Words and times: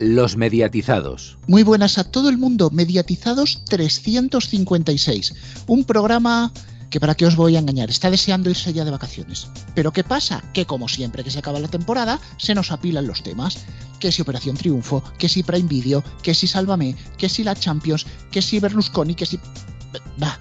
Los 0.00 0.36
mediatizados. 0.36 1.38
Muy 1.46 1.62
buenas 1.62 1.98
a 1.98 2.10
todo 2.10 2.28
el 2.28 2.36
mundo. 2.36 2.68
Mediatizados 2.70 3.64
356. 3.66 5.34
Un 5.68 5.84
programa 5.84 6.52
que 6.90 6.98
para 6.98 7.14
qué 7.14 7.26
os 7.26 7.36
voy 7.36 7.54
a 7.54 7.60
engañar, 7.60 7.90
está 7.90 8.10
deseando 8.10 8.50
irse 8.50 8.72
ya 8.72 8.84
de 8.84 8.90
vacaciones. 8.90 9.46
Pero 9.76 9.92
¿qué 9.92 10.02
pasa? 10.02 10.42
Que 10.52 10.66
como 10.66 10.88
siempre 10.88 11.22
que 11.22 11.30
se 11.30 11.38
acaba 11.38 11.60
la 11.60 11.68
temporada, 11.68 12.18
se 12.38 12.56
nos 12.56 12.72
apilan 12.72 13.06
los 13.06 13.22
temas. 13.22 13.58
Que 14.00 14.10
si 14.10 14.22
Operación 14.22 14.56
Triunfo, 14.56 15.00
que 15.16 15.28
si 15.28 15.44
Prime 15.44 15.68
Video, 15.68 16.02
que 16.24 16.34
si 16.34 16.48
Sálvame, 16.48 16.96
que 17.16 17.28
si 17.28 17.44
la 17.44 17.54
Champions, 17.54 18.04
que 18.32 18.42
si 18.42 18.58
Berlusconi, 18.58 19.14
que 19.14 19.26
si... 19.26 19.38
Va. 20.20 20.40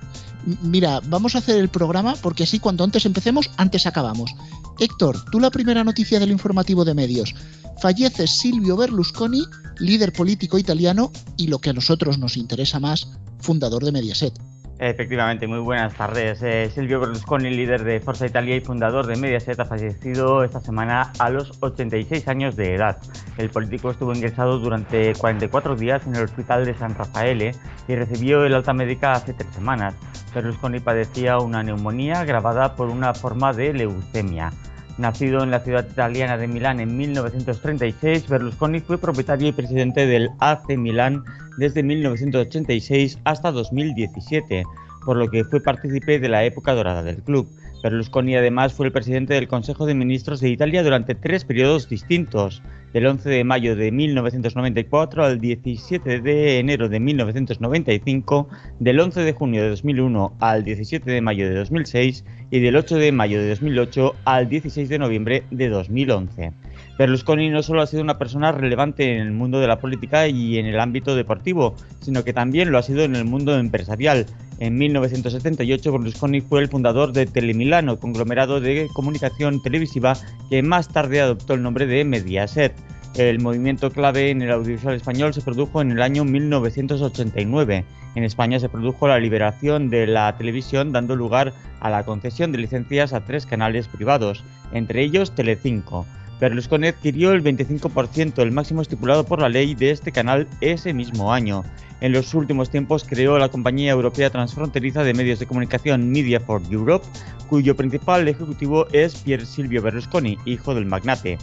Mira, 0.64 1.00
vamos 1.06 1.36
a 1.36 1.38
hacer 1.38 1.58
el 1.58 1.70
programa 1.70 2.16
porque 2.22 2.44
así 2.44 2.58
cuando 2.58 2.84
antes 2.84 3.06
empecemos, 3.06 3.52
antes 3.58 3.86
acabamos. 3.86 4.34
Héctor, 4.80 5.24
tú 5.32 5.40
la 5.40 5.52
primera 5.52 5.84
noticia 5.84 6.20
del 6.20 6.32
informativo 6.32 6.84
de 6.84 6.96
medios. 6.96 7.36
Fallece 7.84 8.28
Silvio 8.28 8.78
Berlusconi, 8.78 9.44
líder 9.80 10.14
político 10.14 10.58
italiano 10.58 11.12
y 11.36 11.48
lo 11.48 11.60
que 11.60 11.72
a 11.72 11.74
nosotros 11.74 12.18
nos 12.18 12.38
interesa 12.38 12.80
más, 12.80 13.20
fundador 13.42 13.84
de 13.84 13.92
Mediaset. 13.92 14.34
Efectivamente, 14.80 15.48
muy 15.48 15.60
buenas 15.60 15.94
tardes. 15.94 16.42
Eh, 16.44 16.72
Silvio 16.74 17.02
Berlusconi, 17.02 17.50
líder 17.50 17.84
de 17.84 18.00
Forza 18.00 18.26
Italia 18.26 18.56
y 18.56 18.62
fundador 18.62 19.06
de 19.06 19.18
Mediaset, 19.18 19.60
ha 19.60 19.66
fallecido 19.66 20.46
esta 20.46 20.62
semana 20.62 21.12
a 21.20 21.30
los 21.30 21.52
86 21.60 22.26
años 22.30 22.56
de 22.56 22.76
edad. 22.76 23.00
El 23.38 23.50
político 23.50 23.92
estuvo 23.92 24.14
ingresado 24.14 24.60
durante 24.60 25.14
44 25.16 25.76
días 25.76 26.08
en 26.08 26.16
el 26.16 26.24
hospital 26.24 26.64
de 26.64 26.76
San 26.76 26.96
Rafael 26.96 27.54
y 27.90 27.96
recibió 27.96 28.46
el 28.46 28.54
alta 28.54 28.72
médica 28.72 29.12
hace 29.12 29.34
tres 29.34 29.54
semanas. 29.54 29.94
Berlusconi 30.34 30.80
padecía 30.80 31.38
una 31.40 31.62
neumonía 31.62 32.22
agravada 32.22 32.78
por 32.78 32.88
una 32.88 33.14
forma 33.14 33.52
de 33.52 33.74
leucemia. 33.74 34.54
Nacido 34.98 35.42
en 35.42 35.50
la 35.50 35.60
ciudad 35.60 35.88
italiana 35.90 36.38
de 36.38 36.48
Milán 36.48 36.80
en 36.80 36.96
1936, 36.96 38.30
Berlusconi 38.30 38.80
fue 38.80 39.00
propietario 39.00 39.48
y 39.48 39.52
presidente 39.52 40.06
del 40.06 40.30
AC 40.40 40.78
Milán 40.78 41.24
desde 41.58 41.82
1986 41.82 43.18
hasta 43.24 43.52
2017, 43.52 44.64
por 45.04 45.18
lo 45.18 45.30
que 45.32 45.46
fue 45.46 45.62
partícipe 45.62 46.20
de 46.20 46.30
la 46.30 46.44
época 46.44 46.76
dorada 46.76 47.02
del 47.02 47.24
club. 47.24 47.50
Berlusconi 47.82 48.36
además 48.36 48.74
fue 48.74 48.86
el 48.86 48.92
presidente 48.92 49.34
del 49.34 49.48
Consejo 49.48 49.88
de 49.88 49.96
Ministros 49.96 50.40
de 50.40 50.50
Italia 50.50 50.84
durante 50.84 51.16
tres 51.16 51.44
periodos 51.44 51.90
distintos, 51.90 52.62
del 52.94 53.08
11 53.08 53.30
de 53.30 53.44
mayo 53.44 53.76
de 53.76 53.92
1994 53.92 55.26
al 55.26 55.42
17 55.42 56.22
de 56.22 56.60
enero 56.60 56.90
de 56.90 57.00
1995, 57.00 58.48
del 58.80 59.00
11 59.00 59.22
de 59.22 59.34
junio 59.34 59.64
de 59.64 59.70
2001 59.70 60.34
al 60.40 60.64
17 60.64 61.12
de 61.12 61.22
mayo 61.22 61.50
de 61.50 61.56
2006 61.56 62.24
y 62.52 62.60
del 62.60 62.76
8 62.76 62.98
de 62.98 63.12
mayo 63.12 63.42
de 63.42 63.50
2008 63.50 64.16
al 64.26 64.48
16 64.48 64.90
de 64.90 65.00
noviembre 65.00 65.44
de 65.50 65.70
2011. 65.70 66.54
Berlusconi 66.98 67.50
no 67.50 67.64
solo 67.64 67.82
ha 67.82 67.88
sido 67.88 68.04
una 68.04 68.20
persona 68.20 68.52
relevante 68.52 69.16
en 69.16 69.22
el 69.22 69.32
mundo 69.32 69.60
de 69.60 69.68
la 69.68 69.80
política 69.80 70.28
y 70.28 70.60
en 70.60 70.68
el 70.68 70.80
ámbito 70.80 71.16
deportivo, 71.16 71.76
sino 72.02 72.24
que 72.24 72.34
también 72.34 72.72
lo 72.72 72.78
ha 72.78 72.84
sido 72.84 73.04
en 73.04 73.16
el 73.16 73.26
mundo 73.26 73.58
empresarial. 73.58 74.28
En 74.60 74.78
1978 74.78 75.92
Berlusconi 75.92 76.42
fue 76.42 76.62
el 76.62 76.70
fundador 76.70 77.12
de 77.12 77.26
Telemilano, 77.26 78.00
conglomerado 78.00 78.62
de 78.62 78.88
comunicación 78.94 79.62
televisiva 79.64 80.16
que 80.52 80.62
más 80.62 80.88
tarde 80.88 81.20
adoptó 81.20 81.56
el 81.56 81.64
nombre 81.64 81.88
de 81.88 82.06
Mediaset. 82.06 82.76
El 83.16 83.40
movimiento 83.40 83.92
clave 83.92 84.30
en 84.30 84.44
el 84.44 84.52
audiovisual 84.52 84.96
español 84.96 85.34
se 85.34 85.42
produjo 85.42 85.82
en 85.82 85.92
el 85.92 86.02
año 86.02 86.26
1989. 86.26 87.86
En 88.16 88.24
España 88.24 88.60
se 88.60 88.70
produjo 88.70 89.08
la 89.08 89.20
liberación 89.20 89.90
de 89.90 90.06
la 90.06 90.36
televisión 90.38 90.92
dando 90.92 91.16
lugar 91.16 91.54
a 91.80 91.90
la 91.90 92.04
concesión 92.04 92.52
de 92.52 92.60
licencias 92.60 93.14
a 93.14 93.26
tres 93.26 93.48
canales 93.48 93.88
privados, 93.88 94.44
entre 94.72 95.02
ellos 95.02 95.34
Telecinco. 95.34 96.06
Berlusconi 96.44 96.88
adquirió 96.88 97.32
el 97.32 97.42
25%, 97.42 98.42
el 98.42 98.52
máximo 98.52 98.82
estipulado 98.82 99.24
por 99.24 99.40
la 99.40 99.48
ley 99.48 99.76
de 99.76 99.92
este 99.92 100.12
canal 100.12 100.46
ese 100.60 100.94
mismo 100.94 101.32
año. 101.32 101.64
En 102.02 102.12
los 102.12 102.34
últimos 102.34 102.70
tiempos 102.70 103.06
creó 103.08 103.40
la 103.40 103.48
compañía 103.48 103.94
europea 103.94 104.30
transfronteriza 104.30 105.06
de 105.06 105.14
medios 105.14 105.40
de 105.40 105.46
comunicación 105.46 106.12
Media 106.12 106.42
for 106.42 106.62
Europe, 106.70 107.08
cuyo 107.48 107.78
principal 107.78 108.28
ejecutivo 108.28 108.88
es 108.92 109.16
Pier 109.16 109.46
Silvio 109.46 109.82
Berlusconi, 109.82 110.38
hijo 110.44 110.76
del 110.76 110.86
magnate. 110.86 111.38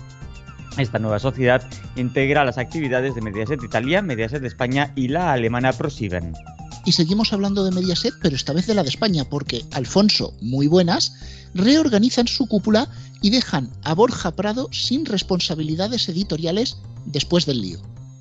Esta 0.77 0.99
nueva 0.99 1.19
sociedad 1.19 1.67
integra 1.97 2.45
las 2.45 2.59
actividades 2.59 3.15
de 3.15 3.23
Mediaset 3.23 3.65
Italia, 3.65 4.03
Mediaset 4.03 4.45
España 4.45 4.93
y 4.97 5.09
la 5.09 5.33
alemana 5.33 5.73
ProSieben. 5.73 6.35
Y 6.85 6.93
seguimos 6.93 7.33
hablando 7.33 7.65
de 7.65 7.73
Mediaset, 7.73 8.15
pero 8.23 8.37
esta 8.37 8.53
vez 8.53 8.67
de 8.67 8.75
la 8.75 8.83
de 8.83 8.89
España, 8.89 9.25
porque 9.29 9.65
Alfonso, 9.73 10.35
muy 10.41 10.67
buenas, 10.67 11.15
reorganizan 11.55 12.27
su 12.27 12.47
cúpula 12.47 12.89
y 13.23 13.31
dejan 13.31 13.71
a 13.83 13.95
Borja 13.95 14.31
Prado 14.31 14.69
sin 14.73 15.05
responsabilidades 15.05 16.09
editoriales 16.09 16.79
después 17.07 17.47
del 17.47 17.61
lío. 17.61 17.79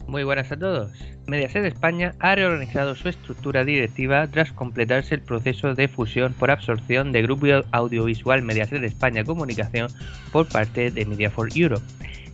Muy 0.07 0.23
buenas 0.23 0.51
a 0.51 0.57
todos. 0.57 0.91
Mediaset 1.27 1.63
España 1.65 2.15
ha 2.19 2.33
reorganizado 2.33 2.95
su 2.95 3.07
estructura 3.07 3.63
directiva 3.63 4.27
tras 4.27 4.51
completarse 4.51 5.13
el 5.15 5.21
proceso 5.21 5.75
de 5.75 5.87
fusión 5.87 6.33
por 6.33 6.49
absorción 6.49 7.11
de 7.11 7.21
Grupo 7.21 7.45
Audiovisual 7.71 8.41
Mediaset 8.41 8.83
España 8.83 9.23
Comunicación 9.23 9.91
por 10.31 10.47
parte 10.47 10.89
de 10.89 11.05
Media 11.05 11.29
for 11.29 11.49
Europe. 11.55 11.85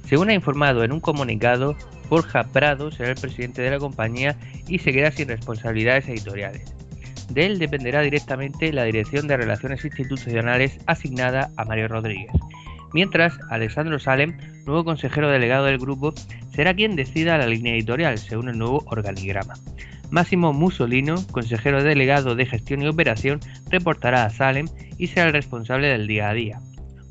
Según 0.06 0.30
ha 0.30 0.34
informado 0.34 0.84
en 0.84 0.92
un 0.92 1.00
comunicado, 1.00 1.76
Borja 2.10 2.44
Prado 2.44 2.92
será 2.92 3.10
el 3.10 3.16
presidente 3.16 3.62
de 3.62 3.72
la 3.72 3.80
compañía 3.80 4.38
y 4.68 4.80
se 4.80 4.92
queda 4.92 5.12
sin 5.12 5.28
responsabilidades 5.28 6.08
editoriales. 6.08 6.74
De 7.30 7.46
él 7.46 7.58
dependerá 7.58 8.02
directamente 8.02 8.72
la 8.72 8.84
Dirección 8.84 9.28
de 9.28 9.38
Relaciones 9.38 9.84
Institucionales 9.84 10.80
asignada 10.86 11.50
a 11.58 11.66
Mario 11.66 11.88
Rodríguez. 11.88 12.32
Mientras, 12.94 13.38
Alessandro 13.50 14.00
Salem, 14.00 14.38
nuevo 14.66 14.86
consejero 14.86 15.30
delegado 15.30 15.66
del 15.66 15.80
grupo, 15.80 16.14
será 16.54 16.74
quien 16.74 16.96
decida 16.96 17.38
la 17.38 17.48
línea 17.48 17.74
editorial 17.74 18.18
según 18.18 18.50
el 18.50 18.58
nuevo 18.58 18.84
organigrama. 18.88 19.56
Máximo 20.12 20.54
Mussolino, 20.54 21.16
consejero 21.32 21.84
delegado 21.84 22.36
de 22.36 22.46
gestión 22.46 22.84
y 22.84 22.88
operación, 22.88 23.40
reportará 23.70 24.26
a 24.26 24.30
Salem 24.30 24.68
y 24.98 25.08
será 25.08 25.28
el 25.28 25.34
responsable 25.34 25.88
del 25.88 26.08
día 26.08 26.30
a 26.30 26.34
día. 26.34 26.60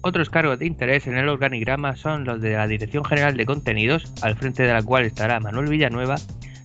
Otros 0.06 0.28
cargos 0.28 0.58
de 0.58 0.66
interés 0.66 1.06
en 1.06 1.16
el 1.16 1.30
organigrama 1.30 1.96
son 1.96 2.24
los 2.24 2.38
de 2.42 2.52
la 2.52 2.66
Dirección 2.66 3.06
General 3.06 3.38
de 3.38 3.46
Contenidos, 3.46 4.12
al 4.20 4.36
frente 4.36 4.62
de 4.62 4.72
la 4.74 4.82
cual 4.82 5.04
estará 5.04 5.40
Manuel 5.40 5.70
Villanueva, 5.70 6.16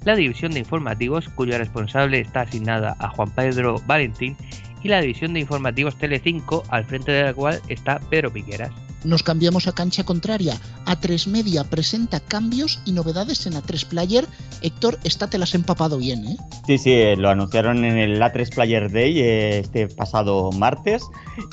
la 0.04 0.18
División 0.18 0.52
de 0.52 0.60
Informativos, 0.60 1.30
cuyo 1.30 1.58
responsable 1.58 2.20
está 2.20 2.42
asignada 2.42 2.98
a 3.00 3.08
Juan 3.08 3.34
Pedro 3.34 3.82
Valentín, 3.88 4.36
y 4.84 4.90
la 4.90 5.00
División 5.00 5.34
de 5.34 5.40
Informativos 5.40 5.98
Telecinco, 5.98 6.64
al 6.68 6.84
frente 6.84 7.14
de 7.14 7.24
la 7.24 7.34
cual 7.34 7.62
está 7.70 8.02
Pedro 8.10 8.30
Piqueras. 8.30 8.72
Nos 9.04 9.24
cambiamos 9.24 9.68
a 9.68 9.72
cancha 9.72 10.04
contraria. 10.04 10.56
A3 10.86 11.28
Media 11.28 11.64
presenta 11.64 12.20
cambios 12.20 12.82
y 12.86 12.92
novedades 12.92 13.46
en 13.46 13.54
A3 13.54 13.88
Player. 13.88 14.26
Héctor, 14.62 15.00
esta 15.04 15.30
te 15.30 15.38
las 15.38 15.56
empapado 15.56 15.98
bien, 15.98 16.26
¿eh? 16.28 16.38
Sí, 16.68 16.78
sí, 16.78 16.92
eh, 16.92 17.16
lo 17.16 17.30
anunciaron 17.30 17.86
en 17.86 17.98
el 17.98 18.22
A3 18.22 18.54
Player 18.54 18.92
Day 18.92 19.20
eh, 19.20 19.60
este 19.60 19.88
pasado 19.88 20.52
martes. 20.52 21.04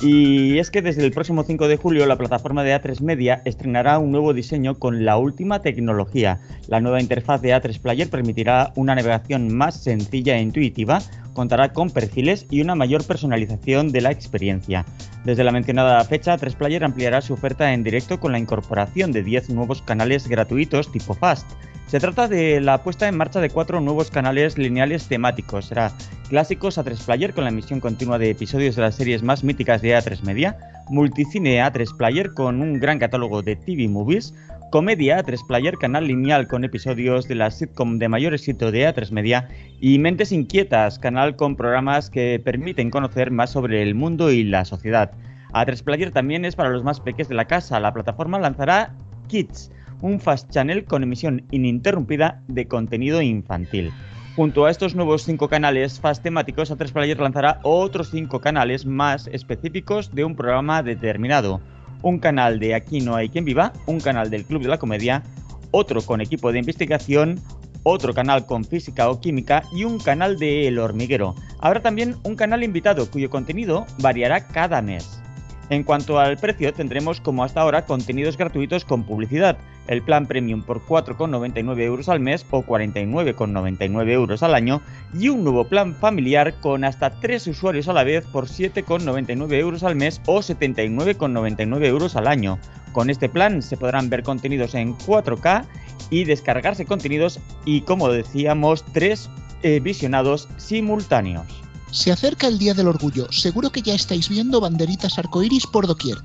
Y 0.01 0.57
es 0.59 0.69
que 0.69 0.81
desde 0.81 1.05
el 1.05 1.11
próximo 1.11 1.43
5 1.43 1.67
de 1.67 1.77
julio 1.77 2.05
la 2.05 2.17
plataforma 2.17 2.63
de 2.63 2.75
A3 2.75 2.99
Media 3.01 3.41
estrenará 3.45 3.97
un 3.97 4.11
nuevo 4.11 4.33
diseño 4.33 4.75
con 4.75 5.05
la 5.05 5.17
última 5.17 5.61
tecnología. 5.61 6.39
La 6.67 6.81
nueva 6.81 7.01
interfaz 7.01 7.41
de 7.41 7.55
A3 7.55 7.79
Player 7.79 8.09
permitirá 8.09 8.73
una 8.75 8.95
navegación 8.95 9.53
más 9.55 9.81
sencilla 9.81 10.37
e 10.37 10.41
intuitiva, 10.41 11.01
contará 11.33 11.71
con 11.71 11.91
perfiles 11.91 12.45
y 12.49 12.61
una 12.61 12.75
mayor 12.75 13.05
personalización 13.05 13.91
de 13.91 14.01
la 14.01 14.11
experiencia. 14.11 14.85
Desde 15.27 15.43
la 15.43 15.51
mencionada 15.51 16.01
fecha, 16.05 16.37
3Player 16.37 16.85
ampliará 16.85 17.19
su 17.19 17.33
oferta 17.33 17.73
en 17.73 17.83
directo 17.83 18.17
con 18.17 18.31
la 18.31 18.39
incorporación 18.39 19.11
de 19.11 19.23
10 19.23 19.49
nuevos 19.49 19.81
canales 19.81 20.25
gratuitos 20.29 20.89
tipo 20.89 21.13
Fast. 21.13 21.45
Se 21.87 21.99
trata 21.99 22.29
de 22.29 22.61
la 22.61 22.81
puesta 22.81 23.09
en 23.09 23.17
marcha 23.17 23.41
de 23.41 23.49
cuatro 23.49 23.81
nuevos 23.81 24.09
canales 24.09 24.57
lineales 24.57 25.09
temáticos. 25.09 25.65
Será 25.65 25.91
Clásicos 26.29 26.77
A3 26.77 27.03
Player 27.05 27.33
con 27.33 27.43
la 27.43 27.49
emisión 27.49 27.81
continua 27.81 28.17
de 28.17 28.29
episodios 28.29 28.77
de 28.77 28.83
las 28.83 28.95
series 28.95 29.21
más 29.21 29.43
míticas 29.43 29.81
de 29.81 29.97
A3 29.97 30.21
Media, 30.21 30.57
Multicine 30.87 31.61
A3 31.61 31.97
Player 31.97 32.33
con 32.33 32.61
un 32.61 32.79
gran 32.79 32.97
catálogo 32.97 33.41
de 33.41 33.57
TV 33.57 33.89
movies, 33.89 34.33
Comedia 34.69 35.23
A3 35.23 35.47
Player, 35.47 35.77
canal 35.77 36.07
lineal 36.07 36.49
con 36.49 36.65
episodios 36.65 37.29
de 37.29 37.35
la 37.35 37.51
sitcom 37.51 37.99
de 37.99 38.09
mayor 38.09 38.33
éxito 38.33 38.69
de 38.69 38.85
A3 38.93 39.11
Media, 39.11 39.47
y 39.79 39.97
Mentes 39.97 40.33
Inquietas, 40.33 40.99
canal 40.99 41.37
con 41.37 41.55
programas 41.55 42.09
que 42.09 42.41
permiten 42.43 42.89
conocer 42.89 43.31
más 43.31 43.51
sobre 43.51 43.81
el 43.81 43.95
mundo 43.95 44.29
y 44.29 44.43
la 44.43 44.65
sociedad. 44.65 45.11
A3 45.53 45.83
Player 45.83 46.11
también 46.11 46.43
es 46.43 46.57
para 46.57 46.69
los 46.69 46.83
más 46.83 46.99
pequeños 46.99 47.29
de 47.29 47.35
la 47.35 47.45
casa. 47.45 47.79
La 47.79 47.93
plataforma 47.93 48.39
lanzará 48.39 48.93
Kids, 49.29 49.71
un 50.01 50.19
fast 50.19 50.49
channel 50.51 50.83
con 50.83 51.01
emisión 51.01 51.45
ininterrumpida 51.51 52.41
de 52.49 52.67
contenido 52.67 53.21
infantil. 53.21 53.93
Junto 54.35 54.65
a 54.65 54.69
estos 54.69 54.95
nuevos 54.95 55.23
cinco 55.23 55.47
canales 55.47 56.01
fast 56.01 56.23
temáticos, 56.23 56.71
A3 56.71 56.91
Player 56.91 57.19
lanzará 57.21 57.61
otros 57.63 58.09
cinco 58.09 58.41
canales 58.41 58.85
más 58.85 59.27
específicos 59.27 60.13
de 60.13 60.25
un 60.25 60.35
programa 60.35 60.83
determinado 60.83 61.61
un 62.01 62.19
canal 62.19 62.59
de 62.59 62.75
Aquí 62.75 63.01
no 63.01 63.15
hay 63.15 63.29
quien 63.29 63.45
viva, 63.45 63.73
un 63.85 63.99
canal 63.99 64.29
del 64.29 64.45
Club 64.45 64.63
de 64.63 64.69
la 64.69 64.77
Comedia, 64.77 65.23
otro 65.71 66.01
con 66.01 66.21
equipo 66.21 66.51
de 66.51 66.59
investigación, 66.59 67.41
otro 67.83 68.13
canal 68.13 68.45
con 68.45 68.65
física 68.65 69.09
o 69.09 69.19
química 69.19 69.63
y 69.71 69.83
un 69.83 69.99
canal 69.99 70.37
de 70.37 70.67
El 70.67 70.79
Hormiguero. 70.79 71.35
Habrá 71.59 71.81
también 71.81 72.15
un 72.23 72.35
canal 72.35 72.63
invitado 72.63 73.09
cuyo 73.09 73.29
contenido 73.29 73.85
variará 73.99 74.47
cada 74.47 74.81
mes. 74.81 75.21
En 75.69 75.83
cuanto 75.83 76.17
al 76.17 76.37
precio, 76.37 76.73
tendremos 76.73 77.19
como 77.19 77.43
hasta 77.43 77.61
ahora 77.61 77.85
contenidos 77.85 78.37
gratuitos 78.37 78.85
con 78.85 79.03
publicidad, 79.03 79.57
el 79.87 80.01
plan 80.01 80.25
premium 80.25 80.61
por 80.61 80.85
4,99 80.85 81.81
euros 81.81 82.07
al 82.07 82.21
mes 82.21 82.45
o 82.51 82.63
49,99 82.63 84.09
euros 84.11 84.43
al 84.43 84.55
año 84.55 84.81
y 85.13 85.27
un 85.27 85.43
nuevo 85.43 85.65
plan 85.65 85.93
familiar 85.93 86.53
con 86.61 86.85
hasta 86.85 87.09
3 87.19 87.47
usuarios 87.47 87.89
a 87.89 87.93
la 87.93 88.05
vez 88.05 88.25
por 88.27 88.47
7,99 88.47 89.53
euros 89.55 89.83
al 89.83 89.95
mes 89.95 90.21
o 90.25 90.39
79,99 90.39 91.85
euros 91.85 92.15
al 92.15 92.27
año. 92.27 92.59
Con 92.93 93.09
este 93.09 93.27
plan 93.27 93.61
se 93.61 93.75
podrán 93.75 94.09
ver 94.09 94.23
contenidos 94.23 94.73
en 94.73 94.97
4K 94.97 95.65
y 96.09 96.23
descargarse 96.23 96.85
contenidos 96.85 97.41
y 97.65 97.81
como 97.81 98.09
decíamos 98.09 98.85
3 98.93 99.29
eh, 99.63 99.79
visionados 99.81 100.47
simultáneos. 100.57 101.66
Se 101.91 102.11
acerca 102.11 102.47
el 102.47 102.59
Día 102.59 102.73
del 102.73 102.87
Orgullo, 102.87 103.31
seguro 103.31 103.71
que 103.71 103.81
ya 103.81 103.95
estáis 103.95 104.29
viendo 104.29 104.59
banderitas 104.59 105.17
arcoíris 105.17 105.65
por 105.65 105.87
doquier, 105.87 106.17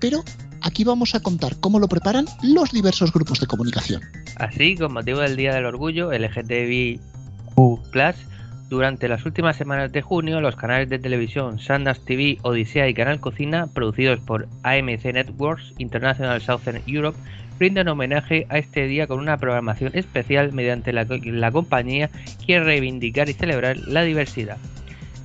pero 0.00 0.24
aquí 0.60 0.84
vamos 0.84 1.14
a 1.14 1.20
contar 1.20 1.58
cómo 1.60 1.78
lo 1.78 1.88
preparan 1.88 2.26
los 2.42 2.72
diversos 2.72 3.12
grupos 3.12 3.40
de 3.40 3.46
comunicación. 3.46 4.02
Así, 4.36 4.74
con 4.76 4.92
motivo 4.92 5.20
del 5.20 5.36
Día 5.36 5.54
del 5.54 5.66
Orgullo 5.66 6.10
LGTBIQ+, 6.12 7.00
durante 8.68 9.08
las 9.08 9.24
últimas 9.24 9.56
semanas 9.56 9.92
de 9.92 10.02
junio, 10.02 10.40
los 10.40 10.56
canales 10.56 10.88
de 10.88 10.98
televisión 10.98 11.60
Sundance 11.60 12.00
TV, 12.04 12.38
Odisea 12.42 12.88
y 12.88 12.94
Canal 12.94 13.20
Cocina, 13.20 13.68
producidos 13.72 14.18
por 14.20 14.48
AMC 14.64 15.04
Networks 15.04 15.74
International 15.78 16.40
Southern 16.40 16.82
Europe, 16.86 17.18
brindan 17.58 17.88
homenaje 17.88 18.46
a 18.48 18.58
este 18.58 18.86
día 18.88 19.06
con 19.06 19.20
una 19.20 19.36
programación 19.36 19.92
especial 19.94 20.52
mediante 20.52 20.92
la 20.92 21.04
que 21.06 21.20
la 21.30 21.52
compañía 21.52 22.10
quiere 22.44 22.64
reivindicar 22.64 23.28
y 23.28 23.34
celebrar 23.34 23.76
la 23.86 24.02
diversidad. 24.02 24.58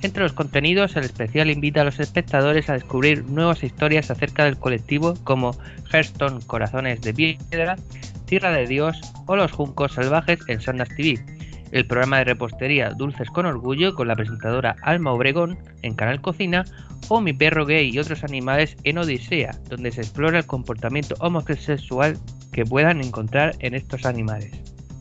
Entre 0.02 0.22
los 0.22 0.32
contenidos, 0.32 0.96
el 0.96 1.04
especial 1.04 1.50
invita 1.50 1.82
a 1.82 1.84
los 1.84 2.00
espectadores 2.00 2.70
a 2.70 2.72
descubrir 2.72 3.24
nuevas 3.24 3.62
historias 3.62 4.10
acerca 4.10 4.44
del 4.44 4.58
colectivo 4.58 5.14
como 5.24 5.54
Hearthstone 5.92 6.40
Corazones 6.46 7.02
de 7.02 7.12
Piedra, 7.12 7.76
Tierra 8.24 8.50
de 8.52 8.66
Dios 8.66 8.98
o 9.26 9.36
Los 9.36 9.52
Juncos 9.52 9.92
Salvajes 9.92 10.38
en 10.48 10.60
Sandas 10.60 10.88
TV. 10.96 11.22
El 11.72 11.86
programa 11.86 12.18
de 12.18 12.24
repostería 12.24 12.90
Dulces 12.90 13.28
con 13.28 13.44
Orgullo 13.44 13.94
con 13.94 14.08
la 14.08 14.16
presentadora 14.16 14.76
Alma 14.82 15.12
Obregón 15.12 15.58
en 15.82 15.94
Canal 15.94 16.20
Cocina 16.20 16.64
o 17.08 17.20
Mi 17.20 17.32
perro 17.34 17.66
gay 17.66 17.90
y 17.90 17.98
otros 17.98 18.24
animales 18.24 18.76
en 18.84 18.98
Odisea, 18.98 19.52
donde 19.68 19.92
se 19.92 20.00
explora 20.00 20.38
el 20.38 20.46
comportamiento 20.46 21.14
homosexual 21.20 22.16
que 22.52 22.64
puedan 22.64 23.00
encontrar 23.00 23.54
en 23.58 23.74
estos 23.74 24.06
animales. 24.06 24.50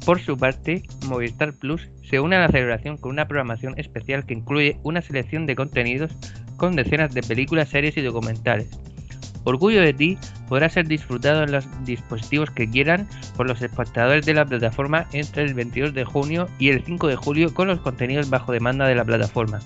Por 0.09 0.19
su 0.19 0.37
parte, 0.37 0.81
Movistar 1.05 1.53
Plus 1.53 1.87
se 2.01 2.19
une 2.19 2.35
a 2.35 2.39
la 2.39 2.47
celebración 2.49 2.97
con 2.97 3.11
una 3.11 3.27
programación 3.27 3.75
especial 3.77 4.25
que 4.25 4.33
incluye 4.33 4.79
una 4.81 5.03
selección 5.03 5.45
de 5.45 5.55
contenidos 5.55 6.11
con 6.57 6.75
decenas 6.75 7.13
de 7.13 7.21
películas, 7.21 7.69
series 7.69 7.95
y 7.95 8.01
documentales. 8.01 8.71
Orgullo 9.43 9.81
de 9.81 9.93
ti 9.93 10.17
podrá 10.47 10.67
ser 10.67 10.87
disfrutado 10.87 11.43
en 11.43 11.51
los 11.51 11.67
dispositivos 11.85 12.49
que 12.49 12.67
quieran 12.67 13.07
por 13.37 13.47
los 13.47 13.61
espectadores 13.61 14.25
de 14.25 14.33
la 14.33 14.47
plataforma 14.47 15.05
entre 15.13 15.43
el 15.43 15.53
22 15.53 15.93
de 15.93 16.05
junio 16.05 16.47
y 16.57 16.69
el 16.69 16.83
5 16.83 17.07
de 17.07 17.15
julio 17.15 17.53
con 17.53 17.67
los 17.67 17.79
contenidos 17.81 18.31
bajo 18.31 18.51
demanda 18.51 18.87
de 18.87 18.95
la 18.95 19.05
plataforma. 19.05 19.59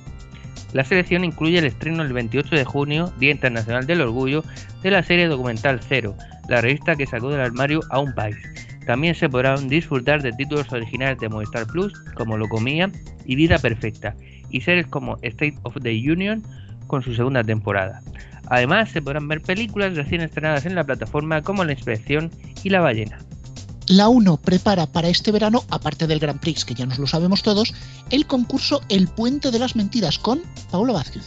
La 0.73 0.83
selección 0.83 1.23
incluye 1.23 1.59
el 1.59 1.67
estreno 1.67 2.03
el 2.03 2.11
28 2.11 2.53
de 2.53 2.65
junio, 2.65 3.13
Día 3.17 3.31
Internacional 3.31 3.87
del 3.87 4.01
Orgullo, 4.01 4.43
de 4.81 4.91
la 4.91 5.03
serie 5.03 5.29
documental 5.29 5.79
Cero, 5.87 6.17
la 6.49 6.59
revista 6.59 6.97
que 6.97 7.05
sacó 7.05 7.29
del 7.29 7.39
armario 7.39 7.79
a 7.91 7.99
un 7.99 8.13
país, 8.13 8.35
también 8.85 9.15
se 9.15 9.29
podrán 9.29 9.67
disfrutar 9.67 10.21
de 10.21 10.31
títulos 10.31 10.71
originales 10.71 11.19
de 11.19 11.29
Movistar 11.29 11.65
Plus, 11.67 11.93
como 12.15 12.37
Lo 12.37 12.47
Comía 12.47 12.91
y 13.25 13.35
Vida 13.35 13.57
Perfecta, 13.57 14.15
y 14.49 14.61
series 14.61 14.87
como 14.87 15.17
State 15.21 15.57
of 15.63 15.75
the 15.81 15.91
Union 15.91 16.43
con 16.87 17.01
su 17.01 17.13
segunda 17.13 17.43
temporada. 17.43 18.01
Además, 18.47 18.91
se 18.91 19.01
podrán 19.01 19.27
ver 19.27 19.41
películas 19.41 19.95
recién 19.95 20.21
estrenadas 20.21 20.65
en 20.65 20.75
la 20.75 20.83
plataforma 20.83 21.41
como 21.41 21.63
La 21.63 21.71
Inspección 21.71 22.29
y 22.63 22.69
La 22.69 22.81
Ballena. 22.81 23.17
La 23.87 24.07
1 24.07 24.37
prepara 24.37 24.87
para 24.87 25.09
este 25.09 25.31
verano, 25.31 25.63
aparte 25.69 26.07
del 26.07 26.19
Grand 26.19 26.39
Prix, 26.39 26.63
que 26.63 26.73
ya 26.73 26.85
nos 26.85 26.99
lo 26.99 27.07
sabemos 27.07 27.43
todos, 27.43 27.73
el 28.11 28.25
concurso 28.25 28.81
El 28.89 29.07
Puente 29.07 29.51
de 29.51 29.59
las 29.59 29.75
Mentiras 29.75 30.17
con 30.19 30.41
Paula 30.71 30.93
Vázquez. 30.93 31.23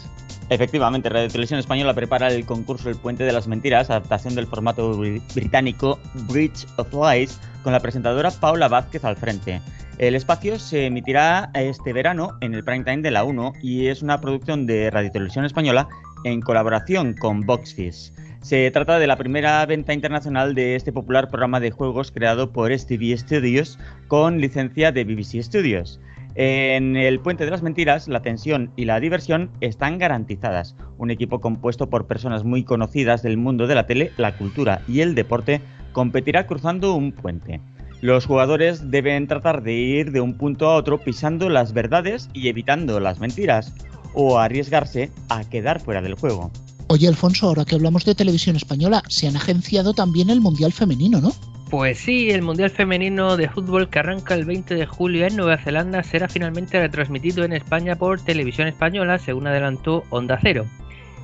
Efectivamente, 0.48 1.08
Radio 1.08 1.28
Televisión 1.28 1.58
Española 1.58 1.92
prepara 1.92 2.28
el 2.28 2.46
concurso 2.46 2.88
El 2.88 2.94
Puente 2.94 3.24
de 3.24 3.32
las 3.32 3.48
Mentiras, 3.48 3.90
adaptación 3.90 4.36
del 4.36 4.46
formato 4.46 4.96
británico 5.34 5.98
Bridge 6.28 6.66
of 6.76 6.92
Lies, 6.94 7.40
con 7.64 7.72
la 7.72 7.80
presentadora 7.80 8.30
Paula 8.30 8.68
Vázquez 8.68 9.04
al 9.04 9.16
frente. 9.16 9.60
El 9.98 10.14
espacio 10.14 10.58
se 10.60 10.86
emitirá 10.86 11.50
este 11.54 11.92
verano 11.92 12.36
en 12.42 12.54
el 12.54 12.62
prime 12.62 12.84
time 12.84 13.02
de 13.02 13.10
la 13.10 13.24
1 13.24 13.54
y 13.60 13.88
es 13.88 14.02
una 14.02 14.20
producción 14.20 14.66
de 14.66 14.88
Radio 14.90 15.10
Televisión 15.10 15.44
Española 15.44 15.88
en 16.22 16.40
colaboración 16.40 17.14
con 17.14 17.40
Boxfish. 17.40 18.12
Se 18.40 18.70
trata 18.70 19.00
de 19.00 19.08
la 19.08 19.16
primera 19.16 19.66
venta 19.66 19.94
internacional 19.94 20.54
de 20.54 20.76
este 20.76 20.92
popular 20.92 21.28
programa 21.28 21.58
de 21.58 21.72
juegos 21.72 22.12
creado 22.12 22.52
por 22.52 22.70
STV 22.70 23.16
Studios 23.18 23.80
con 24.06 24.40
licencia 24.40 24.92
de 24.92 25.02
BBC 25.02 25.42
Studios. 25.42 25.98
En 26.38 26.96
el 26.96 27.18
Puente 27.20 27.46
de 27.46 27.50
las 27.50 27.62
Mentiras, 27.62 28.08
la 28.08 28.20
tensión 28.20 28.70
y 28.76 28.84
la 28.84 29.00
diversión 29.00 29.50
están 29.62 29.96
garantizadas. 29.96 30.76
Un 30.98 31.10
equipo 31.10 31.40
compuesto 31.40 31.88
por 31.88 32.06
personas 32.06 32.44
muy 32.44 32.62
conocidas 32.62 33.22
del 33.22 33.38
mundo 33.38 33.66
de 33.66 33.74
la 33.74 33.86
tele, 33.86 34.12
la 34.18 34.36
cultura 34.36 34.82
y 34.86 35.00
el 35.00 35.14
deporte 35.14 35.62
competirá 35.92 36.46
cruzando 36.46 36.94
un 36.94 37.12
puente. 37.12 37.62
Los 38.02 38.26
jugadores 38.26 38.90
deben 38.90 39.26
tratar 39.26 39.62
de 39.62 39.72
ir 39.72 40.12
de 40.12 40.20
un 40.20 40.34
punto 40.34 40.68
a 40.68 40.74
otro 40.74 40.98
pisando 40.98 41.48
las 41.48 41.72
verdades 41.72 42.28
y 42.34 42.48
evitando 42.48 43.00
las 43.00 43.18
mentiras, 43.18 43.72
o 44.12 44.38
arriesgarse 44.38 45.10
a 45.30 45.42
quedar 45.44 45.80
fuera 45.80 46.02
del 46.02 46.16
juego. 46.16 46.50
Oye, 46.88 47.08
Alfonso, 47.08 47.48
ahora 47.48 47.64
que 47.64 47.76
hablamos 47.76 48.04
de 48.04 48.14
televisión 48.14 48.56
española, 48.56 49.02
se 49.08 49.26
han 49.26 49.36
agenciado 49.36 49.94
también 49.94 50.28
el 50.28 50.42
Mundial 50.42 50.72
Femenino, 50.72 51.20
¿no? 51.20 51.32
Pues 51.70 51.98
sí, 51.98 52.30
el 52.30 52.42
Mundial 52.42 52.70
Femenino 52.70 53.36
de 53.36 53.48
Fútbol 53.48 53.88
que 53.88 53.98
arranca 53.98 54.34
el 54.34 54.44
20 54.44 54.76
de 54.76 54.86
julio 54.86 55.26
en 55.26 55.34
Nueva 55.34 55.58
Zelanda 55.58 56.04
será 56.04 56.28
finalmente 56.28 56.78
retransmitido 56.78 57.44
en 57.44 57.52
España 57.52 57.96
por 57.96 58.20
Televisión 58.20 58.68
Española, 58.68 59.18
según 59.18 59.48
adelantó 59.48 60.04
Onda 60.10 60.38
Cero. 60.40 60.64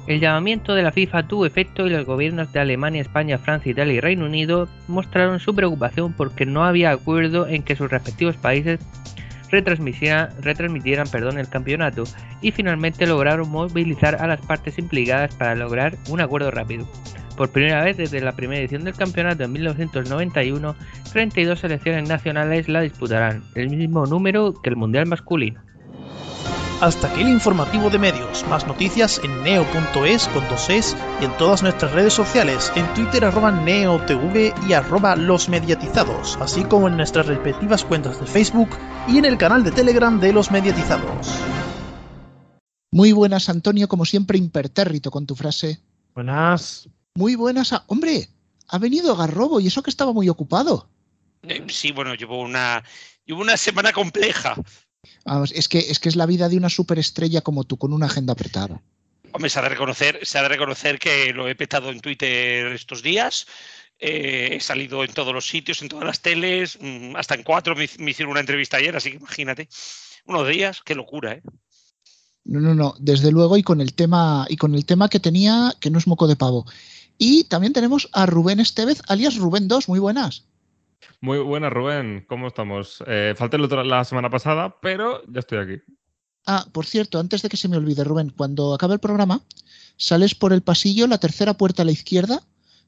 El 0.08 0.18
llamamiento 0.18 0.74
de 0.74 0.82
la 0.82 0.90
FIFA 0.90 1.28
tuvo 1.28 1.46
efecto 1.46 1.86
y 1.86 1.90
los 1.90 2.04
gobiernos 2.04 2.52
de 2.52 2.58
Alemania, 2.58 3.00
España, 3.00 3.38
Francia, 3.38 3.70
Italia 3.70 3.94
y 3.94 4.00
Reino 4.00 4.24
Unido 4.24 4.68
mostraron 4.88 5.38
su 5.38 5.54
preocupación 5.54 6.12
porque 6.12 6.44
no 6.44 6.64
había 6.64 6.90
acuerdo 6.90 7.46
en 7.46 7.62
que 7.62 7.76
sus 7.76 7.88
respectivos 7.88 8.36
países 8.36 8.80
retransmitieran, 9.52 11.08
perdón, 11.12 11.38
el 11.38 11.48
campeonato 11.48 12.02
y 12.40 12.50
finalmente 12.50 13.06
lograron 13.06 13.48
movilizar 13.48 14.16
a 14.16 14.26
las 14.26 14.40
partes 14.40 14.76
implicadas 14.76 15.36
para 15.36 15.54
lograr 15.54 15.96
un 16.08 16.20
acuerdo 16.20 16.50
rápido. 16.50 16.88
Por 17.42 17.50
primera 17.50 17.82
vez 17.82 17.96
desde 17.96 18.20
la 18.20 18.36
primera 18.36 18.60
edición 18.60 18.84
del 18.84 18.94
campeonato 18.94 19.42
en 19.42 19.50
1991, 19.50 20.76
32 21.12 21.58
selecciones 21.58 22.08
nacionales 22.08 22.68
la 22.68 22.82
disputarán, 22.82 23.42
el 23.56 23.68
mismo 23.68 24.06
número 24.06 24.54
que 24.54 24.70
el 24.70 24.76
Mundial 24.76 25.06
masculino. 25.06 25.60
Hasta 26.80 27.08
aquí 27.08 27.22
el 27.22 27.28
informativo 27.30 27.90
de 27.90 27.98
medios. 27.98 28.46
Más 28.48 28.64
noticias 28.68 29.20
en 29.24 29.42
neo.es 29.42 30.28
con 30.28 30.48
dos 30.48 30.70
es 30.70 30.96
y 31.20 31.24
en 31.24 31.36
todas 31.36 31.64
nuestras 31.64 31.90
redes 31.90 32.12
sociales, 32.12 32.70
en 32.76 32.86
Twitter 32.94 33.24
arroba 33.24 33.50
neotv 33.50 34.54
y 34.68 34.72
arroba 34.72 35.16
los 35.16 35.48
mediatizados, 35.48 36.38
así 36.40 36.62
como 36.62 36.86
en 36.86 36.96
nuestras 36.96 37.26
respectivas 37.26 37.84
cuentas 37.84 38.20
de 38.20 38.26
Facebook 38.26 38.70
y 39.08 39.18
en 39.18 39.24
el 39.24 39.36
canal 39.36 39.64
de 39.64 39.72
Telegram 39.72 40.20
de 40.20 40.32
los 40.32 40.52
mediatizados. 40.52 41.40
Muy 42.92 43.10
buenas, 43.10 43.48
Antonio, 43.48 43.88
como 43.88 44.04
siempre 44.04 44.38
impertérrito 44.38 45.10
con 45.10 45.26
tu 45.26 45.34
frase. 45.34 45.80
Buenas. 46.14 46.88
Muy 47.14 47.34
buenas. 47.34 47.72
A... 47.72 47.84
Hombre, 47.88 48.28
ha 48.68 48.78
venido 48.78 49.16
Garrobo 49.16 49.60
y 49.60 49.66
eso 49.66 49.82
que 49.82 49.90
estaba 49.90 50.12
muy 50.12 50.28
ocupado. 50.28 50.88
Eh, 51.42 51.64
sí, 51.68 51.92
bueno, 51.92 52.14
llevo 52.14 52.40
una, 52.40 52.82
llevo 53.26 53.40
una 53.40 53.56
semana 53.56 53.92
compleja. 53.92 54.54
Vamos, 55.24 55.52
es 55.52 55.68
que, 55.68 55.78
es 55.78 55.98
que 55.98 56.08
es 56.08 56.16
la 56.16 56.26
vida 56.26 56.48
de 56.48 56.56
una 56.56 56.68
superestrella 56.68 57.40
como 57.42 57.64
tú, 57.64 57.76
con 57.76 57.92
una 57.92 58.06
agenda 58.06 58.32
apretada. 58.32 58.80
Hombre, 59.32 59.50
se 59.50 59.58
ha 59.58 59.62
de 59.62 59.68
reconocer, 59.70 60.20
se 60.22 60.38
ha 60.38 60.42
de 60.42 60.48
reconocer 60.48 60.98
que 60.98 61.32
lo 61.32 61.48
he 61.48 61.54
petado 61.54 61.90
en 61.90 62.00
Twitter 62.00 62.66
estos 62.72 63.02
días. 63.02 63.46
Eh, 63.98 64.56
he 64.56 64.60
salido 64.60 65.04
en 65.04 65.12
todos 65.12 65.32
los 65.32 65.46
sitios, 65.46 65.80
en 65.82 65.88
todas 65.88 66.04
las 66.04 66.20
teles, 66.20 66.78
mm, 66.80 67.16
hasta 67.16 67.34
en 67.34 67.42
cuatro 67.42 67.76
me, 67.76 67.88
me, 67.98 68.10
hicieron 68.10 68.32
una 68.32 68.40
entrevista 68.40 68.76
ayer, 68.76 68.96
así 68.96 69.10
que 69.10 69.16
imagínate. 69.16 69.68
Unos 70.24 70.48
días, 70.48 70.82
qué 70.84 70.94
locura, 70.94 71.32
¿eh? 71.32 71.42
No, 72.44 72.60
no, 72.60 72.74
no, 72.74 72.94
desde 72.98 73.30
luego, 73.30 73.56
y 73.56 73.62
con 73.62 73.80
el 73.80 73.94
tema, 73.94 74.46
y 74.48 74.56
con 74.56 74.74
el 74.74 74.84
tema 74.84 75.08
que 75.08 75.20
tenía, 75.20 75.74
que 75.80 75.90
no 75.90 75.98
es 75.98 76.06
moco 76.06 76.26
de 76.26 76.36
pavo. 76.36 76.66
Y 77.24 77.44
también 77.44 77.72
tenemos 77.72 78.08
a 78.12 78.26
Rubén 78.26 78.58
Estevez, 78.58 79.00
alias 79.06 79.36
Rubén 79.36 79.68
2, 79.68 79.88
muy 79.88 80.00
buenas. 80.00 80.44
Muy 81.20 81.38
buenas, 81.38 81.72
Rubén. 81.72 82.24
¿Cómo 82.28 82.48
estamos? 82.48 83.00
Eh, 83.06 83.34
falté 83.36 83.58
la 83.58 84.04
semana 84.04 84.28
pasada, 84.28 84.74
pero 84.82 85.22
ya 85.28 85.38
estoy 85.38 85.58
aquí. 85.58 85.82
Ah, 86.48 86.66
por 86.72 86.84
cierto, 86.84 87.20
antes 87.20 87.42
de 87.42 87.48
que 87.48 87.56
se 87.56 87.68
me 87.68 87.76
olvide, 87.76 88.02
Rubén, 88.02 88.30
cuando 88.30 88.74
acabe 88.74 88.94
el 88.94 88.98
programa, 88.98 89.40
sales 89.96 90.34
por 90.34 90.52
el 90.52 90.62
pasillo, 90.62 91.06
la 91.06 91.18
tercera 91.18 91.54
puerta 91.54 91.82
a 91.82 91.84
la 91.84 91.92
izquierda, 91.92 92.42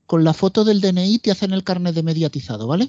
con 0.05 0.25
la 0.25 0.35
foto 0.35 0.65
del 0.65 0.81
DNI 0.81 1.21
te 1.21 1.31
hacen 1.31 1.53
el 1.53 1.63
carnet 1.63 1.95
de 1.95 2.03
mediatizado, 2.03 2.67
¿vale? 2.67 2.89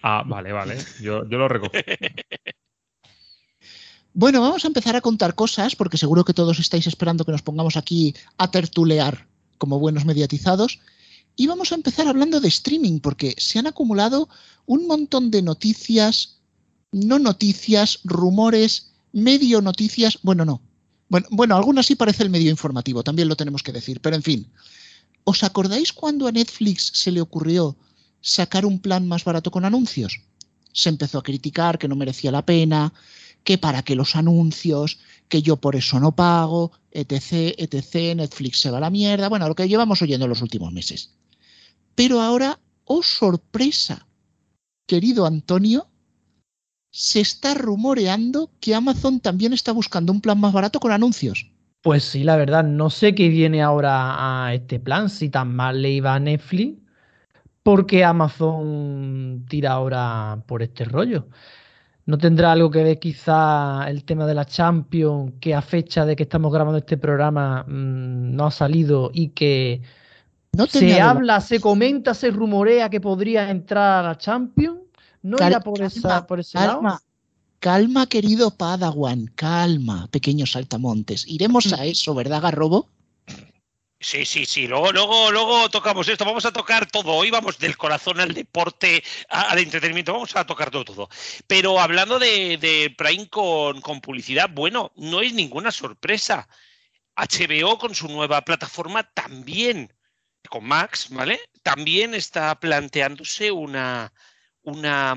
Ah, 0.00 0.22
vale, 0.24 0.52
vale. 0.52 0.78
Yo, 1.02 1.28
yo 1.28 1.36
lo 1.36 1.48
recojo. 1.48 1.72
bueno, 4.14 4.40
vamos 4.40 4.64
a 4.64 4.68
empezar 4.68 4.96
a 4.96 5.02
contar 5.02 5.34
cosas, 5.34 5.76
porque 5.76 5.98
seguro 5.98 6.24
que 6.24 6.32
todos 6.32 6.58
estáis 6.58 6.86
esperando 6.86 7.26
que 7.26 7.32
nos 7.32 7.42
pongamos 7.42 7.76
aquí 7.76 8.14
a 8.38 8.50
tertulear 8.50 9.28
como 9.58 9.78
buenos 9.78 10.04
mediatizados. 10.04 10.80
Y 11.36 11.46
vamos 11.46 11.70
a 11.70 11.74
empezar 11.74 12.08
hablando 12.08 12.40
de 12.40 12.48
streaming, 12.48 13.00
porque 13.00 13.34
se 13.38 13.58
han 13.58 13.66
acumulado 13.66 14.28
un 14.66 14.86
montón 14.86 15.30
de 15.30 15.42
noticias, 15.42 16.38
no 16.90 17.18
noticias, 17.18 18.00
rumores, 18.04 18.90
medio 19.12 19.60
noticias, 19.60 20.18
bueno, 20.22 20.44
no. 20.44 20.62
Bueno, 21.08 21.26
bueno, 21.30 21.56
algunas 21.56 21.86
sí 21.86 21.94
parece 21.94 22.22
el 22.22 22.30
medio 22.30 22.50
informativo, 22.50 23.02
también 23.02 23.28
lo 23.28 23.36
tenemos 23.36 23.62
que 23.62 23.72
decir, 23.72 24.00
pero 24.00 24.16
en 24.16 24.22
fin. 24.22 24.48
¿Os 25.24 25.42
acordáis 25.44 25.92
cuando 25.92 26.26
a 26.26 26.32
Netflix 26.32 26.90
se 26.94 27.12
le 27.12 27.20
ocurrió 27.20 27.76
sacar 28.20 28.64
un 28.64 28.80
plan 28.80 29.06
más 29.06 29.24
barato 29.24 29.50
con 29.50 29.64
anuncios? 29.64 30.22
Se 30.72 30.88
empezó 30.88 31.18
a 31.18 31.22
criticar 31.22 31.78
que 31.78 31.88
no 31.88 31.96
merecía 31.96 32.32
la 32.32 32.44
pena, 32.44 32.92
que 33.44 33.58
para 33.58 33.82
qué 33.82 33.94
los 33.94 34.16
anuncios, 34.16 34.98
que 35.28 35.42
yo 35.42 35.56
por 35.56 35.76
eso 35.76 36.00
no 36.00 36.12
pago, 36.12 36.72
etc, 36.90 37.54
etc, 37.58 38.16
Netflix 38.16 38.60
se 38.60 38.70
va 38.70 38.78
a 38.78 38.82
la 38.82 38.90
mierda, 38.90 39.28
bueno, 39.28 39.48
lo 39.48 39.54
que 39.54 39.68
llevamos 39.68 40.02
oyendo 40.02 40.26
en 40.26 40.30
los 40.30 40.42
últimos 40.42 40.72
meses. 40.72 41.14
Pero 41.94 42.20
ahora, 42.20 42.58
oh 42.84 43.02
sorpresa, 43.02 44.06
querido 44.86 45.26
Antonio, 45.26 45.88
se 46.90 47.20
está 47.20 47.54
rumoreando 47.54 48.50
que 48.60 48.74
Amazon 48.74 49.20
también 49.20 49.52
está 49.52 49.72
buscando 49.72 50.12
un 50.12 50.20
plan 50.20 50.40
más 50.40 50.52
barato 50.52 50.80
con 50.80 50.92
anuncios. 50.92 51.50
Pues 51.82 52.02
sí, 52.04 52.24
la 52.24 52.36
verdad, 52.36 52.64
no 52.64 52.90
sé 52.90 53.14
qué 53.14 53.28
viene 53.28 53.62
ahora 53.62 54.46
a 54.46 54.54
este 54.54 54.80
plan, 54.80 55.08
si 55.08 55.28
tan 55.28 55.54
mal 55.54 55.80
le 55.80 55.92
iba 55.92 56.14
a 56.14 56.20
Netflix, 56.20 56.78
porque 57.62 58.04
Amazon 58.04 59.44
tira 59.48 59.72
ahora 59.72 60.42
por 60.46 60.62
este 60.62 60.84
rollo. 60.84 61.28
¿No 62.08 62.16
tendrá 62.16 62.52
algo 62.52 62.70
que 62.70 62.82
ver 62.82 62.98
quizá 62.98 63.84
el 63.86 64.02
tema 64.02 64.26
de 64.26 64.32
la 64.32 64.46
Champions, 64.46 65.34
que 65.42 65.54
a 65.54 65.60
fecha 65.60 66.06
de 66.06 66.16
que 66.16 66.22
estamos 66.22 66.50
grabando 66.50 66.78
este 66.78 66.96
programa 66.96 67.64
mmm, 67.64 68.34
no 68.34 68.46
ha 68.46 68.50
salido 68.50 69.10
y 69.12 69.28
que 69.28 69.82
no 70.54 70.66
se 70.66 70.98
habla, 71.02 71.42
se 71.42 71.60
comenta, 71.60 72.14
se 72.14 72.30
rumorea 72.30 72.88
que 72.88 72.98
podría 72.98 73.50
entrar 73.50 74.06
a 74.06 74.08
la 74.08 74.16
Champions? 74.16 74.78
¿No 75.20 75.36
Cal 75.36 75.50
irá 75.50 75.60
por, 75.60 75.82
esa, 75.82 76.26
por 76.26 76.40
ese 76.40 76.56
calma, 76.56 76.88
lado? 76.88 77.00
Calma, 77.58 78.06
querido 78.06 78.52
Padawan, 78.52 79.26
calma, 79.34 80.08
pequeños 80.10 80.52
saltamontes. 80.52 81.26
Iremos 81.28 81.74
a 81.74 81.84
eso, 81.84 82.14
¿verdad, 82.14 82.40
Garrobo? 82.40 82.88
Sí, 84.00 84.24
sí, 84.24 84.46
sí. 84.46 84.68
Luego, 84.68 84.92
luego, 84.92 85.32
luego 85.32 85.68
tocamos 85.70 86.06
esto. 86.08 86.24
Vamos 86.24 86.44
a 86.44 86.52
tocar 86.52 86.86
todo. 86.88 87.12
Hoy 87.14 87.30
vamos 87.30 87.58
del 87.58 87.76
corazón 87.76 88.20
al 88.20 88.32
deporte, 88.32 89.02
al 89.28 89.58
entretenimiento. 89.58 90.12
Vamos 90.12 90.36
a 90.36 90.46
tocar 90.46 90.70
todo, 90.70 90.84
todo. 90.84 91.08
Pero 91.48 91.80
hablando 91.80 92.18
de, 92.18 92.94
Prime 92.96 93.28
con, 93.28 93.80
con, 93.80 94.00
publicidad, 94.00 94.50
bueno, 94.50 94.92
no 94.96 95.20
es 95.20 95.32
ninguna 95.32 95.72
sorpresa. 95.72 96.48
HBO 97.16 97.78
con 97.78 97.94
su 97.94 98.06
nueva 98.08 98.42
plataforma 98.42 99.02
también, 99.02 99.92
con 100.48 100.64
Max, 100.64 101.08
¿vale? 101.10 101.40
También 101.62 102.14
está 102.14 102.58
planteándose 102.60 103.50
una, 103.50 104.12
una, 104.62 105.16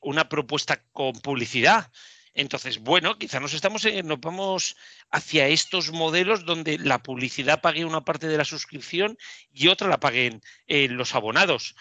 una 0.00 0.28
propuesta 0.28 0.82
con 0.92 1.12
publicidad. 1.20 1.90
Entonces, 2.38 2.78
bueno, 2.78 3.18
quizá 3.18 3.40
nos 3.40 3.52
estamos 3.52 3.84
nos 4.04 4.20
vamos 4.20 4.76
hacia 5.10 5.48
estos 5.48 5.90
modelos 5.90 6.44
donde 6.44 6.78
la 6.78 7.02
publicidad 7.02 7.60
pague 7.60 7.84
una 7.84 8.04
parte 8.04 8.28
de 8.28 8.36
la 8.36 8.44
suscripción 8.44 9.18
y 9.52 9.66
otra 9.66 9.88
la 9.88 9.98
paguen 9.98 10.40
eh, 10.68 10.86
los 10.86 11.16
abonados. 11.16 11.74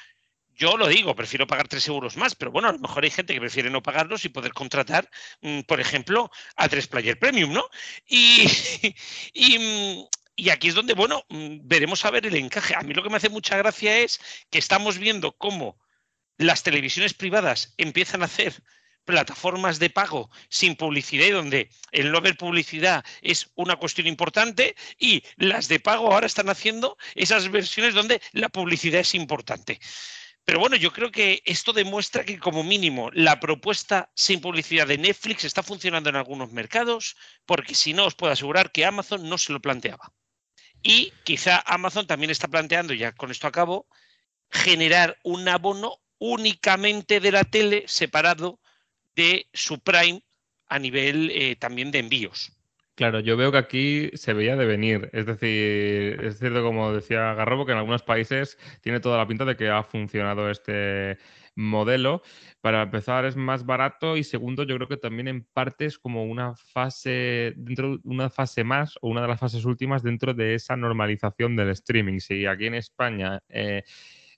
Yo 0.56 0.76
lo 0.76 0.88
digo, 0.88 1.16
prefiero 1.16 1.46
pagar 1.46 1.68
tres 1.68 1.88
euros 1.88 2.18
más, 2.18 2.34
pero 2.34 2.50
bueno, 2.52 2.70
a 2.70 2.72
lo 2.72 2.80
mejor 2.80 3.04
hay 3.04 3.12
gente 3.12 3.36
que 3.36 3.40
prefiere 3.40 3.70
no 3.70 3.84
pagarlos 3.84 4.26
y 4.26 4.30
poder 4.30 4.52
contratar, 4.54 5.08
mmm, 5.42 5.62
por 5.62 5.80
ejemplo, 5.80 6.32
a 6.56 6.68
tres 6.68 6.88
Player 6.88 7.20
Premium, 7.20 7.54
¿no? 7.54 7.70
Y, 8.08 8.48
y, 9.36 10.08
y, 10.36 10.50
aquí 10.50 10.70
es 10.70 10.74
donde, 10.74 10.96
bueno, 10.96 11.24
veremos 11.30 12.04
a 12.04 12.10
ver 12.10 12.26
el 12.26 12.36
encaje. 12.36 12.74
A 12.74 12.82
mí 12.82 12.96
lo 12.96 13.04
que 13.04 13.12
me 13.12 13.18
hace 13.18 13.30
mucha 13.30 13.58
gracia 13.58 14.00
es 14.00 14.20
que 14.50 14.58
estamos 14.58 14.98
viendo 14.98 15.38
cómo 15.38 15.78
las 16.40 16.64
televisiones 16.64 17.14
privadas 17.14 17.76
empiezan 17.78 18.24
a 18.24 18.26
hacer 18.26 18.64
plataformas 19.08 19.80
de 19.80 19.90
pago 19.90 20.30
sin 20.50 20.76
publicidad 20.76 21.26
y 21.26 21.32
donde 21.32 21.70
el 21.92 22.12
no 22.12 22.22
ver 22.22 22.38
publicidad 22.38 23.04
es 23.24 23.50
una 23.56 23.78
cuestión 23.78 24.06
importante 24.06 24.76
y 25.00 25.24
las 25.38 25.68
de 25.68 25.80
pago 25.80 26.14
ahora 26.14 26.28
están 26.28 26.50
haciendo 26.50 26.98
esas 27.16 27.50
versiones 27.50 27.96
donde 27.96 28.22
la 28.34 28.50
publicidad 28.50 29.02
es 29.02 29.16
importante. 29.16 29.80
Pero 30.44 30.60
bueno, 30.60 30.76
yo 30.76 30.94
creo 30.94 31.12
que 31.12 31.42
esto 31.46 31.74
demuestra 31.74 32.24
que 32.24 32.38
como 32.38 32.64
mínimo 32.64 33.10
la 33.14 33.40
propuesta 33.40 34.12
sin 34.14 34.40
publicidad 34.40 34.88
de 34.88 34.98
Netflix 34.98 35.46
está 35.46 35.64
funcionando 35.64 36.10
en 36.10 36.16
algunos 36.18 36.52
mercados, 36.52 37.16
porque 37.46 37.76
si 37.76 37.94
no 37.94 38.06
os 38.06 38.16
puedo 38.16 38.34
asegurar 38.34 38.72
que 38.72 38.86
Amazon 38.86 39.28
no 39.28 39.38
se 39.38 39.52
lo 39.52 39.62
planteaba. 39.62 40.14
Y 40.84 41.12
quizá 41.24 41.64
Amazon 41.66 42.08
también 42.08 42.30
está 42.30 42.48
planteando, 42.48 42.94
ya 42.94 43.14
con 43.14 43.32
esto 43.32 43.48
acabo, 43.48 43.88
generar 44.52 45.18
un 45.24 45.48
abono 45.48 45.98
únicamente 46.20 47.20
de 47.20 47.32
la 47.32 47.44
tele 47.44 47.84
separado 47.88 48.60
de 49.18 49.48
su 49.52 49.80
Prime 49.80 50.22
a 50.70 50.80
nivel 50.80 51.32
eh, 51.34 51.58
también 51.58 51.92
de 51.92 52.00
envíos. 52.00 52.54
Claro, 52.96 53.20
yo 53.20 53.38
veo 53.38 53.52
que 53.52 53.58
aquí 53.60 54.10
se 54.16 54.34
veía 54.34 54.56
de 54.56 54.66
venir. 54.66 55.10
Es 55.14 55.28
decir, 55.28 56.20
es 56.24 56.40
cierto, 56.40 56.64
como 56.64 56.94
decía 56.94 57.36
Garrobo, 57.36 57.66
que 57.66 57.74
en 57.74 57.78
algunos 57.78 58.02
países 58.02 58.58
tiene 58.82 59.00
toda 59.00 59.18
la 59.18 59.28
pinta 59.28 59.46
de 59.46 59.56
que 59.56 59.70
ha 59.70 59.84
funcionado 59.84 60.50
este 60.50 61.18
modelo. 61.56 62.24
Para 62.60 62.82
empezar, 62.84 63.26
es 63.26 63.36
más 63.36 63.68
barato 63.68 64.18
y 64.18 64.24
segundo, 64.24 64.64
yo 64.64 64.76
creo 64.78 64.88
que 64.88 64.98
también 64.98 65.28
en 65.28 65.44
parte 65.44 65.86
es 65.86 66.00
como 66.00 66.26
una 66.26 66.56
fase, 66.56 67.54
dentro 67.56 68.00
una 68.04 68.32
fase 68.32 68.64
más 68.64 68.98
o 69.02 69.10
una 69.10 69.22
de 69.22 69.28
las 69.28 69.40
fases 69.40 69.66
últimas 69.66 70.02
dentro 70.02 70.34
de 70.34 70.56
esa 70.56 70.76
normalización 70.76 71.56
del 71.56 71.70
streaming. 71.70 72.20
Si 72.20 72.48
aquí 72.48 72.66
en 72.66 72.76
España 72.76 73.40
eh, 73.50 73.84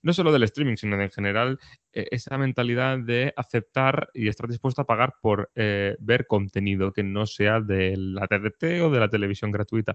no 0.02 0.12
solo 0.12 0.32
del 0.32 0.42
streaming, 0.44 0.76
sino 0.76 1.00
en 1.00 1.10
general, 1.10 1.58
eh, 1.92 2.06
esa 2.10 2.38
mentalidad 2.38 2.98
de 2.98 3.32
aceptar 3.36 4.08
y 4.14 4.28
estar 4.28 4.48
dispuesto 4.48 4.82
a 4.82 4.86
pagar 4.86 5.14
por 5.20 5.50
eh, 5.54 5.96
ver 6.00 6.26
contenido 6.26 6.92
que 6.92 7.02
no 7.02 7.26
sea 7.26 7.60
de 7.60 7.96
la 7.96 8.26
TDT 8.26 8.82
o 8.82 8.90
de 8.90 9.00
la 9.00 9.08
televisión 9.08 9.50
gratuita. 9.50 9.94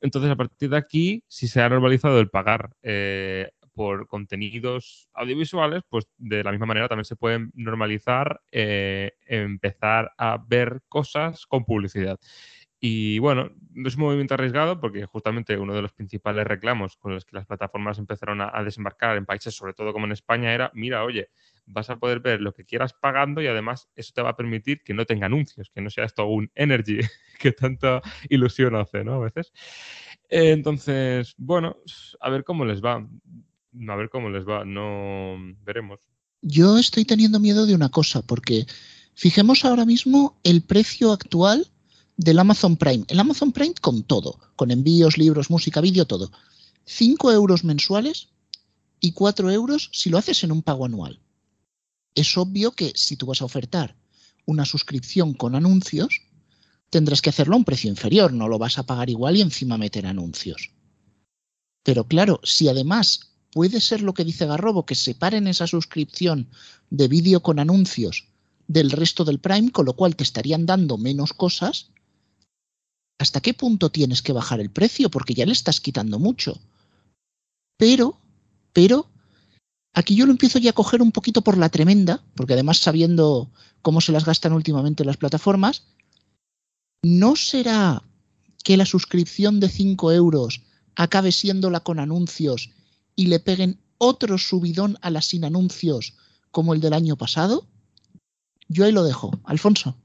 Entonces, 0.00 0.30
a 0.30 0.36
partir 0.36 0.70
de 0.70 0.76
aquí, 0.76 1.24
si 1.28 1.48
se 1.48 1.60
ha 1.62 1.68
normalizado 1.68 2.20
el 2.20 2.30
pagar 2.30 2.70
eh, 2.82 3.50
por 3.74 4.06
contenidos 4.08 5.08
audiovisuales, 5.14 5.82
pues 5.88 6.06
de 6.16 6.42
la 6.42 6.50
misma 6.50 6.66
manera 6.66 6.88
también 6.88 7.04
se 7.04 7.16
puede 7.16 7.48
normalizar 7.54 8.40
empezar 8.50 10.12
a 10.16 10.42
ver 10.48 10.80
cosas 10.88 11.44
con 11.46 11.64
publicidad. 11.66 12.18
Y 12.78 13.18
bueno, 13.20 13.50
es 13.74 13.96
un 13.96 14.02
movimiento 14.02 14.34
arriesgado 14.34 14.80
porque 14.80 15.06
justamente 15.06 15.56
uno 15.56 15.74
de 15.74 15.82
los 15.82 15.92
principales 15.92 16.46
reclamos 16.46 16.96
con 16.96 17.14
los 17.14 17.24
que 17.24 17.36
las 17.36 17.46
plataformas 17.46 17.98
empezaron 17.98 18.40
a, 18.42 18.62
desembarcar 18.62 19.16
en 19.16 19.24
países, 19.24 19.54
sobre 19.54 19.72
todo 19.72 19.92
como 19.92 20.06
en 20.06 20.12
España, 20.12 20.52
era, 20.52 20.70
mira, 20.74 21.02
oye, 21.04 21.30
vas 21.64 21.88
a 21.88 21.96
poder 21.96 22.20
ver 22.20 22.40
lo 22.40 22.52
que 22.52 22.64
quieras 22.64 22.92
pagando 22.92 23.40
y 23.40 23.46
además 23.46 23.88
eso 23.96 24.12
te 24.14 24.22
va 24.22 24.30
a 24.30 24.36
permitir 24.36 24.82
que 24.82 24.92
no 24.92 25.06
tenga 25.06 25.26
anuncios, 25.26 25.70
que 25.70 25.80
no 25.80 25.90
sea 25.90 26.04
esto 26.04 26.26
un 26.26 26.50
energy 26.54 26.98
que 27.38 27.52
tanta 27.52 28.02
ilusión 28.28 28.76
hace, 28.76 29.04
¿no? 29.04 29.14
A 29.14 29.18
veces. 29.20 29.52
Eh, 30.28 30.50
entonces, 30.50 31.34
bueno, 31.38 31.78
a 32.20 32.30
ver 32.30 32.44
cómo 32.44 32.64
les 32.64 32.82
va. 32.82 33.06
A 33.88 33.96
ver 33.96 34.08
cómo 34.08 34.30
les 34.30 34.46
va, 34.46 34.64
no 34.64 35.36
veremos. 35.62 36.00
Yo 36.40 36.78
estoy 36.78 37.04
teniendo 37.04 37.40
miedo 37.40 37.66
de 37.66 37.74
una 37.74 37.90
cosa, 37.90 38.22
porque 38.22 38.66
fijemos 39.14 39.64
ahora 39.64 39.84
mismo 39.84 40.38
el 40.44 40.62
precio 40.62 41.12
actual 41.12 41.66
del 42.16 42.38
Amazon 42.38 42.76
Prime. 42.76 43.04
El 43.08 43.20
Amazon 43.20 43.52
Prime 43.52 43.74
con 43.80 44.02
todo, 44.02 44.38
con 44.56 44.70
envíos, 44.70 45.18
libros, 45.18 45.50
música, 45.50 45.80
vídeo, 45.80 46.06
todo. 46.06 46.30
5 46.86 47.32
euros 47.32 47.64
mensuales 47.64 48.28
y 49.00 49.12
4 49.12 49.50
euros 49.50 49.90
si 49.92 50.10
lo 50.10 50.18
haces 50.18 50.44
en 50.44 50.52
un 50.52 50.62
pago 50.62 50.86
anual. 50.86 51.20
Es 52.14 52.36
obvio 52.36 52.72
que 52.72 52.92
si 52.94 53.16
tú 53.16 53.26
vas 53.26 53.42
a 53.42 53.44
ofertar 53.44 53.96
una 54.46 54.64
suscripción 54.64 55.34
con 55.34 55.54
anuncios, 55.54 56.22
tendrás 56.90 57.20
que 57.20 57.30
hacerlo 57.30 57.54
a 57.54 57.58
un 57.58 57.64
precio 57.64 57.90
inferior, 57.90 58.32
no 58.32 58.48
lo 58.48 58.58
vas 58.58 58.78
a 58.78 58.84
pagar 58.84 59.10
igual 59.10 59.36
y 59.36 59.42
encima 59.42 59.76
meter 59.76 60.06
anuncios. 60.06 60.70
Pero 61.82 62.04
claro, 62.04 62.40
si 62.42 62.68
además 62.68 63.32
puede 63.50 63.80
ser 63.80 64.02
lo 64.02 64.14
que 64.14 64.24
dice 64.24 64.46
Garrobo, 64.46 64.86
que 64.86 64.94
separen 64.94 65.46
esa 65.46 65.66
suscripción 65.66 66.48
de 66.90 67.08
vídeo 67.08 67.42
con 67.42 67.58
anuncios 67.58 68.28
del 68.68 68.90
resto 68.90 69.24
del 69.24 69.40
Prime, 69.40 69.70
con 69.70 69.86
lo 69.86 69.94
cual 69.94 70.16
te 70.16 70.24
estarían 70.24 70.66
dando 70.66 70.98
menos 70.98 71.32
cosas, 71.32 71.90
¿hasta 73.18 73.40
qué 73.40 73.54
punto 73.54 73.90
tienes 73.90 74.22
que 74.22 74.32
bajar 74.32 74.60
el 74.60 74.70
precio? 74.70 75.10
Porque 75.10 75.34
ya 75.34 75.46
le 75.46 75.52
estás 75.52 75.80
quitando 75.80 76.18
mucho. 76.18 76.58
Pero, 77.76 78.18
pero, 78.72 79.08
aquí 79.92 80.14
yo 80.14 80.26
lo 80.26 80.32
empiezo 80.32 80.58
ya 80.58 80.70
a 80.70 80.74
coger 80.74 81.02
un 81.02 81.12
poquito 81.12 81.42
por 81.42 81.58
la 81.58 81.68
tremenda, 81.68 82.22
porque 82.34 82.54
además 82.54 82.78
sabiendo 82.78 83.50
cómo 83.82 84.00
se 84.00 84.12
las 84.12 84.24
gastan 84.24 84.52
últimamente 84.52 85.04
las 85.04 85.16
plataformas, 85.16 85.84
¿no 87.02 87.36
será 87.36 88.02
que 88.64 88.76
la 88.76 88.86
suscripción 88.86 89.60
de 89.60 89.68
5 89.68 90.12
euros 90.12 90.62
acabe 90.96 91.32
siendo 91.32 91.70
la 91.70 91.80
con 91.80 92.00
anuncios 92.00 92.70
y 93.14 93.26
le 93.26 93.38
peguen 93.38 93.78
otro 93.98 94.38
subidón 94.38 94.98
a 95.02 95.10
la 95.10 95.22
sin 95.22 95.44
anuncios 95.44 96.14
como 96.50 96.74
el 96.74 96.80
del 96.80 96.92
año 96.92 97.16
pasado? 97.16 97.66
Yo 98.68 98.84
ahí 98.84 98.92
lo 98.92 99.04
dejo. 99.04 99.38
Alfonso. 99.44 99.96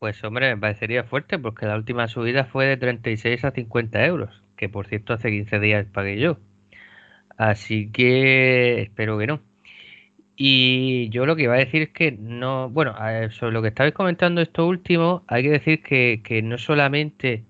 Pues 0.00 0.24
hombre, 0.24 0.48
me 0.54 0.60
parecería 0.60 1.04
fuerte 1.04 1.38
porque 1.38 1.66
la 1.66 1.76
última 1.76 2.08
subida 2.08 2.44
fue 2.46 2.66
de 2.66 2.76
36 2.78 3.44
a 3.44 3.50
50 3.52 4.04
euros. 4.06 4.42
que 4.56 4.68
por 4.68 4.86
cierto 4.88 5.12
hace 5.12 5.30
15 5.30 5.60
días 5.60 5.86
pagué 5.92 6.18
yo. 6.18 6.38
Así 7.36 7.90
que 7.92 8.82
espero 8.82 9.18
que 9.18 9.26
no. 9.26 9.40
Y 10.36 11.10
yo 11.10 11.26
lo 11.26 11.36
que 11.36 11.44
iba 11.44 11.54
a 11.54 11.58
decir 11.58 11.82
es 11.82 11.90
que 11.90 12.12
no, 12.12 12.70
bueno, 12.70 12.94
sobre 13.30 13.52
lo 13.52 13.62
que 13.62 13.68
estabais 13.68 13.94
comentando 13.94 14.40
esto 14.40 14.66
último, 14.66 15.24
hay 15.28 15.42
que 15.44 15.50
decir 15.50 15.82
que, 15.82 16.22
que 16.24 16.42
no 16.42 16.58
solamente 16.58 17.44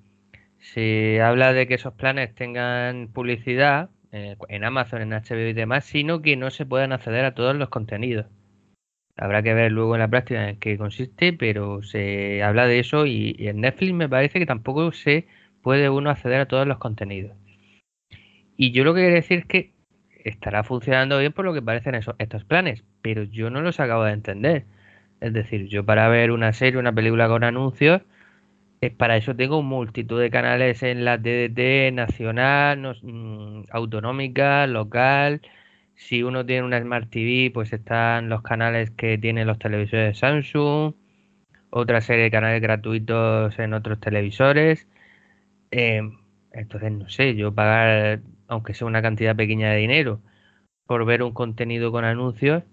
se 0.59 1.23
habla 1.23 1.53
de 1.53 1.67
que 1.69 1.75
esos 1.75 1.95
planes 1.95 2.35
tengan 2.35 3.09
publicidad 3.09 3.91
eh, 4.13 4.37
en 4.49 4.65
Amazon, 4.65 5.03
en 5.03 5.11
HBO 5.11 5.49
y 5.49 5.53
demás, 5.55 5.85
sino 5.85 6.23
que 6.23 6.37
no 6.37 6.51
se 6.51 6.67
puedan 6.67 6.93
acceder 6.93 7.25
a 7.25 7.35
todos 7.35 7.57
los 7.57 7.69
contenidos. 7.71 8.27
Habrá 9.21 9.43
que 9.43 9.53
ver 9.53 9.71
luego 9.71 9.95
en 9.95 10.01
la 10.01 10.09
práctica 10.09 10.49
en 10.49 10.57
qué 10.57 10.79
consiste, 10.79 11.35
pero 11.35 11.83
se 11.83 12.43
habla 12.43 12.67
de 12.67 12.79
eso 12.79 13.05
y, 13.05 13.37
en 13.39 13.61
Netflix 13.61 13.93
me 13.93 14.09
parece 14.09 14.39
que 14.39 14.47
tampoco 14.47 14.93
se 14.93 15.27
puede 15.61 15.91
uno 15.91 16.09
acceder 16.09 16.41
a 16.41 16.49
todos 16.49 16.67
los 16.67 16.79
contenidos. 16.79 17.37
Y 18.57 18.73
yo 18.73 18.83
lo 18.83 18.95
que 18.95 19.03
quiero 19.03 19.15
decir 19.15 19.41
es 19.41 19.45
que 19.45 19.73
estará 20.25 20.65
funcionando 20.65 21.19
bien 21.19 21.35
por 21.35 21.45
lo 21.45 21.53
que 21.53 21.61
parecen 21.61 22.01
estos 22.19 22.45
planes, 22.45 22.83
pero 23.03 23.25
yo 23.25 23.51
no 23.51 23.61
los 23.61 23.79
acabo 23.79 24.05
de 24.05 24.13
entender. 24.13 24.65
Es 25.21 25.35
decir, 25.35 25.69
yo 25.69 25.85
para 25.85 26.09
ver 26.09 26.31
una 26.31 26.55
serie, 26.55 26.81
una 26.81 26.95
película 26.95 27.29
con 27.29 27.45
anuncios, 27.45 28.01
es 28.81 28.93
para 28.93 29.19
eso 29.19 29.37
tengo 29.37 29.63
multitud 29.63 30.19
de 30.19 30.31
canales 30.31 30.83
en 30.83 31.05
la 31.05 31.19
DDT 31.19 31.93
nacional, 31.93 32.99
mm, 33.03 33.65
autonómica, 33.71 34.67
local, 34.67 35.43
si 36.01 36.23
uno 36.23 36.47
tiene 36.47 36.65
una 36.65 36.81
Smart 36.81 37.11
TV, 37.11 37.51
pues 37.53 37.73
están 37.75 38.31
los 38.31 38.43
canales 38.43 38.91
que 38.91 39.19
tienen 39.19 39.47
los 39.47 39.59
televisores 39.59 40.15
de 40.15 40.19
Samsung, 40.19 40.95
otra 41.69 42.01
serie 42.01 42.25
de 42.25 42.31
canales 42.31 42.63
gratuitos 42.63 43.59
en 43.59 43.75
otros 43.75 44.01
televisores. 44.01 44.89
Em, 45.71 46.19
entonces, 46.53 46.91
no 46.91 47.09
sé, 47.11 47.37
yo 47.37 47.55
pagar, 47.55 48.23
aunque 48.49 48.73
sea 48.73 48.87
una 48.87 49.03
cantidad 49.03 49.37
pequeña 49.37 49.71
de 49.73 49.77
dinero, 49.77 50.23
por 50.87 51.05
ver 51.05 51.23
un 51.23 51.35
contenido 51.35 51.93
con 51.93 52.05
anuncios, 52.05 52.65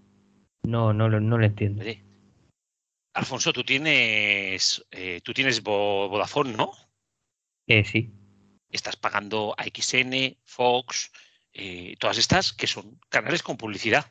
no, 0.63 0.93
no, 0.93 1.09
no 1.09 1.37
lo 1.37 1.45
entiendo. 1.45 1.83
Alfonso, 3.13 3.51
tú 3.51 3.63
tienes, 3.63 4.87
eh, 4.89 5.19
tú 5.21 5.33
tienes 5.33 5.61
Vodafone, 5.61 6.53
¿no? 6.53 6.71
Eh, 7.67 7.83
sí. 7.83 8.09
Estás 8.71 8.95
pagando 8.95 9.53
a 9.57 9.65
XN, 9.65 10.37
Fox, 10.45 11.11
eh, 11.57 11.95
todas 11.97 12.19
estas 12.19 12.53
que 12.53 12.67
son 12.67 12.99
canales 13.09 13.41
con 13.41 13.57
publicidad. 13.57 14.05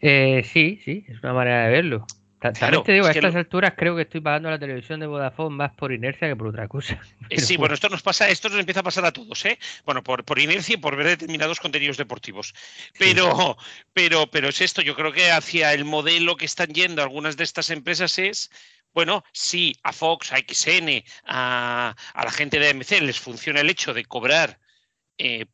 Eh, 0.00 0.42
sí, 0.44 0.80
sí, 0.84 1.04
es 1.06 1.22
una 1.22 1.34
manera 1.34 1.64
de 1.64 1.70
verlo. 1.70 2.06
También 2.40 2.84
te 2.84 2.92
digo, 2.92 3.06
a 3.06 3.10
estas 3.10 3.34
alturas 3.34 3.74
creo 3.76 3.96
que 3.96 4.02
estoy 4.02 4.20
pagando 4.20 4.48
la 4.48 4.60
televisión 4.60 5.00
de 5.00 5.06
Vodafone 5.06 5.56
más 5.56 5.72
por 5.72 5.92
inercia 5.92 6.28
que 6.28 6.36
por 6.36 6.46
otra 6.48 6.68
cosa. 6.68 6.98
Eh, 7.30 7.40
sí, 7.40 7.58
bueno, 7.58 7.74
esto 7.74 7.90
nos 7.90 8.00
pasa, 8.00 8.30
esto 8.30 8.48
nos 8.48 8.58
empieza 8.58 8.80
a 8.80 8.84
pasar 8.84 9.04
a 9.04 9.12
todos, 9.12 9.44
¿eh? 9.44 9.58
Bueno, 9.84 10.02
por, 10.02 10.24
por 10.24 10.38
inercia 10.38 10.74
y 10.74 10.76
por 10.78 10.96
ver 10.96 11.08
determinados 11.08 11.60
contenidos 11.60 11.98
deportivos. 11.98 12.54
Pero, 12.98 13.58
pero, 13.92 14.30
pero 14.30 14.48
es 14.48 14.62
esto, 14.62 14.80
yo 14.80 14.94
creo 14.94 15.12
que 15.12 15.30
hacia 15.30 15.74
el 15.74 15.84
modelo 15.84 16.36
que 16.36 16.46
están 16.46 16.68
yendo 16.68 17.02
algunas 17.02 17.36
de 17.36 17.44
estas 17.44 17.68
empresas 17.68 18.18
es 18.18 18.50
bueno, 18.94 19.24
sí, 19.34 19.74
a 19.82 19.92
Fox, 19.92 20.32
a 20.32 20.38
XN, 20.38 21.04
a, 21.26 21.94
la 22.14 22.30
gente 22.30 22.58
de 22.58 22.70
AMC 22.70 23.02
les 23.02 23.20
funciona 23.20 23.60
el 23.60 23.68
hecho 23.68 23.92
de 23.92 24.06
cobrar 24.06 24.58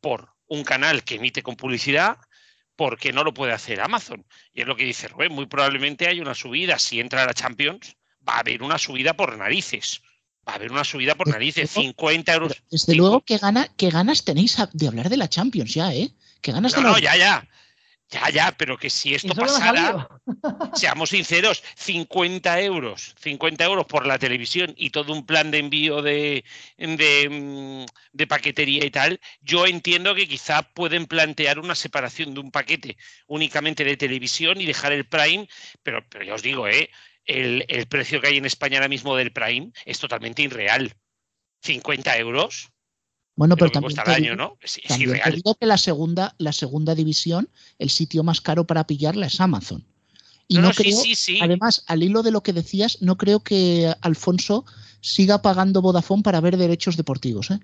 por 0.00 0.33
un 0.48 0.64
canal 0.64 1.04
que 1.04 1.16
emite 1.16 1.42
con 1.42 1.56
publicidad 1.56 2.18
porque 2.76 3.12
no 3.12 3.24
lo 3.24 3.32
puede 3.32 3.52
hacer 3.52 3.80
Amazon. 3.80 4.24
Y 4.52 4.62
es 4.62 4.66
lo 4.66 4.76
que 4.76 4.84
dice 4.84 5.08
Rubén, 5.08 5.32
muy 5.32 5.46
probablemente 5.46 6.08
hay 6.08 6.20
una 6.20 6.34
subida, 6.34 6.78
si 6.78 7.00
entra 7.00 7.22
a 7.22 7.26
la 7.26 7.34
Champions, 7.34 7.96
va 8.28 8.36
a 8.36 8.40
haber 8.40 8.62
una 8.62 8.78
subida 8.78 9.14
por 9.14 9.36
narices. 9.36 10.02
Va 10.46 10.52
a 10.52 10.56
haber 10.56 10.72
una 10.72 10.84
subida 10.84 11.14
por 11.14 11.28
narices, 11.28 11.70
50 11.70 12.34
euros. 12.34 12.52
Desde 12.70 12.94
luego, 12.94 13.22
¿qué, 13.22 13.38
gana, 13.38 13.68
qué 13.76 13.88
ganas 13.88 14.24
tenéis 14.24 14.58
de 14.72 14.88
hablar 14.88 15.08
de 15.08 15.16
la 15.16 15.28
Champions 15.28 15.72
ya, 15.72 15.94
eh? 15.94 16.10
¿Qué 16.42 16.52
ganas 16.52 16.76
no, 16.76 16.82
no, 16.82 16.98
ya, 16.98 17.16
ya. 17.16 17.48
Ya, 18.10 18.28
ya, 18.30 18.52
pero 18.56 18.76
que 18.76 18.90
si 18.90 19.14
esto 19.14 19.34
pasara, 19.34 20.08
seamos 20.74 21.10
sinceros, 21.10 21.62
50 21.76 22.60
euros, 22.60 23.14
50 23.18 23.64
euros 23.64 23.86
por 23.86 24.06
la 24.06 24.18
televisión 24.18 24.74
y 24.76 24.90
todo 24.90 25.12
un 25.12 25.26
plan 25.26 25.50
de 25.50 25.58
envío 25.58 26.02
de, 26.02 26.44
mm, 26.78 27.84
de, 28.12 28.26
paquetería 28.26 28.84
y 28.84 28.90
tal, 28.90 29.20
yo 29.40 29.66
entiendo 29.66 30.14
que 30.14 30.28
quizá 30.28 30.62
pueden 30.62 31.06
plantear 31.06 31.58
una 31.58 31.74
separación 31.74 32.34
de 32.34 32.40
un 32.40 32.50
paquete 32.50 32.96
únicamente 33.26 33.84
de 33.84 33.96
televisión 33.96 34.60
y 34.60 34.66
dejar 34.66 34.92
el 34.92 35.06
Prime, 35.06 35.48
pero, 35.82 36.06
pero 36.08 36.24
ya 36.24 36.34
os 36.34 36.42
digo, 36.42 36.68
¿eh? 36.68 36.90
el, 37.24 37.64
el 37.68 37.86
precio 37.86 38.20
que 38.20 38.28
hay 38.28 38.36
en 38.36 38.46
España 38.46 38.78
ahora 38.78 38.88
mismo 38.88 39.16
del 39.16 39.32
Prime 39.32 39.72
es 39.84 39.98
totalmente 39.98 40.42
irreal. 40.42 40.94
50 41.62 42.18
euros. 42.18 42.73
Bueno, 43.36 43.56
pero, 43.56 43.70
también, 43.72 44.38
digo, 45.34 45.54
que 45.56 45.66
la 45.66 45.76
segunda, 45.76 46.34
la 46.38 46.52
segunda 46.52 46.94
división, 46.94 47.48
el 47.78 47.90
sitio 47.90 48.22
más 48.22 48.40
caro 48.40 48.64
para 48.64 48.86
pillarla 48.86 49.26
es 49.26 49.40
Amazon. 49.40 49.84
Y 50.46 50.58
no, 50.58 50.70
creo, 50.72 50.98
además, 51.40 51.82
al 51.86 52.02
hilo 52.02 52.22
de 52.22 52.30
lo 52.30 52.42
que 52.42 52.52
decías, 52.52 52.98
no 53.00 53.16
creo 53.16 53.40
que 53.40 53.92
Alfonso 54.02 54.64
siga 55.00 55.42
pagando 55.42 55.82
Vodafone 55.82 56.22
para 56.22 56.40
ver 56.40 56.56
derechos 56.56 56.96
deportivos. 56.96 57.50
¿eh? 57.50 57.58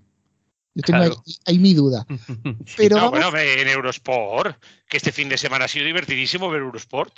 Yo 0.74 0.82
tengo 0.82 1.22
ahí, 1.46 1.58
mi 1.58 1.74
duda. 1.74 2.06
Pero 2.76 3.10
bueno, 3.10 3.36
en 3.36 3.68
Eurosport, 3.68 4.56
que 4.88 4.96
este 4.96 5.12
fin 5.12 5.28
de 5.28 5.38
semana 5.38 5.66
ha 5.66 5.68
sido 5.68 5.86
divertidísimo 5.86 6.48
ver 6.48 6.62
Eurosport. 6.62 7.12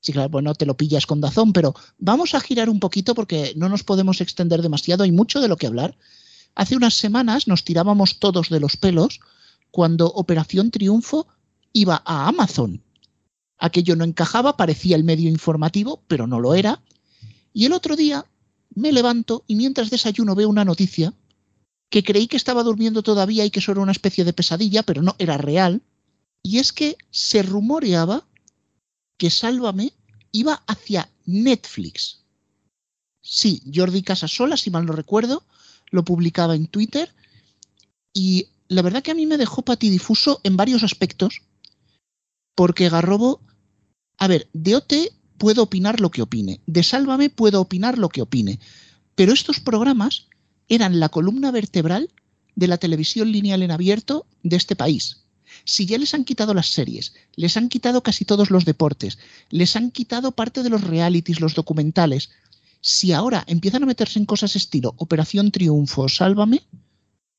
Sí, 0.00 0.12
claro, 0.12 0.28
bueno, 0.28 0.54
te 0.54 0.66
lo 0.66 0.76
pillas 0.76 1.06
con 1.06 1.20
Dazón, 1.20 1.52
pero 1.52 1.74
vamos 1.98 2.32
a 2.34 2.40
girar 2.40 2.68
un 2.68 2.78
poquito 2.78 3.16
porque 3.16 3.52
no 3.56 3.68
nos 3.68 3.82
podemos 3.82 4.20
extender 4.20 4.62
demasiado, 4.62 5.02
hay 5.02 5.10
mucho 5.10 5.40
de 5.40 5.48
lo 5.48 5.56
que 5.56 5.66
hablar. 5.66 5.96
Hace 6.54 6.76
unas 6.76 6.94
semanas 6.94 7.46
nos 7.46 7.64
tirábamos 7.64 8.18
todos 8.18 8.48
de 8.48 8.60
los 8.60 8.76
pelos 8.76 9.20
cuando 9.70 10.06
Operación 10.06 10.70
Triunfo 10.70 11.26
iba 11.72 12.02
a 12.04 12.28
Amazon. 12.28 12.82
Aquello 13.58 13.96
no 13.96 14.04
encajaba, 14.04 14.56
parecía 14.56 14.96
el 14.96 15.04
medio 15.04 15.28
informativo, 15.28 16.02
pero 16.06 16.26
no 16.26 16.40
lo 16.40 16.54
era. 16.54 16.82
Y 17.52 17.66
el 17.66 17.72
otro 17.72 17.96
día 17.96 18.24
me 18.74 18.92
levanto 18.92 19.44
y 19.46 19.56
mientras 19.56 19.90
desayuno 19.90 20.34
veo 20.34 20.48
una 20.48 20.64
noticia 20.64 21.12
que 21.90 22.02
creí 22.02 22.26
que 22.26 22.36
estaba 22.36 22.62
durmiendo 22.62 23.02
todavía 23.02 23.44
y 23.44 23.50
que 23.50 23.60
eso 23.60 23.72
era 23.72 23.80
una 23.80 23.92
especie 23.92 24.24
de 24.24 24.32
pesadilla, 24.32 24.82
pero 24.82 25.02
no, 25.02 25.16
era 25.18 25.38
real. 25.38 25.82
Y 26.42 26.58
es 26.58 26.72
que 26.72 26.96
se 27.10 27.42
rumoreaba 27.42 28.26
que 29.16 29.30
Sálvame 29.30 29.92
iba 30.32 30.62
hacia 30.66 31.10
Netflix. 31.24 32.24
Sí, 33.20 33.62
Jordi 33.74 34.02
Casasola, 34.02 34.56
si 34.56 34.70
mal 34.70 34.86
no 34.86 34.92
recuerdo, 34.92 35.42
lo 35.90 36.04
publicaba 36.04 36.54
en 36.54 36.66
Twitter 36.66 37.12
y 38.12 38.48
la 38.68 38.82
verdad 38.82 39.02
que 39.02 39.10
a 39.10 39.14
mí 39.14 39.26
me 39.26 39.38
dejó 39.38 39.62
patidifuso 39.62 40.40
en 40.44 40.56
varios 40.56 40.82
aspectos 40.82 41.42
porque 42.54 42.88
Garrobo, 42.88 43.40
a 44.18 44.26
ver, 44.26 44.48
de 44.52 44.76
OT 44.76 44.92
puedo 45.38 45.62
opinar 45.62 46.00
lo 46.00 46.10
que 46.10 46.22
opine, 46.22 46.60
de 46.66 46.82
Sálvame 46.82 47.30
puedo 47.30 47.60
opinar 47.60 47.98
lo 47.98 48.08
que 48.08 48.22
opine, 48.22 48.58
pero 49.14 49.32
estos 49.32 49.60
programas 49.60 50.26
eran 50.68 51.00
la 51.00 51.08
columna 51.08 51.50
vertebral 51.50 52.10
de 52.56 52.66
la 52.66 52.78
televisión 52.78 53.30
lineal 53.30 53.62
en 53.62 53.70
abierto 53.70 54.26
de 54.42 54.56
este 54.56 54.76
país. 54.76 55.22
Si 55.64 55.86
ya 55.86 55.96
les 55.96 56.12
han 56.14 56.24
quitado 56.24 56.52
las 56.52 56.70
series, 56.70 57.14
les 57.36 57.56
han 57.56 57.68
quitado 57.68 58.02
casi 58.02 58.24
todos 58.24 58.50
los 58.50 58.64
deportes, 58.64 59.18
les 59.50 59.76
han 59.76 59.90
quitado 59.90 60.32
parte 60.32 60.62
de 60.62 60.68
los 60.68 60.82
realities, 60.82 61.40
los 61.40 61.54
documentales, 61.54 62.30
si 62.80 63.12
ahora 63.12 63.44
empiezan 63.46 63.82
a 63.82 63.86
meterse 63.86 64.18
en 64.18 64.26
cosas 64.26 64.56
estilo 64.56 64.94
Operación 64.98 65.50
Triunfo, 65.50 66.08
Sálvame, 66.08 66.62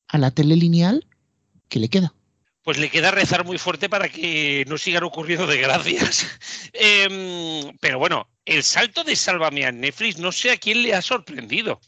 a 0.08 0.18
la 0.18 0.30
tele 0.30 0.56
lineal, 0.56 1.06
¿qué 1.68 1.78
le 1.78 1.88
queda? 1.88 2.14
Pues 2.62 2.78
le 2.78 2.90
queda 2.90 3.10
rezar 3.10 3.44
muy 3.44 3.56
fuerte 3.56 3.88
para 3.88 4.08
que 4.08 4.64
no 4.68 4.76
sigan 4.76 5.04
ocurriendo 5.04 5.46
desgracias. 5.46 6.26
Em, 6.72 7.76
pero 7.80 7.98
bueno, 7.98 8.28
el 8.44 8.62
salto 8.62 9.02
de 9.02 9.16
Sálvame 9.16 9.66
a 9.66 9.72
Netflix 9.72 10.18
no 10.18 10.30
sé 10.30 10.50
a 10.50 10.56
quién 10.56 10.82
le 10.82 10.94
ha 10.94 11.02
sorprendido. 11.02 11.80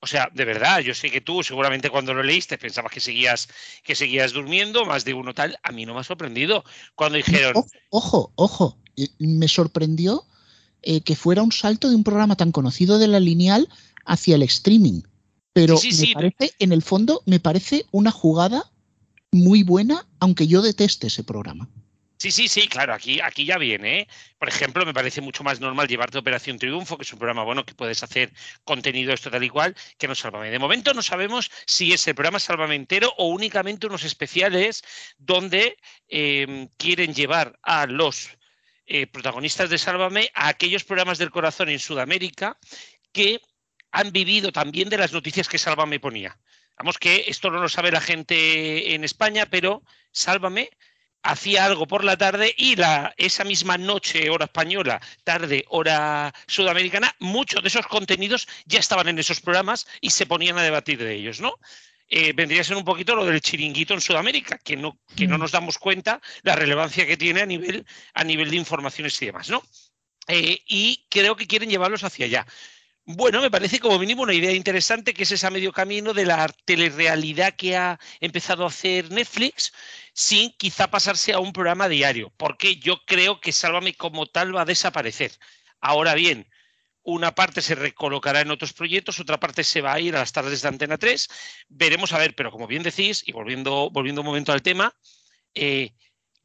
O 0.00 0.06
sea, 0.06 0.28
de 0.34 0.44
verdad, 0.44 0.80
yo 0.80 0.94
sé 0.94 1.10
que 1.10 1.22
tú 1.22 1.42
seguramente 1.42 1.88
cuando 1.88 2.12
lo 2.12 2.22
leíste 2.22 2.58
pensabas 2.58 2.92
que 2.92 3.00
seguías, 3.00 3.48
que 3.82 3.94
seguías 3.94 4.32
durmiendo, 4.32 4.84
más 4.84 5.04
de 5.04 5.14
uno 5.14 5.32
tal. 5.32 5.58
A 5.62 5.72
mí 5.72 5.86
no 5.86 5.94
me 5.94 6.00
ha 6.00 6.04
sorprendido 6.04 6.62
cuando 6.94 7.16
dijeron. 7.16 7.54
Ojo, 7.90 8.32
ojo, 8.36 8.78
me 9.18 9.48
sorprendió 9.48 10.26
eh, 10.84 11.00
que 11.00 11.16
fuera 11.16 11.42
un 11.42 11.52
salto 11.52 11.88
de 11.88 11.96
un 11.96 12.04
programa 12.04 12.36
tan 12.36 12.52
conocido 12.52 12.98
de 12.98 13.08
la 13.08 13.20
lineal 13.20 13.68
hacia 14.04 14.36
el 14.36 14.42
streaming. 14.42 15.02
Pero 15.52 15.76
me 15.76 16.12
parece, 16.14 16.52
en 16.58 16.72
el 16.72 16.82
fondo, 16.82 17.22
me 17.26 17.38
parece 17.38 17.86
una 17.92 18.10
jugada 18.10 18.70
muy 19.30 19.62
buena, 19.62 20.06
aunque 20.18 20.46
yo 20.46 20.62
deteste 20.62 21.06
ese 21.06 21.22
programa. 21.22 21.68
Sí, 22.18 22.30
sí, 22.30 22.48
sí, 22.48 22.68
claro, 22.68 22.94
aquí, 22.94 23.20
aquí 23.20 23.44
ya 23.44 23.58
viene. 23.58 24.00
¿eh? 24.00 24.08
Por 24.38 24.48
ejemplo, 24.48 24.86
me 24.86 24.94
parece 24.94 25.20
mucho 25.20 25.44
más 25.44 25.60
normal 25.60 25.88
llevarte 25.88 26.16
Operación 26.16 26.58
Triunfo, 26.58 26.96
que 26.96 27.02
es 27.02 27.12
un 27.12 27.18
programa 27.18 27.44
bueno 27.44 27.66
que 27.66 27.74
puedes 27.74 28.02
hacer 28.02 28.32
contenido 28.64 29.12
esto 29.12 29.30
tal 29.30 29.44
y 29.44 29.50
cual, 29.50 29.76
que 29.98 30.08
no 30.08 30.14
Sálvame. 30.14 30.50
De 30.50 30.58
momento 30.58 30.94
no 30.94 31.02
sabemos 31.02 31.50
si 31.66 31.92
es 31.92 32.08
el 32.08 32.14
programa 32.14 32.38
Sálvame 32.38 32.76
entero 32.76 33.12
o 33.18 33.28
únicamente 33.28 33.86
unos 33.86 34.04
especiales 34.04 34.82
donde 35.18 35.76
eh, 36.08 36.68
quieren 36.78 37.12
llevar 37.12 37.58
a 37.62 37.86
los 37.86 38.30
eh, 38.86 39.06
protagonistas 39.06 39.70
de 39.70 39.78
Sálvame 39.78 40.30
a 40.34 40.48
aquellos 40.48 40.84
programas 40.84 41.18
del 41.18 41.30
corazón 41.30 41.68
en 41.68 41.78
Sudamérica 41.78 42.58
que 43.12 43.40
han 43.90 44.12
vivido 44.12 44.52
también 44.52 44.88
de 44.88 44.98
las 44.98 45.12
noticias 45.12 45.48
que 45.48 45.58
Sálvame 45.58 46.00
ponía. 46.00 46.38
Vamos 46.76 46.98
que 46.98 47.24
esto 47.28 47.50
no 47.50 47.60
lo 47.60 47.68
sabe 47.68 47.92
la 47.92 48.00
gente 48.00 48.94
en 48.94 49.04
España, 49.04 49.46
pero 49.46 49.82
Sálvame 50.10 50.70
hacía 51.22 51.64
algo 51.64 51.86
por 51.86 52.04
la 52.04 52.16
tarde 52.16 52.54
y 52.56 52.76
la, 52.76 53.14
esa 53.16 53.44
misma 53.44 53.78
noche, 53.78 54.28
hora 54.28 54.44
española, 54.44 55.00
tarde, 55.24 55.64
hora 55.68 56.34
sudamericana, 56.46 57.14
muchos 57.18 57.62
de 57.62 57.68
esos 57.68 57.86
contenidos 57.86 58.46
ya 58.66 58.78
estaban 58.78 59.08
en 59.08 59.18
esos 59.18 59.40
programas 59.40 59.86
y 60.00 60.10
se 60.10 60.26
ponían 60.26 60.58
a 60.58 60.62
debatir 60.62 60.98
de 60.98 61.14
ellos, 61.14 61.40
¿no? 61.40 61.58
Eh, 62.08 62.32
vendría 62.34 62.60
a 62.60 62.64
ser 62.64 62.76
un 62.76 62.84
poquito 62.84 63.14
lo 63.14 63.24
del 63.24 63.40
chiringuito 63.40 63.94
en 63.94 64.00
Sudamérica, 64.00 64.58
que 64.58 64.76
no, 64.76 64.98
que 65.16 65.26
no 65.26 65.36
mm. 65.36 65.40
nos 65.40 65.52
damos 65.52 65.78
cuenta 65.78 66.20
la 66.42 66.54
relevancia 66.54 67.06
que 67.06 67.16
tiene 67.16 67.40
a 67.40 67.46
nivel, 67.46 67.86
a 68.12 68.24
nivel 68.24 68.50
de 68.50 68.56
informaciones 68.56 69.20
y 69.22 69.26
demás, 69.26 69.48
¿no? 69.48 69.62
Eh, 70.28 70.58
y 70.66 71.06
creo 71.08 71.36
que 71.36 71.46
quieren 71.46 71.70
llevarlos 71.70 72.04
hacia 72.04 72.26
allá. 72.26 72.46
Bueno, 73.06 73.42
me 73.42 73.50
parece 73.50 73.80
como 73.80 73.98
mínimo 73.98 74.22
una 74.22 74.32
idea 74.32 74.52
interesante 74.52 75.12
que 75.12 75.24
es 75.24 75.32
ese 75.32 75.50
medio 75.50 75.72
camino 75.72 76.14
de 76.14 76.24
la 76.24 76.48
telerrealidad 76.64 77.54
que 77.54 77.76
ha 77.76 77.98
empezado 78.20 78.64
a 78.64 78.68
hacer 78.68 79.10
Netflix 79.10 79.72
sin 80.14 80.50
quizá 80.52 80.90
pasarse 80.90 81.34
a 81.34 81.38
un 81.38 81.52
programa 81.52 81.88
diario, 81.88 82.32
porque 82.38 82.76
yo 82.76 83.02
creo 83.04 83.40
que 83.40 83.52
Sálvame 83.52 83.94
como 83.94 84.26
tal 84.26 84.56
va 84.56 84.62
a 84.62 84.64
desaparecer. 84.64 85.32
Ahora 85.80 86.14
bien, 86.14 86.46
una 87.04 87.34
parte 87.34 87.62
se 87.62 87.74
recolocará 87.74 88.40
en 88.40 88.50
otros 88.50 88.72
proyectos, 88.72 89.20
otra 89.20 89.38
parte 89.38 89.62
se 89.62 89.80
va 89.80 89.92
a 89.92 90.00
ir 90.00 90.16
a 90.16 90.20
las 90.20 90.32
tardes 90.32 90.62
de 90.62 90.68
Antena 90.68 90.98
3. 90.98 91.28
Veremos 91.68 92.12
a 92.12 92.18
ver, 92.18 92.34
pero 92.34 92.50
como 92.50 92.66
bien 92.66 92.82
decís, 92.82 93.22
y 93.26 93.32
volviendo, 93.32 93.90
volviendo 93.90 94.22
un 94.22 94.26
momento 94.26 94.52
al 94.52 94.62
tema, 94.62 94.94
eh, 95.54 95.94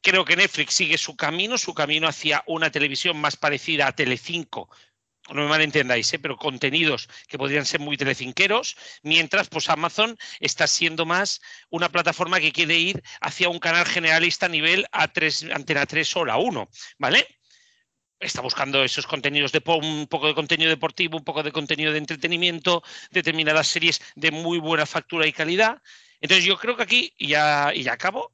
creo 0.02 0.26
que 0.26 0.36
Netflix 0.36 0.76
sigue 0.76 0.98
su 0.98 1.16
camino, 1.16 1.58
su 1.58 1.74
camino 1.74 2.08
hacia 2.08 2.44
una 2.48 2.70
televisión 2.70 3.18
más 3.18 3.36
parecida 3.36 3.88
a 3.88 3.94
Telecinco 3.94 4.70
no 5.34 5.44
me 5.44 5.48
malentendáis, 5.48 6.12
¿eh? 6.14 6.20
pero 6.20 6.38
contenidos 6.38 7.08
que 7.28 7.38
podrían 7.38 7.66
ser 7.66 7.80
muy 7.80 7.98
telecinqueros, 7.98 8.76
mientras 9.04 9.48
pues 9.48 9.70
Amazon 9.70 10.18
está 10.40 10.68
siendo 10.68 11.06
más 11.06 11.42
una 11.70 11.90
plataforma 11.90 12.40
que 12.40 12.52
quiere 12.52 12.78
ir 12.78 13.04
hacia 13.22 13.50
un 13.50 13.60
canal 13.60 13.86
generalista 13.86 14.48
a 14.48 14.50
nivel 14.50 14.86
A3, 14.92 15.54
Antena 15.54 15.86
3 15.86 16.16
o 16.18 16.26
la 16.26 16.38
1, 16.38 16.70
¿vale? 16.98 17.28
Está 18.20 18.42
buscando 18.42 18.84
esos 18.84 19.08
contenidos 19.08 19.52
de 19.52 19.62
un 19.66 20.08
poco 20.08 20.28
de 20.28 20.36
contenido 20.36 20.70
deportivo, 20.70 21.18
un 21.18 21.24
poco 21.24 21.42
de 21.42 21.52
contenido 21.52 21.92
de 21.92 22.00
entretenimiento, 22.00 22.84
determinadas 23.12 23.68
series 23.68 24.02
de 24.16 24.32
muy 24.32 24.60
buena 24.60 24.86
factura 24.86 25.26
y 25.26 25.32
calidad. 25.32 25.82
Entonces 26.20 26.46
yo 26.46 26.58
creo 26.58 26.76
que 26.76 26.84
aquí, 26.84 27.14
y 27.18 27.30
ya, 27.30 27.72
y 27.74 27.84
ya 27.84 27.94
acabo, 27.94 28.34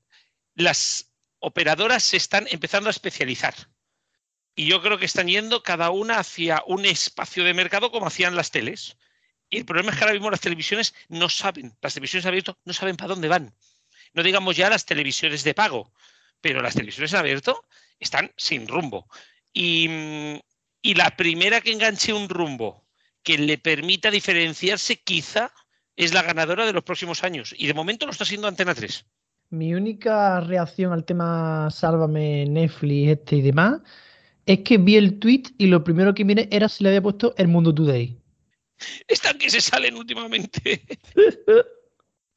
las 0.55 1.11
operadoras 1.39 2.03
se 2.03 2.17
están 2.17 2.47
empezando 2.49 2.89
a 2.89 2.91
especializar 2.91 3.53
y 4.55 4.67
yo 4.67 4.81
creo 4.81 4.97
que 4.97 5.05
están 5.05 5.27
yendo 5.27 5.61
cada 5.61 5.89
una 5.91 6.19
hacia 6.19 6.63
un 6.65 6.85
espacio 6.85 7.43
de 7.43 7.53
mercado 7.53 7.91
como 7.91 8.07
hacían 8.07 8.35
las 8.35 8.51
teles. 8.51 8.97
Y 9.49 9.57
el 9.57 9.65
problema 9.65 9.91
es 9.91 9.97
que 9.97 10.03
ahora 10.03 10.13
mismo 10.13 10.31
las 10.31 10.39
televisiones 10.39 10.95
no 11.09 11.29
saben, 11.29 11.75
las 11.81 11.93
televisiones 11.93 12.25
abiertas 12.25 12.55
no 12.63 12.73
saben 12.73 12.95
para 12.95 13.09
dónde 13.09 13.27
van. 13.27 13.53
No 14.13 14.23
digamos 14.23 14.55
ya 14.55 14.69
las 14.69 14.85
televisiones 14.85 15.43
de 15.43 15.53
pago, 15.53 15.91
pero 16.39 16.61
las 16.61 16.73
televisiones 16.73 17.11
en 17.13 17.19
abierto 17.19 17.65
están 17.99 18.31
sin 18.37 18.67
rumbo. 18.67 19.07
Y, 19.55 19.89
y 20.83 20.93
la 20.93 21.15
primera 21.15 21.61
que 21.61 21.71
enganche 21.71 22.13
un 22.13 22.29
rumbo 22.29 22.85
que 23.23 23.39
le 23.39 23.57
permita 23.57 24.11
diferenciarse 24.11 24.97
quizá 24.97 25.51
es 25.95 26.13
la 26.13 26.21
ganadora 26.21 26.65
de 26.65 26.73
los 26.73 26.83
próximos 26.83 27.23
años. 27.23 27.55
Y 27.57 27.65
de 27.65 27.73
momento 27.73 28.05
lo 28.05 28.11
está 28.11 28.23
haciendo 28.23 28.47
Antena 28.47 28.75
3. 28.75 29.03
Mi 29.49 29.73
única 29.73 30.41
reacción 30.41 30.93
al 30.93 31.05
tema 31.05 31.69
Sálvame, 31.71 32.45
Netflix, 32.45 33.11
este 33.11 33.37
y 33.37 33.41
demás 33.41 33.81
es 34.45 34.59
que 34.59 34.77
vi 34.77 34.95
el 34.95 35.19
tweet 35.19 35.43
y 35.57 35.67
lo 35.67 35.83
primero 35.83 36.13
que 36.13 36.25
miré 36.25 36.47
era 36.51 36.69
si 36.69 36.83
le 36.83 36.89
había 36.89 37.01
puesto 37.01 37.33
El 37.37 37.47
Mundo 37.47 37.73
Today. 37.73 38.15
Están 39.07 39.37
que 39.37 39.49
se 39.49 39.61
salen 39.61 39.95
últimamente. 39.95 40.81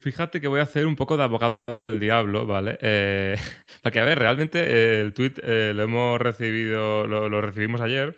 Fíjate 0.01 0.39
que 0.39 0.47
voy 0.47 0.61
a 0.61 0.63
hacer 0.63 0.87
un 0.87 0.95
poco 0.95 1.17
de 1.17 1.23
abogado 1.23 1.59
del 1.89 1.99
diablo, 1.99 2.45
¿vale? 2.45 2.77
Eh, 2.81 3.35
para 3.83 3.91
que, 3.91 3.99
a 3.99 4.05
ver, 4.05 4.17
realmente 4.17 4.59
eh, 4.59 5.01
el 5.01 5.13
tweet 5.13 5.33
eh, 5.43 5.73
lo 5.75 5.83
hemos 5.83 6.19
recibido, 6.21 7.05
lo, 7.05 7.41
recibimos 7.41 7.81
ayer 7.81 8.15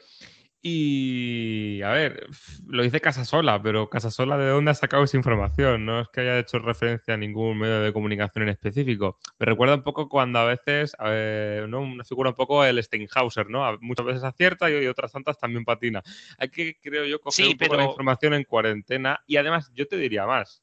y, 0.61 1.81
a 1.81 1.89
ver, 1.89 2.27
lo 2.67 2.83
dice 2.83 3.01
Casasola, 3.01 3.59
pero 3.63 3.89
Casasola, 3.89 4.37
¿de 4.37 4.49
dónde 4.49 4.69
ha 4.69 4.75
sacado 4.75 5.03
esa 5.03 5.17
información? 5.17 5.83
No 5.83 6.01
es 6.01 6.07
que 6.09 6.21
haya 6.21 6.37
hecho 6.37 6.59
referencia 6.59 7.15
a 7.15 7.17
ningún 7.17 7.57
medio 7.57 7.81
de 7.81 7.91
comunicación 7.91 8.43
en 8.43 8.49
específico. 8.49 9.17
Me 9.39 9.47
recuerda 9.47 9.73
un 9.73 9.81
poco 9.81 10.07
cuando 10.07 10.37
a 10.37 10.45
veces, 10.45 10.95
¿no? 10.99 11.81
Una 11.81 12.03
figura 12.03 12.29
un 12.29 12.35
poco 12.35 12.63
el 12.63 12.83
Steinhauser, 12.83 13.49
¿no? 13.49 13.75
Muchas 13.81 14.05
veces 14.05 14.23
acierta 14.23 14.69
y, 14.69 14.85
otras 14.85 15.11
tantas 15.11 15.39
también 15.39 15.65
patina. 15.65 16.03
Hay 16.37 16.49
que, 16.49 16.77
creo 16.79 17.05
yo, 17.05 17.19
coger 17.19 17.47
un 17.47 17.57
poco 17.57 17.75
la 17.75 17.85
información 17.85 18.35
en 18.35 18.43
cuarentena 18.43 19.19
y 19.25 19.37
además, 19.37 19.71
yo 19.73 19.87
te 19.87 19.97
diría 19.97 20.27
más. 20.27 20.61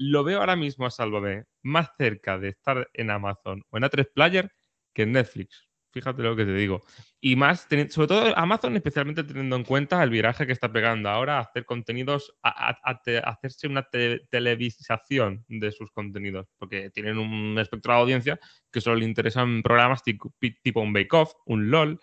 Lo 0.00 0.22
veo 0.22 0.38
ahora 0.38 0.54
mismo 0.54 0.86
a 0.86 0.92
Sálvame 0.92 1.46
más 1.62 1.90
cerca 1.98 2.38
de 2.38 2.50
estar 2.50 2.88
en 2.94 3.10
Amazon 3.10 3.64
o 3.68 3.78
en 3.78 3.82
A3 3.82 4.08
Player 4.14 4.48
que 4.94 5.02
en 5.02 5.10
Netflix. 5.10 5.68
Fíjate 5.90 6.22
lo 6.22 6.36
que 6.36 6.44
te 6.44 6.54
digo. 6.54 6.82
Y 7.20 7.34
más, 7.34 7.66
sobre 7.88 8.06
todo 8.06 8.38
Amazon, 8.38 8.76
especialmente 8.76 9.24
teniendo 9.24 9.56
en 9.56 9.64
cuenta 9.64 10.00
el 10.04 10.10
viraje 10.10 10.46
que 10.46 10.52
está 10.52 10.70
pegando 10.70 11.08
ahora 11.08 11.38
a 11.38 11.40
hacer 11.40 11.64
contenidos, 11.64 12.32
a, 12.44 12.78
hacerse 13.24 13.66
una 13.66 13.88
televisación 14.30 15.44
de 15.48 15.72
sus 15.72 15.90
contenidos, 15.90 16.46
porque 16.58 16.90
tienen 16.90 17.18
un 17.18 17.58
espectro 17.58 17.92
de 17.92 17.98
audiencia 17.98 18.40
que 18.70 18.80
solo 18.80 18.96
le 18.96 19.04
interesan 19.04 19.64
programas 19.64 20.04
tipo, 20.04 20.32
tipo 20.62 20.80
un 20.80 20.92
Bake 20.92 21.16
Off, 21.16 21.32
un 21.46 21.72
LOL, 21.72 21.98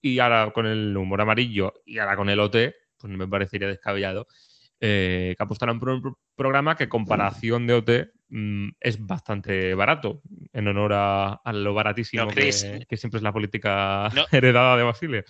y 0.00 0.20
ahora 0.20 0.52
con 0.52 0.66
el 0.66 0.96
humor 0.96 1.20
amarillo 1.20 1.74
y 1.84 1.98
ahora 1.98 2.14
con 2.14 2.28
el 2.28 2.38
OT, 2.38 2.74
pues 2.96 3.10
no 3.10 3.18
me 3.18 3.26
parecería 3.26 3.66
descabellado 3.66 4.28
eh, 4.80 5.34
que 5.36 5.42
apostaran 5.42 5.80
por 5.80 5.88
un 5.88 6.16
programa 6.36 6.76
que, 6.76 6.88
comparación 6.88 7.66
de 7.66 7.74
OT, 7.74 7.90
mm, 8.28 8.68
es 8.78 9.04
bastante 9.04 9.74
barato, 9.74 10.22
en 10.52 10.68
honor 10.68 10.92
a, 10.94 11.40
lo 11.52 11.74
baratísimo 11.74 12.28
que, 12.28 12.52
siempre 12.52 13.18
es 13.18 13.22
la 13.22 13.32
política 13.32 14.08
heredada 14.32 14.76
de 14.76 14.82
Basile. 14.84 15.24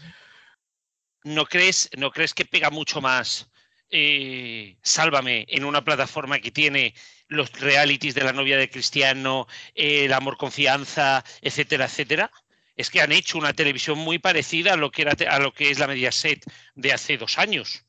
¿No 1.25 1.47
crees, 1.47 1.89
¿No 1.97 2.11
crees 2.11 2.35
que 2.35 2.45
pega 2.45 2.69
mucho 2.69 3.01
más 3.01 3.51
eh, 3.91 4.77
Sálvame 4.83 5.47
en 5.49 5.65
una 5.65 5.83
plataforma 5.83 6.41
que 6.41 6.51
tiene 6.51 6.95
los 7.29 7.51
realities 7.59 8.15
de 8.15 8.25
la 8.25 8.35
novia 8.35 8.59
de 8.59 8.69
Cristiano, 8.69 9.47
el 9.75 10.13
amor 10.13 10.37
confianza, 10.37 11.25
etcétera, 11.41 11.87
etcétera? 11.87 12.31
Es 12.77 12.91
que 12.91 13.01
han 13.01 13.13
hecho 13.13 13.39
una 13.39 13.55
televisión 13.55 13.99
muy 13.99 14.19
parecida 14.19 14.75
a 14.75 14.77
lo 14.77 14.91
que, 14.91 15.03
era, 15.03 15.17
a 15.31 15.39
lo 15.39 15.53
que 15.53 15.71
es 15.71 15.79
la 15.79 15.87
Mediaset 15.87 16.45
de 16.75 16.93
hace 16.93 17.17
dos 17.17 17.39
años. 17.39 17.88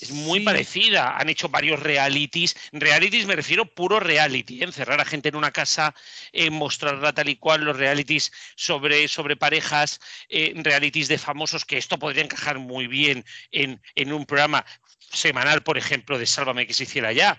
Es 0.00 0.10
muy 0.10 0.40
parecida. 0.40 1.16
Han 1.16 1.30
hecho 1.30 1.48
varios 1.48 1.80
realities. 1.80 2.54
Realities 2.72 3.26
me 3.26 3.34
refiero 3.34 3.64
puro 3.64 3.98
reality. 3.98 4.60
¿eh? 4.60 4.64
Encerrar 4.64 5.00
a 5.00 5.04
gente 5.04 5.30
en 5.30 5.36
una 5.36 5.50
casa, 5.50 5.94
eh, 6.32 6.50
mostrarla 6.50 7.14
tal 7.14 7.28
y 7.28 7.36
cual, 7.36 7.62
los 7.64 7.76
realities 7.76 8.30
sobre, 8.56 9.08
sobre 9.08 9.36
parejas, 9.36 10.00
eh, 10.28 10.52
realities 10.56 11.08
de 11.08 11.16
famosos, 11.16 11.64
que 11.64 11.78
esto 11.78 11.98
podría 11.98 12.24
encajar 12.24 12.58
muy 12.58 12.86
bien 12.86 13.24
en, 13.52 13.80
en, 13.94 14.12
un 14.12 14.26
programa 14.26 14.66
semanal, 15.10 15.62
por 15.62 15.78
ejemplo, 15.78 16.18
de 16.18 16.26
Sálvame 16.26 16.66
que 16.66 16.74
se 16.74 16.84
hiciera 16.84 17.12
ya. 17.12 17.38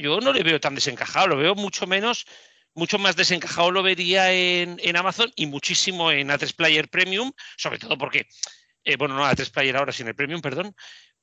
Yo 0.00 0.20
no 0.20 0.32
le 0.32 0.42
veo 0.42 0.60
tan 0.60 0.74
desencajado, 0.74 1.28
lo 1.28 1.36
veo 1.36 1.54
mucho 1.54 1.86
menos, 1.86 2.26
mucho 2.74 2.98
más 2.98 3.14
desencajado 3.14 3.70
lo 3.70 3.82
vería 3.82 4.32
en, 4.32 4.80
en 4.82 4.96
Amazon 4.96 5.30
y 5.36 5.46
muchísimo 5.46 6.10
en 6.10 6.28
A3 6.28 6.56
Player 6.56 6.88
Premium, 6.88 7.30
sobre 7.56 7.78
todo 7.78 7.96
porque, 7.98 8.26
bueno, 8.98 9.14
no 9.14 9.24
A3 9.24 9.50
Player 9.52 9.76
ahora, 9.76 9.92
sin 9.92 10.08
el 10.08 10.14
Premium, 10.14 10.40
perdón, 10.40 10.74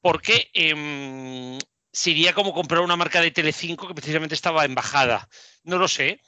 porque 0.02 0.50
em, 0.54 1.58
sería 1.92 2.34
como 2.34 2.54
comprar 2.54 2.82
una 2.82 2.96
marca 2.96 3.22
de 3.22 3.32
Telecinco 3.32 3.88
que 3.88 3.96
precisamente 3.96 4.36
estaba 4.36 4.66
en 4.66 4.76
bajada. 4.76 5.28
No 5.64 5.78
lo 5.78 5.88
sé. 5.88 6.20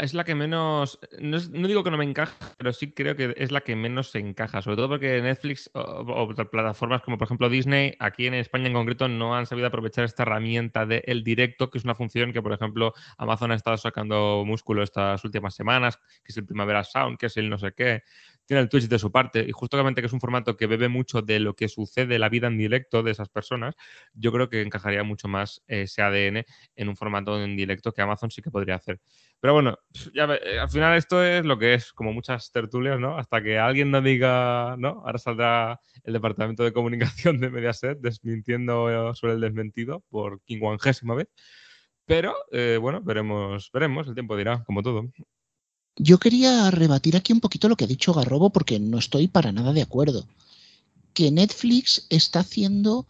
Es 0.00 0.14
la 0.14 0.24
que 0.24 0.34
menos, 0.34 0.98
no, 1.18 1.38
digo 1.38 1.84
que 1.84 1.90
no 1.90 1.96
me 1.96 2.04
encaja, 2.04 2.34
pero 2.58 2.72
sí 2.72 2.92
creo 2.92 3.16
que 3.16 3.34
es 3.36 3.52
la 3.52 3.62
que 3.62 3.76
menos 3.76 4.10
se 4.10 4.18
encaja, 4.18 4.62
sobre 4.62 4.76
todo 4.76 4.88
porque 4.88 5.20
Netflix 5.22 5.70
o, 5.74 6.28
plataformas 6.50 7.02
como 7.02 7.18
por 7.18 7.26
ejemplo 7.26 7.48
Disney, 7.48 7.94
aquí 7.98 8.26
en 8.26 8.34
España 8.34 8.66
en 8.66 8.74
concreto, 8.74 9.08
no 9.08 9.36
han 9.36 9.46
sabido 9.46 9.68
aprovechar 9.68 10.04
esta 10.04 10.24
herramienta 10.24 10.86
del 10.86 11.02
el 11.06 11.24
directo, 11.24 11.70
que 11.70 11.78
es 11.78 11.84
una 11.84 11.94
función 11.94 12.32
que 12.32 12.42
por 12.42 12.52
ejemplo 12.52 12.92
Amazon 13.18 13.52
ha 13.52 13.54
estado 13.54 13.76
sacando 13.76 14.44
músculo 14.46 14.82
estas 14.82 15.24
últimas 15.24 15.54
semanas, 15.54 15.98
que 16.22 16.32
es 16.32 16.36
el 16.36 16.46
Primavera 16.46 16.84
Sound, 16.84 17.18
que 17.18 17.26
es 17.26 17.36
el 17.36 17.48
no 17.48 17.58
sé 17.58 17.72
qué, 17.76 18.02
tiene 18.46 18.60
el 18.60 18.68
Twitch 18.68 18.88
de 18.88 18.98
su 18.98 19.10
parte 19.10 19.44
y 19.46 19.52
justamente 19.52 20.02
que 20.02 20.06
es 20.06 20.12
un 20.12 20.20
formato 20.20 20.56
que 20.56 20.66
bebe 20.66 20.88
mucho 20.88 21.22
de 21.22 21.40
lo 21.40 21.54
que 21.54 21.68
sucede 21.68 22.18
la 22.18 22.28
vida 22.28 22.48
en 22.48 22.58
directo 22.58 23.02
de 23.02 23.12
esas 23.12 23.28
personas, 23.28 23.74
yo 24.12 24.32
creo 24.32 24.48
que 24.48 24.60
encajaría 24.62 25.02
mucho 25.02 25.28
más 25.28 25.62
ese 25.66 26.02
ADN 26.02 26.44
en 26.76 26.88
un 26.88 26.96
formato 26.96 27.42
en 27.42 27.56
directo 27.56 27.92
que 27.92 28.02
Amazon 28.02 28.30
sí 28.30 28.42
que 28.42 28.50
podría 28.50 28.76
hacer. 28.76 29.00
Pero 29.44 29.52
bueno, 29.52 29.78
ya 30.14 30.24
eh, 30.24 30.58
al 30.58 30.70
final 30.70 30.96
esto 30.96 31.22
es 31.22 31.44
lo 31.44 31.58
que 31.58 31.74
es, 31.74 31.92
como 31.92 32.14
muchas 32.14 32.50
tertulias, 32.50 32.98
¿no? 32.98 33.18
Hasta 33.18 33.42
que 33.42 33.58
alguien 33.58 33.90
no 33.90 34.00
diga, 34.00 34.74
¿no? 34.78 35.02
Ahora 35.04 35.18
saldrá 35.18 35.80
el 36.02 36.14
departamento 36.14 36.64
de 36.64 36.72
comunicación 36.72 37.38
de 37.38 37.50
Mediaset 37.50 37.98
desmintiendo 38.00 39.14
sobre 39.14 39.34
el 39.34 39.42
desmentido 39.42 40.02
por 40.08 40.40
quincuagésima 40.46 41.14
vez. 41.14 41.28
Pero 42.06 42.34
eh, 42.52 42.78
bueno, 42.80 43.02
veremos, 43.02 43.68
veremos, 43.70 44.08
el 44.08 44.14
tiempo 44.14 44.34
dirá, 44.34 44.64
como 44.64 44.82
todo. 44.82 45.10
Yo 45.96 46.16
quería 46.16 46.70
rebatir 46.70 47.14
aquí 47.14 47.34
un 47.34 47.40
poquito 47.40 47.68
lo 47.68 47.76
que 47.76 47.84
ha 47.84 47.88
dicho 47.88 48.14
Garrobo 48.14 48.48
porque 48.48 48.80
no 48.80 48.96
estoy 48.96 49.28
para 49.28 49.52
nada 49.52 49.74
de 49.74 49.82
acuerdo. 49.82 50.26
Que 51.12 51.30
Netflix 51.30 52.06
está 52.08 52.40
haciendo 52.40 53.06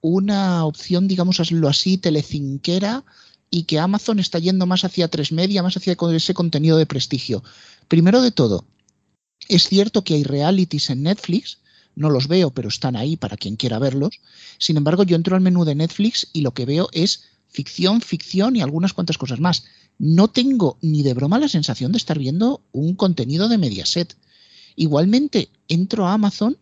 una 0.00 0.64
opción, 0.64 1.06
digámoslo 1.06 1.68
así, 1.68 1.98
telecinquera 1.98 3.04
y 3.50 3.64
que 3.64 3.78
Amazon 3.78 4.18
está 4.18 4.38
yendo 4.38 4.66
más 4.66 4.84
hacia 4.84 5.08
tres 5.08 5.32
media, 5.32 5.62
más 5.62 5.76
hacia 5.76 5.96
ese 6.14 6.34
contenido 6.34 6.76
de 6.76 6.86
prestigio. 6.86 7.42
Primero 7.88 8.20
de 8.22 8.30
todo, 8.30 8.64
es 9.48 9.68
cierto 9.68 10.04
que 10.04 10.14
hay 10.14 10.24
realities 10.24 10.90
en 10.90 11.04
Netflix, 11.04 11.58
no 11.94 12.10
los 12.10 12.28
veo, 12.28 12.50
pero 12.50 12.68
están 12.68 12.96
ahí 12.96 13.16
para 13.16 13.36
quien 13.36 13.56
quiera 13.56 13.78
verlos. 13.78 14.20
Sin 14.58 14.76
embargo, 14.76 15.02
yo 15.02 15.16
entro 15.16 15.34
al 15.34 15.42
menú 15.42 15.64
de 15.64 15.74
Netflix 15.74 16.28
y 16.32 16.42
lo 16.42 16.52
que 16.52 16.64
veo 16.64 16.88
es 16.92 17.24
ficción, 17.48 18.00
ficción 18.00 18.54
y 18.54 18.60
algunas 18.60 18.92
cuantas 18.92 19.18
cosas 19.18 19.40
más. 19.40 19.64
No 19.98 20.28
tengo 20.28 20.78
ni 20.80 21.02
de 21.02 21.14
broma 21.14 21.40
la 21.40 21.48
sensación 21.48 21.92
de 21.92 21.98
estar 21.98 22.18
viendo 22.18 22.62
un 22.72 22.94
contenido 22.94 23.48
de 23.48 23.58
Mediaset. 23.58 24.16
Igualmente, 24.76 25.48
entro 25.66 26.06
a 26.06 26.12
Amazon 26.12 26.56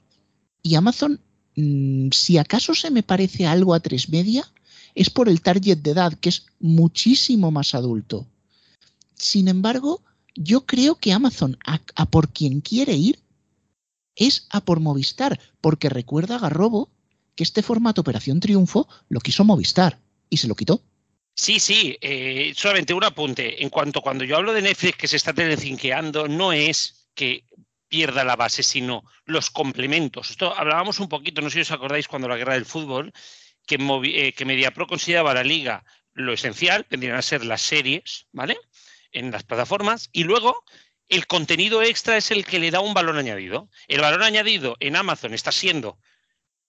y 0.63 0.75
Amazon, 0.77 1.21
mm, 1.57 2.09
si 2.13 2.39
acaso 2.39 2.75
se 2.75 2.91
me 2.91 3.03
parece 3.03 3.47
algo 3.47 3.75
a 3.75 3.81
tres 3.81 4.09
media, 4.09 4.51
es 4.97 5.11
por 5.11 5.29
el 5.29 5.43
target 5.43 5.79
de 5.79 5.91
edad, 5.91 6.15
que 6.15 6.31
es 6.31 6.47
muchísimo 6.59 7.51
más 7.53 7.75
adulto. 7.75 8.27
Sin 9.15 9.47
embargo, 9.47 10.03
yo 10.35 10.65
creo 10.65 10.97
que 10.97 11.13
Amazon, 11.13 11.59
a, 11.67 12.07
por 12.07 12.33
quien 12.33 12.63
quiere 12.63 12.95
ir, 12.95 13.21
es 14.17 14.47
a 14.51 14.63
por 14.63 14.81
Movistar, 14.81 15.39
porque 15.61 15.91
recuerda 15.91 16.37
a 16.37 16.39
Garrobo 16.39 16.91
que 17.35 17.45
este 17.45 17.63
formato 17.63 18.01
Operación 18.01 18.41
Triunfo 18.41 18.89
lo 19.11 19.21
quiso 19.21 19.45
Movistar 19.45 19.99
y 20.31 20.39
se 20.39 20.49
lo 20.49 20.55
quitó. 20.55 20.81
Sí, 21.35 21.61
sí, 21.61 21.99
eh, 22.01 22.55
solamente 22.57 22.95
un 22.95 23.05
apunte. 23.05 23.63
En 23.63 23.69
cuanto 23.69 24.01
cuando 24.01 24.25
yo 24.25 24.37
hablo 24.37 24.55
de 24.55 24.63
Netflix 24.63 24.97
que 24.97 25.09
se 25.09 25.17
está 25.17 25.35
telecinqueando, 25.35 26.27
no 26.27 26.55
es 26.55 27.11
que 27.15 27.45
pierda 27.89 28.25
la 28.25 28.37
base, 28.37 28.63
sino 28.63 29.05
los 29.27 29.51
complementos. 29.51 30.31
Esto 30.31 30.57
hablábamos 30.57 30.99
un 31.01 31.11
poquito, 31.11 31.43
no 31.43 31.51
sé 31.51 31.57
si 31.57 31.61
os 31.61 31.71
acordáis 31.73 32.09
cuando 32.09 32.29
la 32.29 32.39
guerra 32.39 32.55
del 32.55 32.65
fútbol, 32.65 33.13
que, 33.67 33.77
eh, 33.77 34.33
que 34.33 34.45
MediaPro 34.45 34.87
consideraba 34.87 35.35
la 35.35 35.45
liga 35.45 35.85
lo 36.15 36.33
esencial, 36.33 36.87
tendrían 36.87 37.17
a 37.17 37.23
ser 37.23 37.45
las 37.45 37.63
series, 37.63 38.27
¿vale? 38.33 38.57
En 39.13 39.31
las 39.31 39.45
plataformas, 39.45 40.09
y 40.13 40.25
luego 40.25 40.65
el 41.09 41.27
contenido 41.27 41.83
extra 41.83 42.17
es 42.17 42.31
el 42.31 42.45
que 42.45 42.59
le 42.59 42.71
da 42.71 42.81
un 42.81 42.95
valor 42.95 43.17
añadido. 43.17 43.69
El 43.87 44.01
valor 44.01 44.23
añadido 44.23 44.77
en 44.81 44.97
Amazon 44.97 45.35
está 45.35 45.53
siendo 45.53 45.99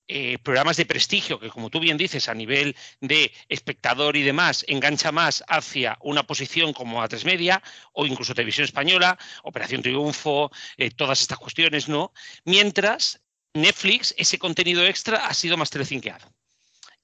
eh, 0.10 0.38
programas 0.39 0.77
de 0.77 0.86
prestigio 0.86 1.39
que, 1.39 1.49
como 1.49 1.69
tú 1.69 1.79
bien 1.79 1.97
dices, 1.97 2.29
a 2.29 2.33
nivel 2.33 2.75
de 3.01 3.33
espectador 3.49 4.15
y 4.15 4.23
demás, 4.23 4.63
engancha 4.67 5.12
más 5.12 5.43
hacia 5.47 5.97
una 6.01 6.23
posición 6.23 6.71
como 6.71 7.03
A3 7.03 7.25
Media 7.25 7.62
o 7.93 8.05
incluso 8.05 8.33
Televisión 8.33 8.65
Española, 8.65 9.17
Operación 9.43 9.81
Triunfo, 9.81 10.51
eh, 10.77 10.91
todas 10.91 11.21
estas 11.21 11.39
cuestiones, 11.39 11.89
¿no? 11.89 12.13
Mientras 12.45 13.21
Netflix, 13.53 14.13
ese 14.17 14.39
contenido 14.39 14.86
extra 14.86 15.27
ha 15.27 15.33
sido 15.33 15.57
más 15.57 15.71
telecinqueado. 15.71 16.37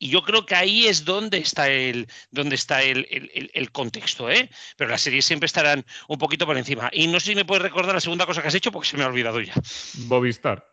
Y 0.03 0.09
yo 0.09 0.21
creo 0.21 0.45
que 0.45 0.53
ahí 0.53 0.87
es 0.87 1.05
donde 1.05 1.37
está 1.37 1.69
el, 1.69 2.09
donde 2.29 2.55
está 2.55 2.83
el, 2.83 3.07
el, 3.53 3.71
contexto, 3.71 4.29
¿eh? 4.29 4.49
Pero 4.75 4.89
las 4.89 4.99
series 4.99 5.23
siempre 5.23 5.45
estarán 5.45 5.85
un 6.09 6.17
poquito 6.17 6.45
por 6.45 6.57
encima. 6.57 6.89
Y 6.91 7.07
no 7.07 7.21
sé 7.21 7.27
si 7.27 7.35
me 7.35 7.45
puedes 7.45 7.61
recordar 7.61 7.95
la 7.95 8.01
segunda 8.01 8.25
cosa 8.25 8.41
que 8.41 8.49
has 8.49 8.53
hecho 8.53 8.69
porque 8.69 8.89
se 8.89 8.97
me 8.97 9.03
ha 9.03 9.07
olvidado 9.07 9.39
ya. 9.39 9.53
Bovistar. 9.93 10.67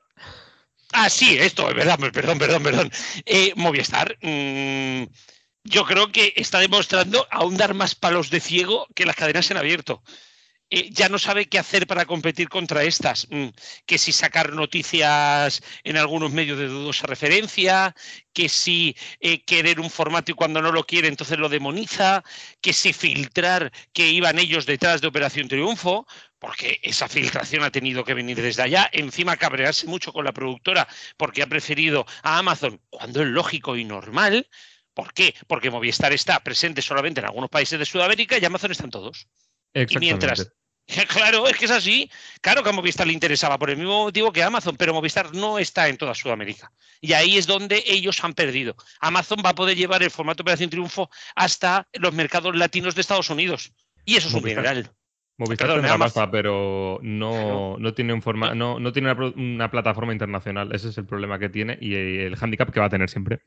Ah, 0.90 1.08
sí, 1.08 1.38
esto, 1.38 1.68
es 1.68 1.76
verdad, 1.76 1.96
perdón, 2.12 2.40
perdón, 2.40 2.62
perdón. 2.64 2.90
Eh, 3.24 3.52
Movistar, 3.54 4.18
mm, 4.20 5.04
yo 5.62 5.84
creo 5.84 6.10
que 6.10 6.32
está 6.34 6.58
demostrando 6.58 7.28
aún 7.30 7.56
dar 7.56 7.74
más 7.74 7.94
palos 7.94 8.30
de 8.30 8.40
ciego 8.40 8.88
que 8.96 9.06
las 9.06 9.14
cadenas 9.14 9.48
en 9.52 9.58
abierto. 9.58 10.02
Eh, 10.72 10.88
ya 10.92 11.09
no 11.09 11.18
sabe 11.18 11.46
qué 11.46 11.59
hacer 11.59 11.88
para 11.88 12.06
competir 12.06 12.48
contra 12.48 12.85
estas. 12.85 13.26
Mm, 13.30 13.48
que 13.87 13.98
si 13.98 14.12
sacar 14.12 14.52
noticias 14.52 15.62
en 15.83 15.96
algunos 15.96 16.30
medios 16.33 16.59
de 16.59 16.68
dudosa 16.68 17.06
referencia, 17.09 17.94
que 18.33 18.48
si 18.48 18.96
eh, 19.18 19.42
querer 19.44 19.80
un 19.80 19.90
formato 19.90 20.30
y 20.30 20.35
cuando 20.35 20.62
no 20.62 20.70
lo 20.70 20.85
quiere 20.85 21.09
entonces 21.09 21.38
lo 21.38 21.48
demoniza, 21.48 22.22
que 22.61 22.72
si 22.72 22.92
filtrar 22.92 23.72
que 23.92 24.09
iban 24.09 24.38
ellos 24.38 24.64
detrás 24.64 25.00
de 25.00 25.09
Operación 25.09 25.48
Triunfo 25.48 26.06
porque 26.38 26.80
esa 26.83 27.09
filtración 27.09 27.64
ha 27.64 27.70
tenido 27.70 28.04
que 28.04 28.14
venir 28.14 28.40
desde 28.40 28.62
allá, 28.62 28.88
encima 28.92 29.37
cabrearse 29.37 29.87
mucho 29.87 30.12
con 30.12 30.24
la 30.24 30.33
productora 30.33 30.88
porque 31.16 31.42
ha 31.42 31.46
preferido 31.46 32.06
a 32.22 32.38
Amazon 32.38 32.80
cuando 32.90 33.22
es 33.22 33.28
lógico 33.28 33.76
y 33.76 33.85
normal. 33.85 34.48
¿Por 34.94 35.12
qué? 35.12 35.35
Porque 35.46 35.70
Movistar 35.70 36.12
está 36.12 36.40
presente 36.40 36.80
solamente 36.83 37.20
en 37.20 37.26
algunos 37.26 37.50
países 37.50 37.78
de 37.78 37.85
Sudamérica 37.85 38.38
y 38.38 38.44
Amazon 38.44 38.72
están 38.72 38.90
todos. 38.90 39.28
Y 39.74 39.98
mientras 39.98 40.52
Claro, 41.09 41.46
es 41.46 41.57
que 41.57 41.64
es 41.64 41.70
así. 41.70 42.11
Claro 42.40 42.62
que 42.62 42.70
a 42.70 42.72
Movistar 42.72 43.07
le 43.07 43.12
interesaba 43.12 43.59
por 43.59 43.70
el 43.70 43.76
mismo 43.76 44.05
motivo 44.05 44.33
que 44.33 44.42
Amazon, 44.42 44.76
pero 44.76 44.94
Movistar 44.94 45.35
no 45.35 45.59
está 45.59 45.88
en 45.88 45.96
toda 45.96 46.14
Sudamérica. 46.14 46.72
Y 47.00 47.12
ahí 47.12 47.38
es 47.38 47.46
donde 47.46 47.83
ellos 47.87 48.22
han 48.24 48.35
perdido. 48.35 48.76
Amazon 49.00 49.38
va 49.44 49.50
a 49.50 49.55
poder 49.55 49.76
llevar 49.76 50.03
el 50.03 50.11
formato 50.11 50.42
Operación 50.42 50.70
Triunfo 50.70 51.11
hasta 51.35 51.88
los 51.94 52.12
mercados 52.12 52.57
latinos 52.57 52.94
de 52.94 53.00
Estados 53.00 53.31
Unidos. 53.31 53.72
Y 54.05 54.16
eso 54.16 54.29
es 54.29 54.35
un 54.35 54.42
mineral. 54.42 54.90
Movistar 55.38 55.72
tendrá 55.72 55.96
masa, 55.96 56.31
pero 56.31 56.98
no, 57.03 57.79
no 57.79 57.94
tiene, 57.94 58.12
un 58.12 58.20
forma, 58.20 58.55
no, 58.55 58.79
no 58.79 58.92
tiene 58.92 59.11
una, 59.11 59.70
plataforma 59.70 60.12
internacional. 60.12 60.74
Ese 60.74 60.90
es 60.90 60.98
el 60.98 61.07
problema 61.07 61.38
que 61.38 61.48
tiene 61.48 61.79
y 61.81 61.94
el 61.94 62.37
handicap 62.38 62.70
que 62.70 62.81
va 62.81 62.87
a 62.87 62.90
tener 62.90 63.09
siempre. 63.09 63.40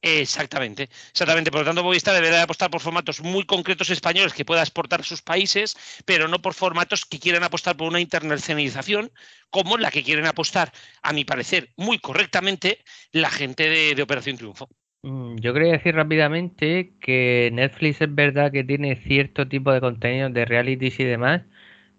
Exactamente, 0.00 0.88
exactamente. 1.10 1.50
Por 1.50 1.60
lo 1.60 1.66
tanto, 1.66 1.82
Movistar 1.82 2.14
deberá 2.14 2.42
apostar 2.42 2.70
por 2.70 2.80
formatos 2.80 3.20
muy 3.20 3.44
concretos 3.44 3.90
españoles 3.90 4.32
que 4.32 4.44
pueda 4.44 4.62
exportar 4.62 5.04
sus 5.04 5.22
países, 5.22 5.76
pero 6.04 6.28
no 6.28 6.40
por 6.40 6.54
formatos 6.54 7.04
que 7.04 7.18
quieran 7.18 7.42
apostar 7.42 7.76
por 7.76 7.88
una 7.88 8.00
internacionalización, 8.00 9.10
como 9.50 9.76
la 9.76 9.90
que 9.90 10.04
quieren 10.04 10.26
apostar, 10.26 10.72
a 11.02 11.12
mi 11.12 11.24
parecer, 11.24 11.70
muy 11.76 11.98
correctamente, 11.98 12.78
la 13.12 13.30
gente 13.30 13.94
de 13.94 14.02
Operación 14.02 14.36
Triunfo. 14.36 14.68
Mm, 15.02 15.36
yo 15.36 15.52
quería 15.54 15.72
decir 15.72 15.94
rápidamente 15.94 16.92
que 17.00 17.50
Netflix 17.52 18.00
es 18.00 18.14
verdad 18.14 18.50
que 18.50 18.64
tiene 18.64 18.96
cierto 18.96 19.46
tipo 19.48 19.72
de 19.72 19.80
contenidos 19.80 20.32
de 20.34 20.44
realities 20.44 20.98
y 20.98 21.04
demás, 21.04 21.42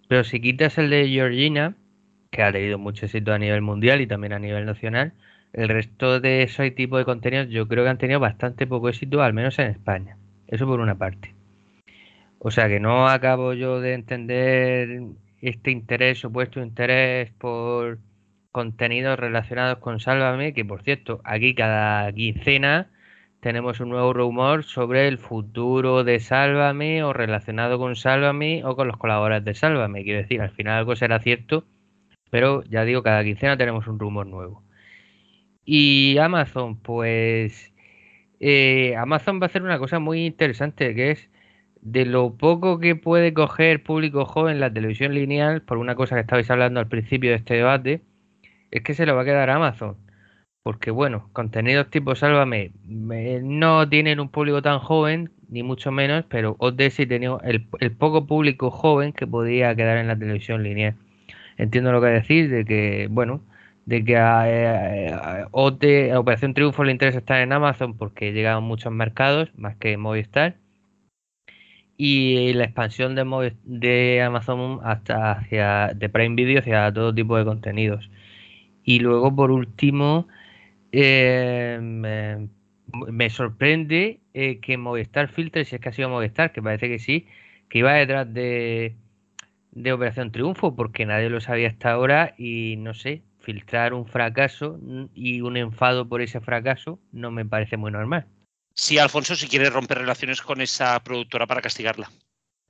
pero 0.07 0.23
si 0.23 0.41
quitas 0.41 0.77
el 0.77 0.89
de 0.89 1.07
Georgina, 1.07 1.75
que 2.31 2.43
ha 2.43 2.51
tenido 2.51 2.77
mucho 2.77 3.05
éxito 3.05 3.33
a 3.33 3.39
nivel 3.39 3.61
mundial 3.61 4.01
y 4.01 4.07
también 4.07 4.33
a 4.33 4.39
nivel 4.39 4.65
nacional, 4.65 5.13
el 5.53 5.69
resto 5.69 6.19
de 6.19 6.43
esos 6.43 6.73
tipos 6.75 6.99
de 6.99 7.05
contenidos 7.05 7.49
yo 7.49 7.67
creo 7.67 7.83
que 7.83 7.89
han 7.89 7.97
tenido 7.97 8.19
bastante 8.19 8.67
poco 8.67 8.89
éxito, 8.89 9.21
al 9.21 9.33
menos 9.33 9.57
en 9.59 9.67
España. 9.67 10.17
Eso 10.47 10.65
por 10.67 10.79
una 10.79 10.97
parte. 10.97 11.33
O 12.39 12.51
sea 12.51 12.67
que 12.69 12.79
no 12.79 13.07
acabo 13.07 13.53
yo 13.53 13.81
de 13.81 13.93
entender 13.93 15.01
este 15.41 15.71
interés, 15.71 16.19
supuesto 16.19 16.61
interés 16.61 17.31
por 17.33 17.99
contenidos 18.51 19.19
relacionados 19.19 19.79
con 19.79 19.99
Sálvame, 19.99 20.53
que 20.53 20.65
por 20.65 20.81
cierto, 20.83 21.21
aquí 21.23 21.53
cada 21.55 22.11
quincena 22.13 22.89
tenemos 23.41 23.79
un 23.79 23.89
nuevo 23.89 24.13
rumor 24.13 24.63
sobre 24.63 25.07
el 25.07 25.17
futuro 25.17 26.03
de 26.03 26.19
Sálvame 26.19 27.03
o 27.03 27.13
relacionado 27.13 27.77
con 27.79 27.95
Sálvame 27.95 28.63
o 28.65 28.75
con 28.75 28.87
los 28.87 28.97
colaboradores 28.97 29.45
de 29.45 29.53
Sálvame. 29.55 30.03
Quiero 30.03 30.19
decir, 30.19 30.41
al 30.41 30.51
final 30.51 30.77
algo 30.79 30.95
será 30.95 31.19
cierto, 31.19 31.65
pero 32.31 32.63
ya 32.63 32.83
digo, 32.85 33.03
cada 33.03 33.23
quincena 33.23 33.57
tenemos 33.57 33.87
un 33.87 33.99
rumor 33.99 34.27
nuevo. 34.27 34.63
Y 35.71 36.17
Amazon, 36.17 36.77
pues 36.77 37.71
eh, 38.39 38.95
Amazon 38.97 39.39
va 39.39 39.43
a 39.43 39.49
hacer 39.49 39.61
una 39.61 39.77
cosa 39.77 39.99
muy 39.99 40.25
interesante, 40.25 40.95
que 40.95 41.11
es 41.11 41.29
de 41.81 42.05
lo 42.07 42.35
poco 42.37 42.79
que 42.79 42.95
puede 42.95 43.35
coger 43.35 43.83
público 43.83 44.25
joven 44.25 44.59
la 44.59 44.73
televisión 44.73 45.13
lineal, 45.13 45.61
por 45.61 45.77
una 45.77 45.93
cosa 45.93 46.15
que 46.15 46.21
estabais 46.21 46.49
hablando 46.49 46.79
al 46.79 46.87
principio 46.87 47.29
de 47.29 47.35
este 47.37 47.53
debate, 47.53 48.01
es 48.71 48.81
que 48.81 48.95
se 48.95 49.05
lo 49.05 49.15
va 49.15 49.21
a 49.21 49.25
quedar 49.25 49.51
Amazon. 49.51 49.97
Porque 50.63 50.89
bueno, 50.89 51.29
contenidos 51.33 51.91
tipo 51.91 52.15
Sálvame 52.15 52.71
no 52.87 53.87
tienen 53.89 54.19
un 54.19 54.29
público 54.29 54.63
tan 54.63 54.79
joven, 54.79 55.31
ni 55.49 55.61
mucho 55.61 55.91
menos, 55.91 56.25
pero 56.29 56.55
OT 56.59 56.89
sí 56.89 57.05
tenía 57.05 57.37
el, 57.43 57.67
poco 57.95 58.25
público 58.25 58.71
joven 58.71 59.13
que 59.13 59.27
podía 59.27 59.75
quedar 59.75 59.97
en 59.97 60.07
la 60.07 60.17
televisión 60.17 60.63
lineal. 60.63 60.95
Entiendo 61.57 61.91
lo 61.91 62.01
que 62.01 62.07
decís, 62.07 62.49
de 62.49 62.65
que, 62.65 63.07
bueno, 63.11 63.43
de 63.89 64.05
que 64.05 64.17
a, 64.17 64.43
eh, 64.47 65.47
OT, 65.51 66.11
a 66.11 66.19
Operación 66.19 66.53
Triunfo 66.53 66.83
le 66.83 66.91
interesa 66.91 67.17
estar 67.17 67.41
en 67.41 67.51
Amazon 67.53 67.97
porque 67.97 68.33
llega 68.33 68.53
a 68.53 68.59
muchos 68.59 68.93
mercados, 68.93 69.49
más 69.55 69.77
que 69.77 69.97
Movistar. 69.97 70.57
Y 71.97 72.53
la 72.53 72.65
expansión 72.65 73.15
de, 73.15 73.55
de 73.63 74.21
Amazon 74.21 74.79
hasta 74.83 75.31
hacia 75.31 75.87
de 75.95 76.07
Prime 76.07 76.35
Video 76.35 76.59
hacia 76.59 76.93
todo 76.93 77.13
tipo 77.13 77.35
de 77.37 77.45
contenidos. 77.45 78.09
Y 78.83 78.99
luego, 78.99 79.35
por 79.35 79.51
último, 79.51 80.27
eh, 80.91 81.79
me, 81.81 83.29
sorprende 83.31 84.21
eh, 84.33 84.59
que 84.59 84.77
Movistar 84.77 85.29
filtre, 85.29 85.65
si 85.65 85.75
es 85.75 85.81
que 85.81 85.89
ha 85.89 85.93
sido 85.93 86.09
Movistar, 86.09 86.51
que 86.53 86.61
parece 86.61 86.89
que 86.89 86.99
sí, 86.99 87.27
que 87.69 87.79
iba 87.79 87.93
detrás 87.93 88.31
de, 88.33 88.95
de 89.71 89.93
Operación 89.93 90.31
Triunfo, 90.31 90.75
porque 90.75 91.05
nadie 91.05 91.29
lo 91.29 91.41
sabía 91.41 91.69
hasta 91.69 91.91
ahora 91.91 92.35
y 92.37 92.75
no 92.77 92.93
sé, 92.93 93.23
filtrar 93.49 93.95
un 93.95 94.05
fracaso 94.05 94.79
y 95.15 95.41
un 95.41 95.57
enfado 95.57 96.07
por 96.07 96.21
ese 96.21 96.39
fracaso 96.39 96.99
no 97.11 97.31
me 97.31 97.45
parece 97.45 97.77
muy 97.77 97.91
normal. 97.91 98.27
Sí, 98.75 98.99
Alfonso, 98.99 99.35
si 99.35 99.47
quiere 99.47 99.71
romper 99.71 99.97
relaciones 99.97 100.39
con 100.41 100.61
esa 100.61 100.99
productora 101.03 101.47
para 101.47 101.61
castigarla. 101.61 102.11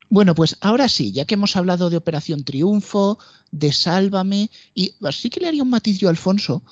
Bueno, 0.09 0.33
pues 0.33 0.55
ahora 0.61 0.87
sí, 0.87 1.11
ya 1.11 1.25
que 1.25 1.33
hemos 1.33 1.57
hablado 1.57 1.89
de 1.89 1.97
Operación 1.97 2.45
Triunfo, 2.45 3.19
de 3.51 3.73
Sálvame, 3.73 4.49
y 4.73 4.93
así 5.03 5.29
que 5.29 5.41
le 5.41 5.49
haría 5.49 5.63
un 5.63 5.69
matiz 5.69 5.99
yo 5.99 6.07
a 6.07 6.11
Alfonso, 6.11 6.63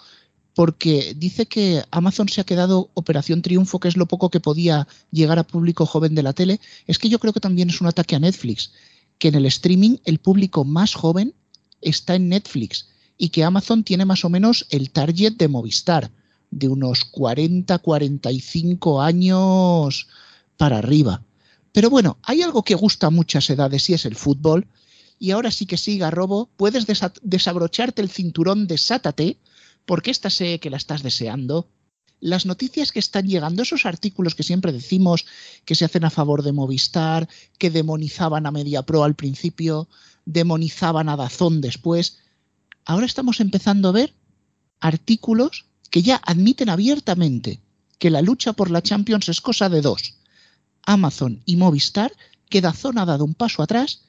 porque 0.56 1.14
dice 1.14 1.46
que 1.46 1.84
Amazon 1.92 2.30
se 2.30 2.40
ha 2.40 2.46
quedado 2.46 2.90
Operación 2.94 3.42
Triunfo, 3.42 3.82
que 3.82 3.90
es 3.90 3.98
lo 3.98 4.06
poco 4.06 4.30
que 4.30 4.40
podía 4.40 4.88
llegar 5.12 5.38
a 5.38 5.46
público 5.46 5.86
joven 5.86 6.16
de 6.16 6.24
la 6.24 6.32
tele. 6.32 6.62
Es 6.88 6.98
que 6.98 7.10
yo 7.10 7.20
creo 7.20 7.34
que 7.34 7.42
también 7.42 7.70
es 7.70 7.82
un 7.82 7.88
ataque 7.88 8.16
a 8.16 8.20
Netflix, 8.20 8.72
que 9.20 9.28
en 9.28 9.36
el 9.36 9.46
streaming 9.48 9.98
el 10.06 10.20
público 10.20 10.64
más 10.64 10.94
joven 10.94 11.34
está 11.82 12.16
en 12.16 12.30
Netflix 12.30 12.88
y 13.18 13.30
que 13.30 13.44
Amazon 13.44 13.84
tiene 13.84 14.06
más 14.06 14.24
o 14.26 14.30
menos 14.30 14.68
el 14.70 14.92
target 14.92 15.34
de 15.34 15.48
Movistar, 15.48 16.12
de 16.52 16.68
unos 16.68 17.04
40, 17.06 17.78
45 17.80 19.02
años 19.02 20.08
para 20.56 20.78
arriba. 20.78 21.24
Pero 21.72 21.90
bueno, 21.90 22.18
hay 22.24 22.42
algo 22.42 22.64
que 22.64 22.76
gusta 22.76 23.08
a 23.08 23.12
muchas 23.12 23.50
edades 23.50 23.90
y 23.90 23.94
es 23.94 24.06
el 24.06 24.16
fútbol. 24.16 24.68
Y 25.20 25.32
ahora 25.32 25.52
sí 25.52 25.66
que 25.66 25.78
siga, 25.78 26.12
Robo, 26.12 26.50
puedes 26.58 26.86
desabrocharte 27.22 28.02
el 28.02 28.10
cinturón, 28.10 28.68
desátate 28.68 29.38
porque 29.86 30.12
esta 30.12 30.30
sé 30.30 30.60
que 30.60 30.70
la 30.70 30.78
estás 30.78 31.02
deseando. 31.02 31.68
Las 32.20 32.46
noticias 32.46 32.92
que 32.92 33.00
están 33.00 33.28
llegando, 33.28 33.62
esos 33.62 33.86
artículos 33.86 34.36
que 34.36 34.44
siempre 34.44 34.72
decimos 34.72 35.26
que 35.66 35.76
se 35.76 35.86
hacen 35.86 36.04
a 36.04 36.10
favor 36.10 36.44
de 36.44 36.52
Movistar, 36.52 37.30
que 37.58 37.70
demonizaban 37.70 38.46
a 38.46 38.52
MediaPro 38.52 39.04
al 39.04 39.16
principio, 39.16 39.88
demonizaban 40.26 41.10
a 41.10 41.16
Dazón 41.16 41.62
después, 41.62 42.18
ahora 42.88 43.06
estamos 43.06 43.40
empezando 43.42 43.90
a 43.90 43.92
ver 43.92 44.14
artículos 44.80 45.66
que 45.92 46.02
ya 46.02 46.16
admiten 46.26 46.70
abiertamente 46.70 47.60
que 48.00 48.10
la 48.10 48.22
lucha 48.22 48.54
por 48.54 48.72
la 48.72 48.82
Champions 48.82 49.28
es 49.30 49.42
cosa 49.42 49.70
de 49.70 49.82
dos. 49.82 50.16
Amazon 50.86 51.44
y 51.46 51.58
Movistar, 51.58 52.14
que 52.50 52.62
Dazón 52.62 52.98
ha 52.98 53.06
dado 53.06 53.26
un 53.26 53.34
paso 53.34 53.62
atrás 53.62 54.06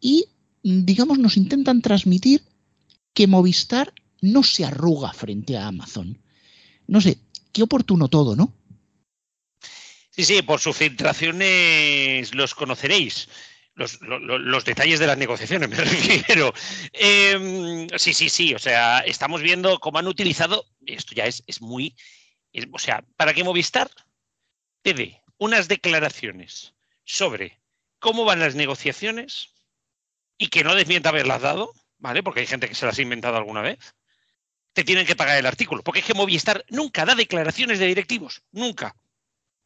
y, 0.00 0.26
digamos, 0.62 1.18
nos 1.18 1.36
intentan 1.36 1.80
transmitir 1.80 2.42
que 3.14 3.28
Movistar 3.28 3.92
no 4.20 4.42
se 4.42 4.64
arruga 4.64 5.12
frente 5.12 5.56
a 5.56 5.68
Amazon. 5.68 6.18
No 6.88 7.00
sé, 7.00 7.18
qué 7.52 7.62
oportuno 7.62 8.08
todo, 8.08 8.34
¿no? 8.34 8.52
Sí, 10.10 10.24
sí, 10.24 10.42
por 10.42 10.58
sus 10.58 10.76
filtraciones 10.76 12.34
los 12.34 12.54
conoceréis. 12.54 13.28
Los, 13.78 14.64
detalles 14.64 14.98
de 14.98 15.06
las 15.06 15.16
negociaciones, 15.16 15.68
me 15.70 15.76
refiero. 15.76 16.52
Em, 16.92 17.88
sí, 17.96 18.12
sí, 18.12 18.28
sí. 18.28 18.54
O 18.54 18.58
sea, 18.58 18.98
estamos 19.00 19.40
viendo 19.40 19.78
cómo 19.78 19.98
han 19.98 20.08
utilizado. 20.08 20.66
Esto 20.84 21.14
ya 21.14 21.24
es, 21.24 21.44
es 21.46 21.62
muy. 21.62 21.94
o 22.72 22.78
sea, 22.78 23.04
para 23.16 23.32
que 23.32 23.44
Movistar 23.44 23.90
te 24.82 24.94
dé 24.94 25.22
unas 25.38 25.68
declaraciones 25.68 26.74
sobre 27.04 27.60
cómo 28.00 28.24
van 28.24 28.40
las 28.40 28.54
negociaciones 28.54 29.54
y 30.36 30.48
que 30.48 30.64
no 30.64 30.74
desmienta 30.74 31.10
haberlas 31.10 31.42
dado, 31.42 31.72
¿vale? 31.98 32.22
Porque 32.22 32.40
hay 32.40 32.46
gente 32.46 32.68
que 32.68 32.74
se 32.74 32.86
las 32.86 32.98
ha 32.98 33.02
inventado 33.02 33.36
alguna 33.36 33.62
vez 33.62 33.94
te 34.78 34.84
tienen 34.84 35.06
que 35.06 35.16
pagar 35.16 35.36
el 35.36 35.46
artículo. 35.46 35.82
Porque 35.82 35.98
es 35.98 36.06
que 36.06 36.14
Movistar 36.14 36.64
nunca 36.68 37.04
da 37.04 37.16
declaraciones 37.16 37.80
de 37.80 37.86
directivos, 37.86 38.42
nunca. 38.52 38.94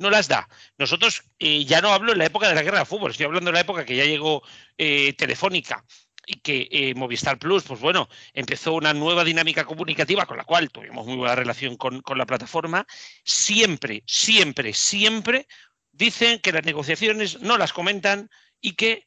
No 0.03 0.11
las 0.11 0.27
da. 0.27 0.49
Nosotros 0.79 1.23
eh, 1.39 1.65
ya 1.65 1.81
no 1.81 1.93
hablo 1.93 2.11
en 2.11 2.19
la 2.19 2.25
época 2.27 2.49
de 2.49 2.57
la 2.57 2.65
guerra 2.65 2.81
de 2.81 2.85
fútbol, 2.85 3.13
estoy 3.13 3.27
hablando 3.27 3.51
en 3.51 3.55
la 3.55 3.61
época 3.61 3.85
que 3.85 3.95
ya 3.95 4.05
llegó 4.05 4.43
eh, 4.77 5.13
Telefónica 5.13 5.85
y 6.27 6.41
que 6.41 6.67
eh, 6.73 6.95
Movistar 6.97 7.39
Plus, 7.39 7.63
pues 7.63 7.79
bueno, 7.79 8.09
empezó 8.33 8.73
una 8.73 8.93
nueva 8.93 9.23
dinámica 9.23 9.65
comunicativa 9.65 10.27
con 10.27 10.39
la 10.39 10.45
cual 10.45 10.71
tuvimos 10.71 11.07
muy 11.07 11.15
buena 11.15 11.37
relación 11.37 11.77
con, 11.77 12.03
con 12.03 12.19
la 12.19 12.27
plataforma. 12.27 12.85
Siempre, 13.23 14.03
siempre, 14.09 14.73
siempre 14.73 15.47
dicen 15.93 16.41
que 16.41 16.51
las 16.51 16.65
negociaciones 16.65 17.41
no 17.41 17.57
las 17.57 17.73
comentan 17.73 18.29
y 18.61 18.73
que 18.73 19.07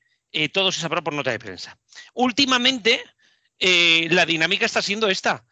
todo 0.53 0.71
se 0.71 0.79
sabrá 0.79 1.01
por 1.01 1.13
nota 1.13 1.31
de 1.31 1.39
prensa. 1.39 1.77
Últimamente, 2.13 3.03
la 3.59 4.25
dinámica 4.25 4.65
está 4.65 4.81
siendo 4.81 5.07
esta. 5.07 5.45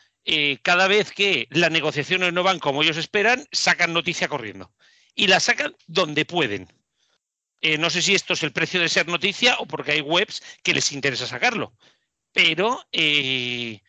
Cada 0.61 0.87
vez 0.89 1.11
que 1.13 1.47
las 1.51 1.71
negociaciones 1.71 2.33
no 2.33 2.43
van 2.43 2.59
como 2.59 2.83
ellos 2.83 2.97
esperan, 2.97 3.45
sacan 3.53 3.93
noticia 3.93 4.27
corriendo. 4.27 4.73
Y 5.15 5.27
la 5.27 5.39
sacan 5.39 5.75
donde 5.87 6.25
pueden. 6.25 6.67
Eh, 7.61 7.77
no 7.77 7.89
sé 7.89 8.01
si 8.01 8.13
esto 8.13 8.33
es 8.33 8.43
el 8.43 8.51
precio 8.51 8.81
de 8.81 8.89
ser 8.89 9.07
noticia 9.07 9.55
o 9.59 9.65
porque 9.65 9.93
hay 9.93 10.01
webs 10.01 10.41
que 10.63 10.73
les 10.73 10.91
interesa 10.91 11.27
sacarlo. 11.27 11.73
Pero 12.31 12.83
eh, 12.91 13.79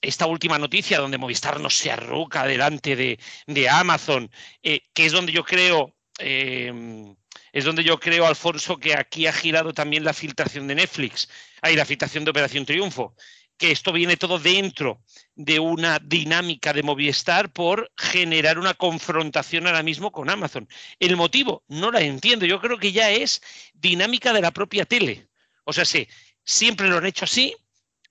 esta 0.00 0.26
última 0.26 0.58
noticia 0.58 1.00
donde 1.00 1.18
Movistar 1.18 1.58
no 1.58 1.70
se 1.70 1.90
arruca 1.90 2.46
delante 2.46 2.96
de, 2.96 3.68
Amazon, 3.68 4.30
que 4.62 4.82
es 4.94 5.12
donde 5.12 5.32
yo 5.32 5.44
creo, 5.44 5.96
es 6.18 7.64
donde 7.64 7.82
yo 7.84 7.98
creo, 7.98 8.26
Alfonso, 8.26 8.76
que 8.76 8.94
aquí 8.94 9.26
ha 9.26 9.32
girado 9.32 9.72
también 9.72 10.04
la 10.04 10.12
filtración 10.12 10.66
de 10.68 10.74
Netflix, 10.74 11.28
ahí 11.62 11.76
la 11.76 11.86
filtración 11.86 12.24
de 12.24 12.30
Operación 12.30 12.66
Triunfo 12.66 13.14
que 13.62 13.70
esto 13.70 13.92
viene 13.92 14.16
todo 14.16 14.40
dentro 14.40 15.04
de 15.36 15.60
una 15.60 16.00
dinámica 16.00 16.72
de 16.72 16.82
Movistar 16.82 17.52
por 17.52 17.92
generar 17.96 18.58
una 18.58 18.74
confrontación 18.74 19.68
ahora 19.68 19.84
mismo 19.84 20.10
con 20.10 20.28
Amazon. 20.30 20.68
El 20.98 21.16
motivo, 21.16 21.62
no 21.68 21.92
la 21.92 22.00
entiendo, 22.00 22.44
yo 22.44 22.60
creo 22.60 22.76
que 22.76 22.90
ya 22.90 23.12
es 23.12 23.40
dinámica 23.72 24.32
de 24.32 24.40
la 24.40 24.50
propia 24.50 24.84
tele. 24.84 25.28
O 25.62 25.72
sea, 25.72 25.84
sí, 25.84 26.08
siempre 26.42 26.88
lo 26.88 26.98
han 26.98 27.06
hecho 27.06 27.24
así 27.24 27.54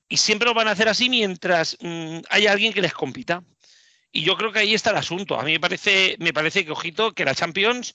y 0.08 0.16
siempre 0.16 0.48
lo 0.48 0.54
van 0.54 0.70
a 0.70 0.72
hacer 0.72 0.88
así 0.88 1.10
mientras 1.10 1.76
mm, 1.82 2.20
haya 2.30 2.54
alguien 2.54 2.72
que 2.72 2.82
les 2.82 2.94
compita. 2.94 3.44
Y 4.10 4.22
yo 4.22 4.38
creo 4.38 4.54
que 4.54 4.60
ahí 4.60 4.74
está 4.74 4.92
el 4.92 4.98
asunto. 4.98 5.38
A 5.38 5.44
mí 5.44 5.52
me 5.52 5.60
parece, 5.60 6.16
me 6.20 6.32
parece 6.32 6.64
que, 6.64 6.72
ojito, 6.72 7.12
que 7.12 7.26
la 7.26 7.36
Champions 7.36 7.92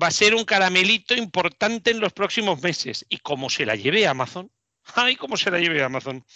va 0.00 0.08
a 0.08 0.10
ser 0.10 0.34
un 0.34 0.44
caramelito 0.44 1.14
importante 1.14 1.92
en 1.92 2.00
los 2.00 2.12
próximos 2.12 2.60
meses. 2.60 3.06
Y 3.08 3.20
cómo 3.20 3.48
se 3.48 3.64
la 3.64 3.74
lleve 3.74 4.06
Amazon. 4.06 4.50
Ay, 4.96 5.16
cómo 5.16 5.38
se 5.38 5.50
la 5.50 5.60
lleve 5.60 5.82
Amazon 5.82 6.26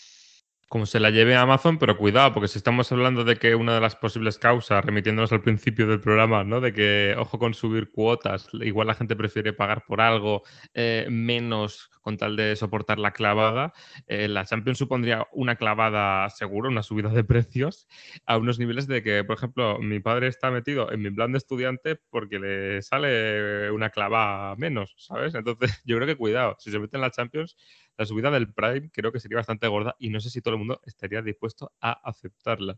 como 0.74 0.86
se 0.86 0.98
la 0.98 1.10
lleve 1.10 1.36
a 1.36 1.42
Amazon, 1.42 1.78
pero 1.78 1.96
cuidado, 1.96 2.32
porque 2.34 2.48
si 2.48 2.58
estamos 2.58 2.90
hablando 2.90 3.22
de 3.22 3.36
que 3.36 3.54
una 3.54 3.76
de 3.76 3.80
las 3.80 3.94
posibles 3.94 4.38
causas, 4.38 4.84
remitiéndonos 4.84 5.30
al 5.30 5.40
principio 5.40 5.86
del 5.86 6.00
programa, 6.00 6.42
¿no? 6.42 6.60
De 6.60 6.72
que, 6.72 7.14
ojo 7.16 7.38
con 7.38 7.54
subir 7.54 7.92
cuotas, 7.92 8.48
igual 8.54 8.88
la 8.88 8.94
gente 8.94 9.14
prefiere 9.14 9.52
pagar 9.52 9.84
por 9.86 10.00
algo 10.00 10.42
eh, 10.74 11.06
menos 11.08 11.92
con 12.04 12.18
tal 12.18 12.36
de 12.36 12.54
soportar 12.54 12.98
la 12.98 13.12
clavada, 13.12 13.72
eh, 14.06 14.28
la 14.28 14.44
Champions 14.44 14.76
supondría 14.78 15.26
una 15.32 15.56
clavada 15.56 16.28
seguro, 16.28 16.68
una 16.68 16.82
subida 16.82 17.08
de 17.08 17.24
precios, 17.24 17.88
a 18.26 18.36
unos 18.36 18.58
niveles 18.58 18.86
de 18.86 19.02
que, 19.02 19.24
por 19.24 19.36
ejemplo, 19.36 19.78
mi 19.78 20.00
padre 20.00 20.28
está 20.28 20.50
metido 20.50 20.92
en 20.92 21.00
mi 21.00 21.10
plan 21.10 21.32
de 21.32 21.38
estudiante 21.38 21.96
porque 22.10 22.38
le 22.38 22.82
sale 22.82 23.70
una 23.70 23.88
clava 23.88 24.54
menos, 24.56 24.94
¿sabes? 24.98 25.34
Entonces, 25.34 25.82
yo 25.86 25.96
creo 25.96 26.06
que 26.06 26.16
cuidado, 26.16 26.56
si 26.58 26.70
se 26.70 26.78
mete 26.78 26.98
en 26.98 27.00
la 27.00 27.10
Champions, 27.10 27.56
la 27.96 28.06
subida 28.06 28.30
del 28.30 28.52
Prime 28.52 28.90
creo 28.92 29.12
que 29.12 29.20
sería 29.20 29.38
bastante 29.38 29.68
gorda 29.68 29.94
y 29.98 30.10
no 30.10 30.20
sé 30.20 30.28
si 30.28 30.40
todo 30.40 30.54
el 30.54 30.58
mundo 30.58 30.80
estaría 30.84 31.22
dispuesto 31.22 31.72
a 31.80 31.92
aceptarla. 31.92 32.76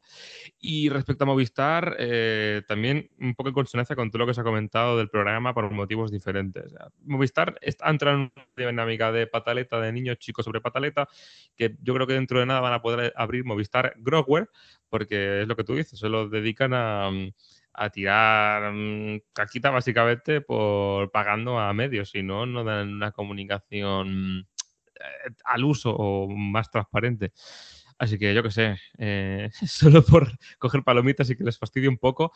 Y 0.59 0.89
respecto 0.91 1.25
a 1.25 1.27
Movistar, 1.27 1.97
eh, 1.99 2.63
también 2.69 3.11
un 3.19 3.35
poco 3.35 3.49
en 3.49 3.55
consonancia 3.55 3.97
con 3.97 4.11
todo 4.11 4.21
lo 4.21 4.27
que 4.27 4.35
se 4.35 4.43
ha 4.43 4.45
comentado 4.45 4.97
del 4.99 5.09
programa 5.09 5.55
por 5.55 5.71
motivos 5.71 6.13
diferentes. 6.13 6.75
Movistar 7.03 7.59
está 7.63 7.89
entrando 7.89 8.31
en 8.37 8.65
una 8.65 8.71
dinámica 8.71 9.11
de 9.11 9.16
pataleta, 9.27 9.81
de 9.81 9.93
niños 9.93 10.19
chicos 10.19 10.45
sobre 10.45 10.61
pataleta, 10.61 11.09
que 11.57 11.77
yo 11.81 11.95
creo 11.95 12.07
que 12.07 12.15
dentro 12.15 12.41
de 12.41 12.47
nada 12.47 12.61
van 12.61 12.75
a 12.75 12.83
poder 12.83 13.13
abrir 13.17 13.45
Movistar 13.45 13.95
Growware, 13.99 14.51
porque 14.89 15.43
es 15.43 15.49
lo 15.49 15.57
que 15.57 15.65
tú 15.65 15.75
dices, 15.75 15.99
se 15.99 16.09
lo 16.09 16.29
dedican 16.29 16.73
a 16.75 17.11
a 17.77 17.91
tirar 17.91 18.73
mm, 18.73 19.21
caquita 19.33 19.71
básicamente 19.71 20.41
por 20.41 21.11
pagando 21.11 21.59
a 21.59 21.73
medios, 21.75 22.11
si 22.11 22.23
no, 22.23 22.47
no 22.47 22.65
dan 22.65 22.95
una 22.95 23.13
comunicación 23.13 24.49
eh, 24.95 25.31
al 25.45 25.65
uso 25.65 25.95
o 25.95 26.29
más 26.29 26.71
transparente. 26.71 27.33
Así 27.99 28.19
que 28.19 28.35
yo 28.35 28.43
qué 28.43 28.51
sé, 28.51 28.77
eh, 28.99 29.51
solo 29.67 30.03
por 30.03 30.29
coger 30.59 30.83
palomitas 30.83 31.31
y 31.31 31.37
que 31.37 31.45
les 31.45 31.59
fastidie 31.59 31.89
un 31.89 31.99
poco, 31.99 32.33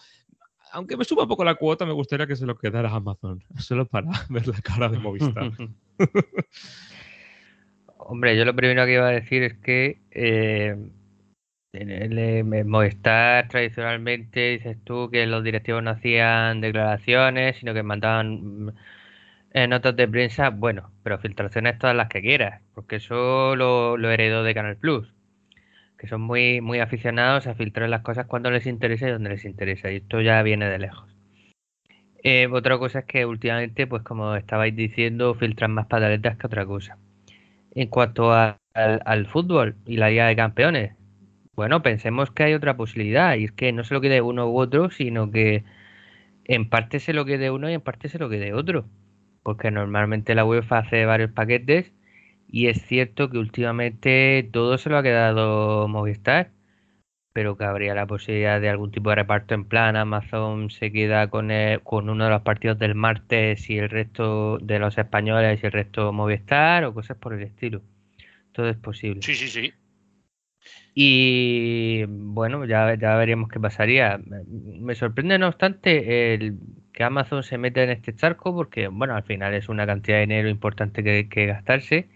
aunque 0.72 0.96
me 0.96 1.04
suba 1.04 1.24
un 1.24 1.28
poco 1.28 1.44
la 1.44 1.54
cuota, 1.54 1.84
me 1.86 1.92
gustaría 1.92 2.26
que 2.26 2.36
se 2.36 2.46
lo 2.46 2.56
quedara 2.56 2.90
Amazon, 2.90 3.42
solo 3.58 3.86
para 3.86 4.10
ver 4.28 4.46
la 4.46 4.60
cara 4.60 4.88
de 4.88 4.98
Movistar. 4.98 5.52
Hombre, 7.98 8.36
yo 8.36 8.44
lo 8.44 8.56
primero 8.56 8.84
que 8.86 8.94
iba 8.94 9.06
a 9.06 9.12
decir 9.12 9.42
es 9.42 9.54
que 9.58 10.00
eh, 10.10 10.76
en 11.72 12.68
Movistar 12.68 13.46
tradicionalmente 13.48 14.50
dices 14.50 14.78
tú 14.82 15.10
que 15.10 15.26
los 15.26 15.44
directivos 15.44 15.82
no 15.82 15.90
hacían 15.90 16.60
declaraciones, 16.60 17.56
sino 17.58 17.72
que 17.72 17.82
mandaban 17.84 18.74
en 19.52 19.70
notas 19.70 19.94
de 19.94 20.08
prensa, 20.08 20.50
bueno, 20.50 20.90
pero 21.04 21.18
filtraciones 21.18 21.78
todas 21.78 21.94
las 21.94 22.08
que 22.08 22.22
quieras, 22.22 22.62
porque 22.74 22.96
eso 22.96 23.54
lo 23.54 24.10
heredó 24.10 24.42
de 24.42 24.54
Canal 24.54 24.76
Plus, 24.76 25.12
que 26.00 26.08
son 26.08 26.22
muy, 26.22 26.62
muy 26.62 26.80
aficionados 26.80 27.46
a 27.46 27.54
filtrar 27.54 27.90
las 27.90 28.00
cosas 28.02 28.26
cuando 28.26 28.50
les 28.50 28.66
interesa 28.66 29.08
y 29.08 29.12
donde 29.12 29.30
les 29.30 29.44
interesa, 29.44 29.92
y 29.92 29.96
esto 29.96 30.22
ya 30.22 30.42
viene 30.42 30.68
de 30.70 30.78
lejos. 30.78 31.14
Eh, 32.22 32.48
otra 32.50 32.78
cosa 32.78 33.00
es 33.00 33.04
que 33.04 33.26
últimamente, 33.26 33.86
pues 33.86 34.02
como 34.02 34.34
estabais 34.34 34.74
diciendo, 34.74 35.34
filtran 35.34 35.72
más 35.72 35.86
pataletas 35.86 36.38
que 36.38 36.46
otra 36.46 36.64
cosa. 36.64 36.98
En 37.74 37.88
cuanto 37.88 38.32
al, 38.32 38.56
al, 38.74 39.26
fútbol 39.26 39.76
y 39.86 39.96
la 39.98 40.08
Liga 40.10 40.26
de 40.26 40.36
Campeones, 40.36 40.96
bueno, 41.54 41.82
pensemos 41.82 42.30
que 42.30 42.44
hay 42.44 42.54
otra 42.54 42.76
posibilidad, 42.76 43.36
y 43.36 43.44
es 43.44 43.52
que 43.52 43.72
no 43.72 43.84
se 43.84 43.94
lo 43.94 44.00
quede 44.00 44.22
uno 44.22 44.48
u 44.50 44.58
otro, 44.58 44.90
sino 44.90 45.30
que 45.30 45.64
en 46.46 46.68
parte 46.70 47.00
se 47.00 47.12
lo 47.12 47.26
quede 47.26 47.50
uno 47.50 47.70
y 47.70 47.74
en 47.74 47.80
parte 47.82 48.08
se 48.08 48.18
lo 48.18 48.30
quede 48.30 48.54
otro 48.54 48.86
porque 49.42 49.70
normalmente 49.70 50.34
la 50.34 50.44
UEFA 50.44 50.78
hace 50.78 51.04
varios 51.06 51.30
paquetes 51.32 51.92
y 52.52 52.68
es 52.68 52.82
cierto 52.86 53.30
que 53.30 53.38
últimamente 53.38 54.48
todo 54.52 54.78
se 54.78 54.90
lo 54.90 54.98
ha 54.98 55.02
quedado 55.02 55.88
Movistar. 55.88 56.52
pero 57.32 57.56
que 57.56 57.64
habría 57.64 57.94
la 57.94 58.06
posibilidad 58.06 58.60
de 58.60 58.68
algún 58.70 58.90
tipo 58.92 59.10
de 59.10 59.16
reparto 59.16 59.54
en 59.54 59.64
plan. 59.66 59.96
Amazon 59.96 60.70
se 60.70 60.92
queda 60.92 61.28
con, 61.30 61.50
con 61.84 62.10
uno 62.10 62.24
de 62.24 62.30
los 62.30 62.42
partidos 62.42 62.78
del 62.78 62.94
martes 62.94 63.70
y 63.70 63.78
el 63.78 63.90
resto 63.90 64.58
de 64.58 64.78
los 64.78 64.98
españoles 64.98 65.60
y 65.62 65.66
el 65.66 65.72
resto 65.72 66.12
Movistar 66.12 66.84
o 66.84 66.94
cosas 66.94 67.16
por 67.18 67.34
el 67.34 67.42
estilo. 67.42 67.82
Todo 68.52 68.68
es 68.70 68.76
posible. 68.78 69.22
Sí, 69.22 69.34
sí, 69.34 69.48
sí. 69.48 69.72
Y 70.94 72.04
bueno, 72.08 72.64
ya, 72.64 72.94
ya 72.96 73.16
veríamos 73.16 73.48
qué 73.48 73.60
pasaría. 73.60 74.20
Me 74.48 74.94
sorprende, 74.94 75.38
no 75.38 75.48
obstante, 75.48 76.34
el 76.34 76.58
que 76.92 77.04
Amazon 77.04 77.42
se 77.42 77.58
meta 77.58 77.82
en 77.82 77.90
este 77.90 78.14
charco 78.14 78.54
porque, 78.54 78.88
bueno, 78.88 79.14
al 79.14 79.22
final 79.24 79.54
es 79.54 79.68
una 79.68 79.86
cantidad 79.86 80.16
de 80.18 80.22
dinero 80.22 80.48
importante 80.48 81.02
que, 81.04 81.28
que 81.28 81.46
gastarse. 81.46 82.10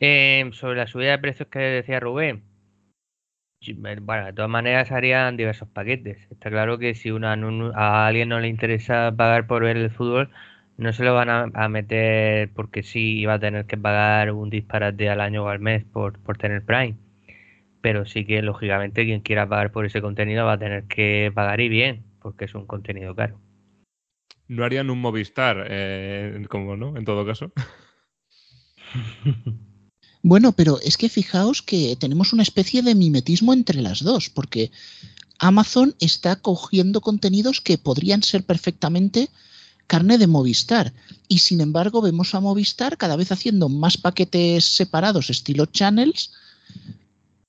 Eh, 0.00 0.50
sobre 0.52 0.76
la 0.76 0.86
subida 0.86 1.12
de 1.12 1.18
precios 1.18 1.48
que 1.48 1.58
decía 1.58 2.00
Rubén, 2.00 2.44
bueno, 3.74 4.26
de 4.26 4.32
todas 4.32 4.50
maneras 4.50 4.92
harían 4.92 5.36
diversos 5.36 5.68
paquetes. 5.68 6.18
Está 6.30 6.50
claro 6.50 6.78
que 6.78 6.94
si 6.94 7.10
una, 7.10 7.34
a 7.74 8.06
alguien 8.06 8.28
no 8.28 8.40
le 8.40 8.48
interesa 8.48 9.12
pagar 9.16 9.46
por 9.46 9.62
ver 9.64 9.76
el 9.76 9.90
fútbol, 9.90 10.30
no 10.76 10.92
se 10.92 11.04
lo 11.04 11.14
van 11.14 11.30
a, 11.30 11.68
meter 11.68 12.50
porque 12.54 12.82
sí 12.82 13.24
va 13.24 13.34
a 13.34 13.38
tener 13.38 13.66
que 13.66 13.76
pagar 13.78 14.32
un 14.32 14.50
disparate 14.50 15.08
al 15.08 15.20
año 15.20 15.44
o 15.44 15.48
al 15.48 15.58
mes 15.60 15.84
por, 15.84 16.18
por 16.20 16.36
tener 16.38 16.64
Prime. 16.64 16.96
Pero 17.80 18.04
sí 18.04 18.24
que, 18.24 18.42
lógicamente, 18.42 19.04
quien 19.04 19.20
quiera 19.20 19.48
pagar 19.48 19.72
por 19.72 19.86
ese 19.86 20.02
contenido 20.02 20.44
va 20.44 20.54
a 20.54 20.58
tener 20.58 20.84
que 20.84 21.32
pagar 21.34 21.60
y 21.60 21.68
bien, 21.68 22.04
porque 22.20 22.44
es 22.46 22.54
un 22.54 22.66
contenido 22.66 23.14
caro. 23.14 23.38
¿No 24.48 24.64
harían 24.64 24.90
un 24.90 25.00
Movistar, 25.00 25.66
eh, 25.68 26.44
como 26.48 26.76
no, 26.76 26.96
en 26.96 27.04
todo 27.04 27.26
caso? 27.26 27.52
Bueno, 30.28 30.50
pero 30.50 30.80
es 30.80 30.96
que 30.96 31.08
fijaos 31.08 31.62
que 31.62 31.94
tenemos 31.94 32.32
una 32.32 32.42
especie 32.42 32.82
de 32.82 32.96
mimetismo 32.96 33.52
entre 33.52 33.80
las 33.80 34.02
dos, 34.02 34.28
porque 34.28 34.72
Amazon 35.38 35.94
está 36.00 36.34
cogiendo 36.34 37.00
contenidos 37.00 37.60
que 37.60 37.78
podrían 37.78 38.24
ser 38.24 38.42
perfectamente 38.42 39.30
carne 39.86 40.18
de 40.18 40.26
Movistar. 40.26 40.92
Y 41.28 41.38
sin 41.38 41.60
embargo 41.60 42.02
vemos 42.02 42.34
a 42.34 42.40
Movistar 42.40 42.96
cada 42.96 43.14
vez 43.14 43.30
haciendo 43.30 43.68
más 43.68 43.98
paquetes 43.98 44.64
separados 44.64 45.30
estilo 45.30 45.66
channels 45.66 46.32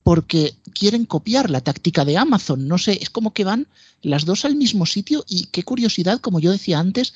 porque 0.04 0.54
quieren 0.72 1.06
copiar 1.06 1.50
la 1.50 1.62
táctica 1.62 2.06
de 2.06 2.18
Amazon. 2.18 2.68
No 2.68 2.78
sé, 2.78 3.00
es 3.02 3.10
como 3.10 3.34
que 3.34 3.44
van 3.44 3.66
las 4.04 4.24
dos 4.24 4.46
al 4.46 4.56
mismo 4.56 4.86
sitio 4.86 5.26
y 5.28 5.46
qué 5.46 5.64
curiosidad, 5.64 6.22
como 6.22 6.40
yo 6.40 6.52
decía 6.52 6.78
antes, 6.78 7.16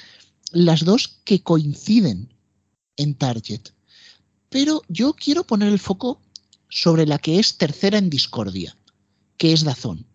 las 0.51 0.83
dos 0.85 1.19
que 1.23 1.43
coinciden 1.43 2.33
en 2.97 3.13
Target. 3.13 3.61
Pero 4.51 4.83
yo 4.89 5.13
quiero 5.13 5.45
poner 5.45 5.69
el 5.69 5.79
foco 5.79 6.19
sobre 6.67 7.05
la 7.05 7.19
que 7.19 7.39
es 7.39 7.57
tercera 7.57 7.97
en 7.97 8.09
discordia, 8.09 8.75
que 9.37 9.53
es 9.53 9.63
Dazón. 9.63 10.05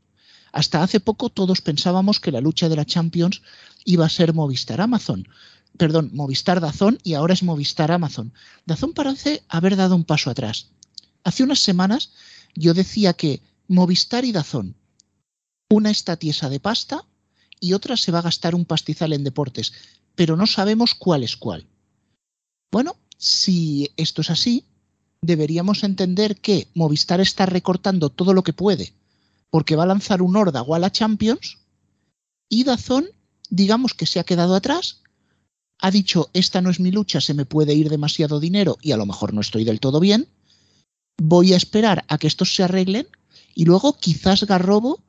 Hasta 0.53 0.82
hace 0.82 1.01
poco 1.01 1.30
todos 1.30 1.62
pensábamos 1.62 2.20
que 2.20 2.30
la 2.30 2.43
lucha 2.43 2.68
de 2.68 2.76
la 2.76 2.84
Champions 2.84 3.41
iba 3.87 4.05
a 4.05 4.11
ser 4.11 4.34
Movistar 4.34 4.82
Amazon. 4.82 5.26
Perdón, 5.78 6.11
Movistar 6.12 6.61
Dazón 6.61 6.99
y 7.03 7.14
ahora 7.14 7.32
es 7.32 7.43
Movistar 7.43 7.91
Amazon. 7.91 8.34
Dazón 8.66 8.93
parece 8.93 9.43
haber 9.49 9.74
dado 9.74 9.97
un 9.97 10.05
paso 10.05 10.28
atrás. 10.28 10.68
Hace 11.24 11.43
unas 11.43 11.61
semanas 11.61 12.12
yo 12.55 12.74
decía 12.74 13.14
que 13.14 13.41
Movistar 13.68 14.26
y 14.26 14.32
Dazón, 14.32 14.76
una 15.70 15.91
está 15.91 16.16
tiesa 16.16 16.51
de 16.51 16.61
pasta 16.61 17.07
y 17.59 17.72
otra 17.72 17.97
se 17.97 18.12
va 18.12 18.18
a 18.18 18.28
gastar 18.28 18.55
un 18.55 18.66
pastizal 18.66 19.14
en 19.14 19.24
deportes, 19.24 19.72
pero 20.14 20.37
no 20.37 20.47
sabemos 20.47 20.95
cuál 20.95 21.22
es 21.22 21.39
cuál. 21.39 21.66
Bueno, 22.70 22.97
si 23.17 23.91
esto 23.97 24.21
es 24.21 24.31
así, 24.31 24.64
deberíamos 25.23 25.85
entender 25.85 26.37
que 26.37 26.69
Movistar 26.75 27.21
está 27.21 27.47
recortando 27.47 28.11
todo 28.11 28.35
lo 28.35 28.43
que 28.43 28.53
puede 28.53 28.93
porque 29.51 29.77
va 29.77 29.85
a 29.85 29.87
lanzar 29.87 30.23
un 30.23 30.37
órdago 30.37 30.75
a 30.75 30.79
la 30.79 30.93
Champions 30.93 31.59
y 32.49 32.64
Dazón, 32.64 33.07
digamos 33.49 33.95
que 33.95 34.07
se 34.07 34.21
ha 34.21 34.25
quedado 34.25 34.55
atrás, 34.55 35.03
ha 35.79 35.91
dicho, 35.91 36.31
esta 36.33 36.61
no 36.61 36.71
es 36.71 36.81
mi 36.81 36.91
lucha, 36.91 37.21
se 37.21 37.35
me 37.35 37.45
puede 37.45 37.75
ir 37.75 37.89
demasiado 37.89 38.41
dinero 38.41 38.79
y 38.81 38.93
a 38.93 38.97
lo 38.97 39.07
mejor 39.07 39.35
no 39.35 39.41
estoy 39.41 39.64
del 39.64 39.81
todo 39.81 40.01
bien, 40.01 40.29
voy 41.19 41.53
a 41.53 41.57
esperar 41.57 42.05
a 42.09 42.19
que 42.19 42.27
estos 42.27 42.55
se 42.55 42.62
arreglen 42.62 43.07
y 43.55 43.64
luego 43.64 43.97
quizás 43.99 44.45
Garrobo 44.45 45.03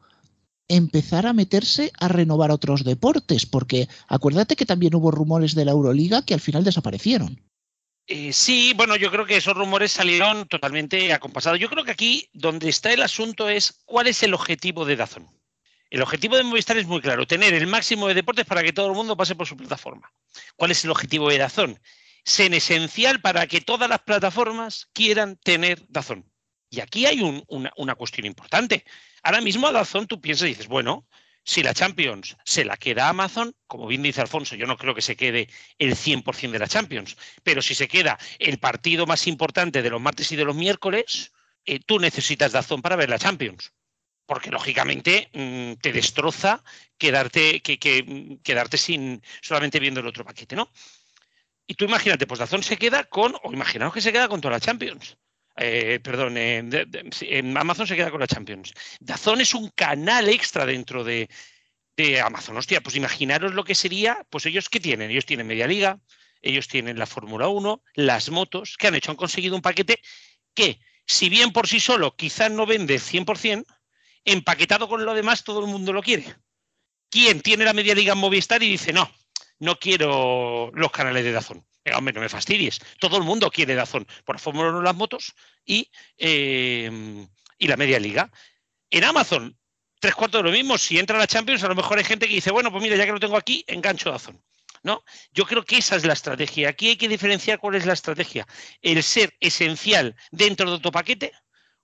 empezar 0.67 1.25
a 1.25 1.33
meterse 1.33 1.91
a 1.99 2.07
renovar 2.07 2.51
otros 2.51 2.83
deportes, 2.83 3.45
porque 3.45 3.87
acuérdate 4.07 4.55
que 4.55 4.65
también 4.65 4.95
hubo 4.95 5.11
rumores 5.11 5.55
de 5.55 5.65
la 5.65 5.71
Euroliga 5.71 6.23
que 6.23 6.33
al 6.33 6.41
final 6.41 6.63
desaparecieron. 6.63 7.41
Eh, 8.09 8.31
sí, 8.31 8.73
bueno, 8.73 8.95
yo 8.95 9.11
creo 9.11 9.25
que 9.25 9.35
esos 9.35 9.55
rumores 9.55 9.91
salieron 9.91 10.47
totalmente 10.47 11.11
acompasados. 11.11 11.59
Yo 11.59 11.69
creo 11.69 11.83
que 11.83 11.91
aquí 11.91 12.29
donde 12.31 12.69
está 12.69 12.93
el 12.93 13.01
asunto 13.01 13.49
es 13.49 13.81
cuál 13.83 14.07
es 14.07 14.23
el 14.23 14.33
objetivo 14.33 14.85
de 14.85 14.95
Dazón. 14.95 15.29
El 15.89 16.01
objetivo 16.01 16.37
de 16.37 16.43
Movistar 16.43 16.77
es 16.77 16.87
muy 16.87 17.01
claro, 17.01 17.27
tener 17.27 17.53
el 17.53 17.67
máximo 17.67 18.07
de 18.07 18.13
deportes 18.13 18.45
para 18.45 18.63
que 18.63 18.71
todo 18.71 18.87
el 18.87 18.93
mundo 18.93 19.17
pase 19.17 19.35
por 19.35 19.45
su 19.45 19.57
plataforma. 19.57 20.11
¿Cuál 20.55 20.71
es 20.71 20.85
el 20.85 20.91
objetivo 20.91 21.29
de 21.29 21.37
Dazón? 21.37 21.79
Ser 22.23 22.53
esencial 22.53 23.19
para 23.19 23.45
que 23.45 23.59
todas 23.59 23.89
las 23.89 23.99
plataformas 23.99 24.89
quieran 24.93 25.35
tener 25.37 25.83
Dazón. 25.89 26.31
Y 26.69 26.79
aquí 26.79 27.05
hay 27.05 27.21
una, 27.21 27.73
una, 27.75 27.95
cuestión 27.95 28.25
importante. 28.25 28.85
Ahora 29.21 29.41
mismo 29.41 29.67
a 29.67 29.73
Dazón 29.73 30.07
tú 30.07 30.19
piensas 30.21 30.45
y 30.47 30.49
dices, 30.51 30.67
bueno, 30.67 31.07
si 31.47 31.63
la 31.63 31.73
Champions 31.73 32.35
se 32.43 32.65
la 32.65 32.75
queda 32.75 33.07
Amazon, 33.07 33.55
como 33.67 33.87
bien 33.87 34.03
dice 34.03 34.19
Alfonso, 34.19 34.57
yo 34.57 34.67
no 34.67 34.77
creo 34.77 34.93
que 34.93 35.01
se 35.01 35.15
quede 35.15 35.47
el 35.79 35.95
100% 35.95 36.51
de 36.51 36.59
la 36.59 36.67
Champions, 36.67 37.15
pero 37.41 37.61
si 37.61 37.73
se 37.73 37.87
queda 37.87 38.19
el 38.37 38.59
partido 38.59 39.05
más 39.05 39.27
importante 39.27 39.81
de 39.81 39.89
los 39.89 40.01
martes 40.01 40.29
y 40.33 40.35
de 40.35 40.43
los 40.43 40.57
miércoles, 40.57 41.31
eh, 41.65 41.79
tú 41.79 41.99
necesitas 41.99 42.51
Dazón 42.51 42.81
para 42.81 42.97
ver 42.97 43.09
la 43.09 43.17
Champions. 43.17 43.71
Porque 44.25 44.51
lógicamente 44.51 45.29
mm, 45.31 45.79
te 45.79 45.93
destroza 45.93 46.65
quedarte, 46.97 47.61
que, 47.61 48.03
mm, 48.05 48.43
quedarte 48.43 48.77
sin 48.77 49.23
solamente 49.41 49.79
viendo 49.79 50.01
el 50.01 50.07
otro 50.07 50.25
paquete, 50.25 50.57
¿no? 50.57 50.69
Y 51.65 51.75
tú 51.75 51.85
imagínate, 51.85 52.27
pues 52.27 52.41
Dazón 52.41 52.61
se 52.61 52.75
queda 52.75 53.05
con, 53.05 53.35
o 53.41 53.53
imaginaos 53.53 53.93
que 53.93 54.01
se 54.01 54.11
queda 54.11 54.27
con 54.27 54.41
toda 54.41 54.55
la 54.55 54.59
Champions. 54.59 55.17
Eh, 55.59 55.99
perdón, 56.03 56.37
en 56.37 57.57
Amazon 57.57 57.87
se 57.87 57.95
queda 57.95 58.11
con 58.11 58.19
la 58.19 58.27
Champions. 58.27 58.73
Dazón 58.99 59.41
es 59.41 59.55
un 59.55 59.69
canal 59.69 60.29
extra 60.29 60.65
dentro 60.65 61.03
de, 61.03 61.27
Amazon. 62.23 62.55
Hostia, 62.57 62.81
pues 62.81 62.95
imaginaros 62.95 63.55
lo 63.55 63.63
que 63.63 63.73
sería, 63.73 64.23
pues 64.29 64.45
ellos 64.45 64.69
qué 64.69 64.79
tienen, 64.79 65.09
ellos 65.09 65.25
tienen 65.25 65.47
Media 65.47 65.65
Liga, 65.65 65.99
ellos 66.43 66.67
tienen 66.67 66.99
la 66.99 67.07
Fórmula 67.07 67.47
1, 67.47 67.81
las 67.95 68.29
motos, 68.29 68.77
que 68.77 68.87
han 68.87 68.93
hecho, 68.93 69.09
han 69.09 69.17
conseguido 69.17 69.55
un 69.55 69.63
paquete 69.63 69.99
que, 70.53 70.79
si 71.07 71.27
bien 71.27 71.51
por 71.51 71.67
sí 71.67 71.79
solo 71.79 72.15
quizás 72.15 72.51
no 72.51 72.67
vende 72.67 72.99
100%, 72.99 73.65
empaquetado 74.25 74.87
con 74.87 75.05
lo 75.05 75.15
demás 75.15 75.43
todo 75.43 75.61
el 75.61 75.65
mundo 75.65 75.91
lo 75.91 76.03
quiere. 76.03 76.35
¿Quién 77.09 77.41
tiene 77.41 77.65
la 77.65 77.73
Media 77.73 77.95
Liga 77.95 78.13
en 78.13 78.19
Movistar 78.19 78.61
y 78.61 78.69
dice, 78.69 78.93
no, 78.93 79.09
no 79.57 79.79
quiero 79.79 80.69
los 80.75 80.91
canales 80.91 81.23
de 81.23 81.31
Dazón? 81.31 81.65
Hombre, 81.95 82.13
no 82.13 82.21
me 82.21 82.29
fastidies. 82.29 82.79
Todo 82.99 83.17
el 83.17 83.23
mundo 83.23 83.49
quiere 83.49 83.75
Dazón 83.75 84.07
por 84.25 84.39
Fórmula 84.39 84.69
1 84.69 84.81
las 84.81 84.95
motos 84.95 85.33
y, 85.65 85.89
eh, 86.17 87.27
y 87.57 87.67
la 87.67 87.77
media 87.77 87.99
liga. 87.99 88.31
En 88.89 89.03
Amazon, 89.03 89.57
tres 89.99 90.15
cuartos 90.15 90.39
de 90.39 90.49
lo 90.49 90.51
mismo. 90.51 90.77
Si 90.77 90.97
entra 90.97 91.17
la 91.17 91.27
Champions, 91.27 91.63
a 91.63 91.67
lo 91.67 91.75
mejor 91.75 91.97
hay 91.97 92.03
gente 92.03 92.27
que 92.27 92.35
dice, 92.35 92.51
bueno, 92.51 92.71
pues 92.71 92.81
mira, 92.83 92.95
ya 92.95 93.05
que 93.05 93.11
lo 93.11 93.19
tengo 93.19 93.37
aquí, 93.37 93.63
engancho 93.67 94.11
Dazón. 94.11 94.41
¿No? 94.83 95.03
Yo 95.33 95.45
creo 95.45 95.65
que 95.65 95.77
esa 95.77 95.95
es 95.95 96.05
la 96.05 96.13
estrategia. 96.13 96.69
Aquí 96.69 96.89
hay 96.89 96.97
que 96.97 97.09
diferenciar 97.09 97.59
cuál 97.59 97.75
es 97.75 97.85
la 97.85 97.93
estrategia. 97.93 98.47
El 98.81 99.03
ser 99.03 99.35
esencial 99.39 100.15
dentro 100.31 100.69
de 100.69 100.75
otro 100.75 100.91
paquete 100.91 101.33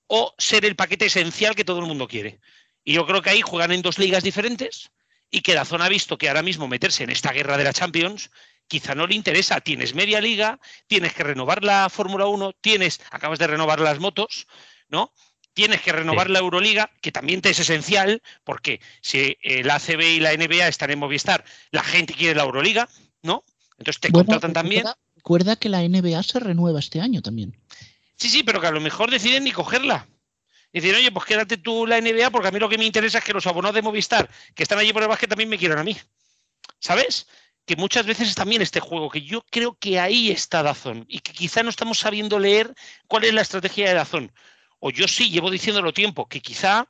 o 0.08 0.34
ser 0.38 0.64
el 0.64 0.76
paquete 0.76 1.08
esencial 1.08 1.56
que 1.56 1.66
todo 1.66 1.80
el 1.80 1.86
mundo 1.86 2.08
quiere. 2.08 2.40
Y 2.84 2.94
yo 2.94 3.06
creo 3.06 3.22
que 3.22 3.32
ahí 3.32 3.42
juegan 3.42 3.72
en 3.72 3.82
dos 3.82 3.98
ligas 3.98 4.24
diferentes 4.24 4.92
y 5.30 5.42
que 5.42 5.54
Dazón 5.56 5.82
ha 5.82 5.90
visto 5.90 6.18
que 6.18 6.28
ahora 6.28 6.44
mismo 6.44 6.68
meterse 6.68 7.04
en 7.04 7.10
esta 7.10 7.32
guerra 7.32 7.58
de 7.58 7.64
la 7.64 7.74
Champions 7.74 8.30
quizá 8.68 8.96
no 8.96 9.08
le 9.08 9.16
interesa. 9.16 9.62
Tienes 9.62 9.94
media 9.94 10.22
liga, 10.22 10.60
tienes 10.88 11.14
que 11.14 11.24
renovar 11.24 11.64
la 11.64 11.90
Fórmula 11.90 12.26
1, 12.26 12.54
tienes, 12.62 13.00
acabas 13.12 13.40
de 13.40 13.48
renovar 13.48 13.80
las 13.80 14.00
motos, 14.00 14.48
¿no? 14.90 15.14
Tienes 15.54 15.82
que 15.82 15.92
renovar 15.92 16.30
la 16.30 16.40
Euroliga, 16.40 16.90
que 17.02 17.12
también 17.12 17.42
te 17.42 17.52
es 17.52 17.60
esencial, 17.60 18.24
porque 18.44 18.82
si 19.02 19.38
el 19.42 19.70
ACB 19.70 20.02
y 20.02 20.20
la 20.20 20.34
NBA 20.34 20.68
están 20.68 20.90
en 20.90 21.00
Movistar, 21.00 21.46
la 21.70 21.84
gente 21.84 22.16
quiere 22.16 22.36
la 22.36 22.44
Euroliga, 22.44 22.90
¿no? 23.22 23.44
Entonces 23.78 24.00
te 24.00 24.12
contratan 24.12 24.54
también. 24.54 24.86
Recuerda 25.16 25.56
que 25.56 25.70
la 25.70 25.82
NBA 25.82 26.24
se 26.24 26.40
renueva 26.40 26.80
este 26.80 27.02
año 27.02 27.22
también. 27.22 27.56
Sí, 28.16 28.30
sí, 28.30 28.44
pero 28.44 28.60
que 28.60 28.68
a 28.68 28.72
lo 28.72 28.82
mejor 28.82 29.12
deciden 29.12 29.44
ni 29.44 29.52
cogerla. 29.52 30.08
Dicen, 30.72 30.96
oye, 30.96 31.12
pues 31.12 31.26
quédate 31.26 31.58
tú 31.58 31.86
la 31.86 32.02
NBA, 32.02 32.32
porque 32.32 32.48
a 32.48 32.52
mí 32.52 32.58
lo 32.58 32.68
que 32.68 32.80
me 32.80 32.86
interesa 32.86 33.20
es 33.20 33.24
que 33.24 33.34
los 33.34 33.46
abonados 33.46 33.76
de 33.76 33.84
Movistar, 33.84 34.30
que 34.56 34.64
están 34.64 34.80
allí 34.80 34.92
por 34.92 35.04
el 35.04 35.08
básquet, 35.08 35.30
también 35.30 35.50
me 35.50 35.58
quieran 35.58 35.78
a 35.78 35.84
mí. 35.84 35.96
¿Sabes? 36.80 37.28
Que 37.66 37.76
muchas 37.76 38.06
veces 38.06 38.30
es 38.30 38.36
también 38.36 38.62
este 38.62 38.80
juego, 38.80 39.10
que 39.10 39.22
yo 39.22 39.44
creo 39.50 39.78
que 39.80 40.00
ahí 40.00 40.32
está 40.32 40.64
Dazón 40.64 41.06
y 41.08 41.20
que 41.20 41.32
quizá 41.32 41.64
no 41.64 41.70
estamos 41.70 42.00
sabiendo 42.00 42.38
leer 42.40 42.74
cuál 43.08 43.24
es 43.24 43.34
la 43.34 43.42
estrategia 43.42 43.88
de 43.88 43.94
Dazón. 43.96 44.32
O 44.80 44.90
yo 44.92 45.08
sí 45.08 45.30
llevo 45.30 45.50
diciéndolo 45.50 45.94
tiempo, 45.94 46.28
que 46.28 46.42
quizá 46.42 46.88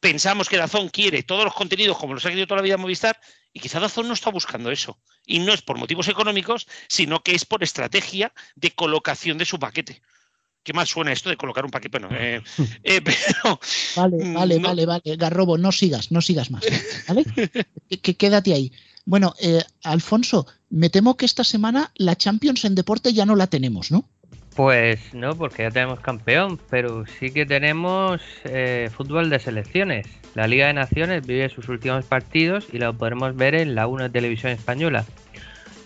pensamos 0.00 0.48
que 0.48 0.56
Dazón 0.56 0.88
quiere 0.88 1.22
todos 1.22 1.44
los 1.44 1.54
contenidos 1.54 1.98
como 1.98 2.14
los 2.14 2.24
ha 2.24 2.28
querido 2.30 2.46
toda 2.46 2.58
la 2.58 2.64
vida 2.64 2.76
Movistar 2.78 3.18
y 3.52 3.60
quizá 3.60 3.78
Dazón 3.80 4.08
no 4.08 4.14
está 4.14 4.30
buscando 4.30 4.70
eso. 4.70 4.98
Y 5.26 5.38
no 5.40 5.52
es 5.52 5.60
por 5.62 5.76
motivos 5.78 6.08
económicos, 6.08 6.66
sino 6.88 7.22
que 7.22 7.34
es 7.34 7.44
por 7.44 7.62
estrategia 7.62 8.32
de 8.54 8.70
colocación 8.70 9.36
de 9.38 9.44
su 9.44 9.58
paquete. 9.58 10.00
qué 10.62 10.72
mal 10.72 10.86
suena 10.86 11.12
esto 11.12 11.28
de 11.30 11.36
colocar 11.36 11.64
un 11.64 11.70
paquete. 11.70 11.98
Bueno, 11.98 12.16
eh, 12.18 12.42
eh, 12.82 13.00
pero. 13.02 13.60
Vale, 13.96 14.24
mm, 14.24 14.34
vale, 14.34 14.58
no- 14.58 14.68
vale, 14.68 14.86
vale. 14.86 15.16
Garrobo, 15.16 15.58
no 15.58 15.70
sigas, 15.72 16.10
no 16.10 16.20
sigas 16.22 16.50
más. 16.50 16.64
¿Vale? 17.06 17.24
Que- 17.88 17.98
que 18.00 18.16
quédate 18.16 18.52
ahí. 18.52 18.72
Bueno, 19.06 19.34
eh, 19.40 19.62
Alfonso, 19.84 20.46
me 20.68 20.90
temo 20.90 21.16
que 21.16 21.26
esta 21.26 21.44
semana 21.44 21.92
la 21.94 22.16
Champions 22.16 22.64
en 22.64 22.74
deporte 22.74 23.12
ya 23.12 23.24
no 23.24 23.36
la 23.36 23.46
tenemos, 23.46 23.92
¿no? 23.92 24.04
Pues 24.56 25.14
no, 25.14 25.36
porque 25.36 25.62
ya 25.62 25.70
tenemos 25.70 26.00
campeón, 26.00 26.58
pero 26.70 27.04
sí 27.06 27.30
que 27.30 27.46
tenemos 27.46 28.20
eh, 28.44 28.90
fútbol 28.94 29.30
de 29.30 29.38
selecciones. 29.38 30.06
La 30.34 30.48
Liga 30.48 30.66
de 30.66 30.72
Naciones 30.72 31.24
vive 31.24 31.48
sus 31.48 31.68
últimos 31.68 32.04
partidos 32.04 32.66
y 32.72 32.78
lo 32.78 32.92
podremos 32.94 33.36
ver 33.36 33.54
en 33.54 33.76
la 33.76 33.86
1 33.86 34.04
de 34.04 34.10
Televisión 34.10 34.50
Española. 34.50 35.04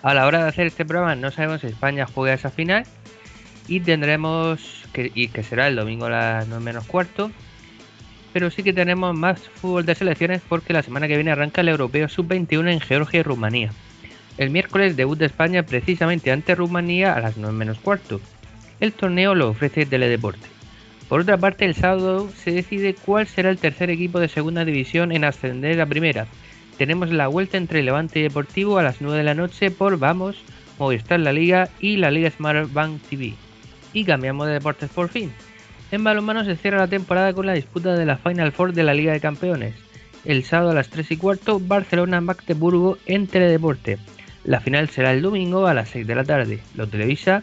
A 0.02 0.14
la 0.14 0.26
hora 0.26 0.42
de 0.44 0.48
hacer 0.48 0.66
este 0.66 0.86
programa 0.86 1.14
no 1.14 1.30
sabemos 1.30 1.60
si 1.60 1.66
España 1.66 2.06
juega 2.06 2.34
esa 2.34 2.50
final 2.50 2.84
y 3.68 3.80
tendremos, 3.80 4.84
que, 4.94 5.12
y 5.14 5.28
que 5.28 5.42
será 5.42 5.68
el 5.68 5.76
domingo 5.76 6.06
a 6.06 6.10
las 6.10 6.48
9 6.48 6.64
menos 6.64 6.86
cuarto, 6.86 7.30
pero 8.32 8.50
sí 8.50 8.62
que 8.62 8.72
tenemos 8.72 9.16
más 9.16 9.40
fútbol 9.40 9.86
de 9.86 9.94
selecciones 9.94 10.42
porque 10.48 10.72
la 10.72 10.82
semana 10.82 11.08
que 11.08 11.16
viene 11.16 11.32
arranca 11.32 11.60
el 11.60 11.68
Europeo 11.68 12.08
Sub-21 12.08 12.72
en 12.72 12.80
Georgia 12.80 13.20
y 13.20 13.22
Rumanía. 13.22 13.72
El 14.38 14.50
miércoles 14.50 14.96
debut 14.96 15.18
de 15.18 15.26
España 15.26 15.62
precisamente 15.62 16.32
ante 16.32 16.54
Rumanía 16.54 17.14
a 17.14 17.20
las 17.20 17.36
9 17.36 17.56
menos 17.56 17.78
cuarto. 17.78 18.20
El 18.80 18.92
torneo 18.92 19.34
lo 19.34 19.50
ofrece 19.50 19.86
Teledeporte. 19.86 20.46
Por 21.08 21.20
otra 21.20 21.36
parte, 21.36 21.64
el 21.64 21.74
sábado 21.74 22.30
se 22.30 22.52
decide 22.52 22.94
cuál 22.94 23.26
será 23.26 23.50
el 23.50 23.58
tercer 23.58 23.90
equipo 23.90 24.20
de 24.20 24.28
segunda 24.28 24.64
división 24.64 25.10
en 25.10 25.24
ascender 25.24 25.80
a 25.80 25.86
primera. 25.86 26.28
Tenemos 26.78 27.10
la 27.10 27.26
vuelta 27.26 27.58
entre 27.58 27.82
Levante 27.82 28.20
y 28.20 28.22
Deportivo 28.22 28.78
a 28.78 28.82
las 28.82 29.00
9 29.00 29.18
de 29.18 29.24
la 29.24 29.34
noche 29.34 29.70
por 29.70 29.98
Vamos, 29.98 30.36
Movistar 30.78 31.20
La 31.20 31.32
Liga 31.32 31.68
y 31.80 31.96
la 31.96 32.10
Liga 32.10 32.30
Smart 32.30 32.72
Bank 32.72 33.02
TV. 33.10 33.34
Y 33.92 34.04
cambiamos 34.04 34.46
de 34.46 34.54
deportes 34.54 34.88
por 34.88 35.08
fin. 35.08 35.32
En 35.90 36.04
balonmano 36.04 36.44
se 36.44 36.54
cierra 36.54 36.78
la 36.78 36.86
temporada 36.86 37.32
con 37.32 37.46
la 37.46 37.54
disputa 37.54 37.94
de 37.94 38.06
la 38.06 38.16
Final 38.16 38.52
Four 38.52 38.72
de 38.74 38.84
la 38.84 38.94
Liga 38.94 39.12
de 39.12 39.20
Campeones. 39.20 39.74
El 40.24 40.44
sábado 40.44 40.70
a 40.70 40.74
las 40.74 40.88
3 40.88 41.10
y 41.10 41.16
cuarto, 41.16 41.58
Barcelona-Magdeburgo 41.58 42.98
en 43.06 43.26
Teledeporte. 43.26 43.98
La 44.44 44.60
final 44.60 44.88
será 44.88 45.12
el 45.12 45.22
domingo 45.22 45.66
a 45.66 45.74
las 45.74 45.88
6 45.88 46.06
de 46.06 46.14
la 46.14 46.24
tarde. 46.24 46.60
Lo 46.76 46.86
televisa 46.86 47.42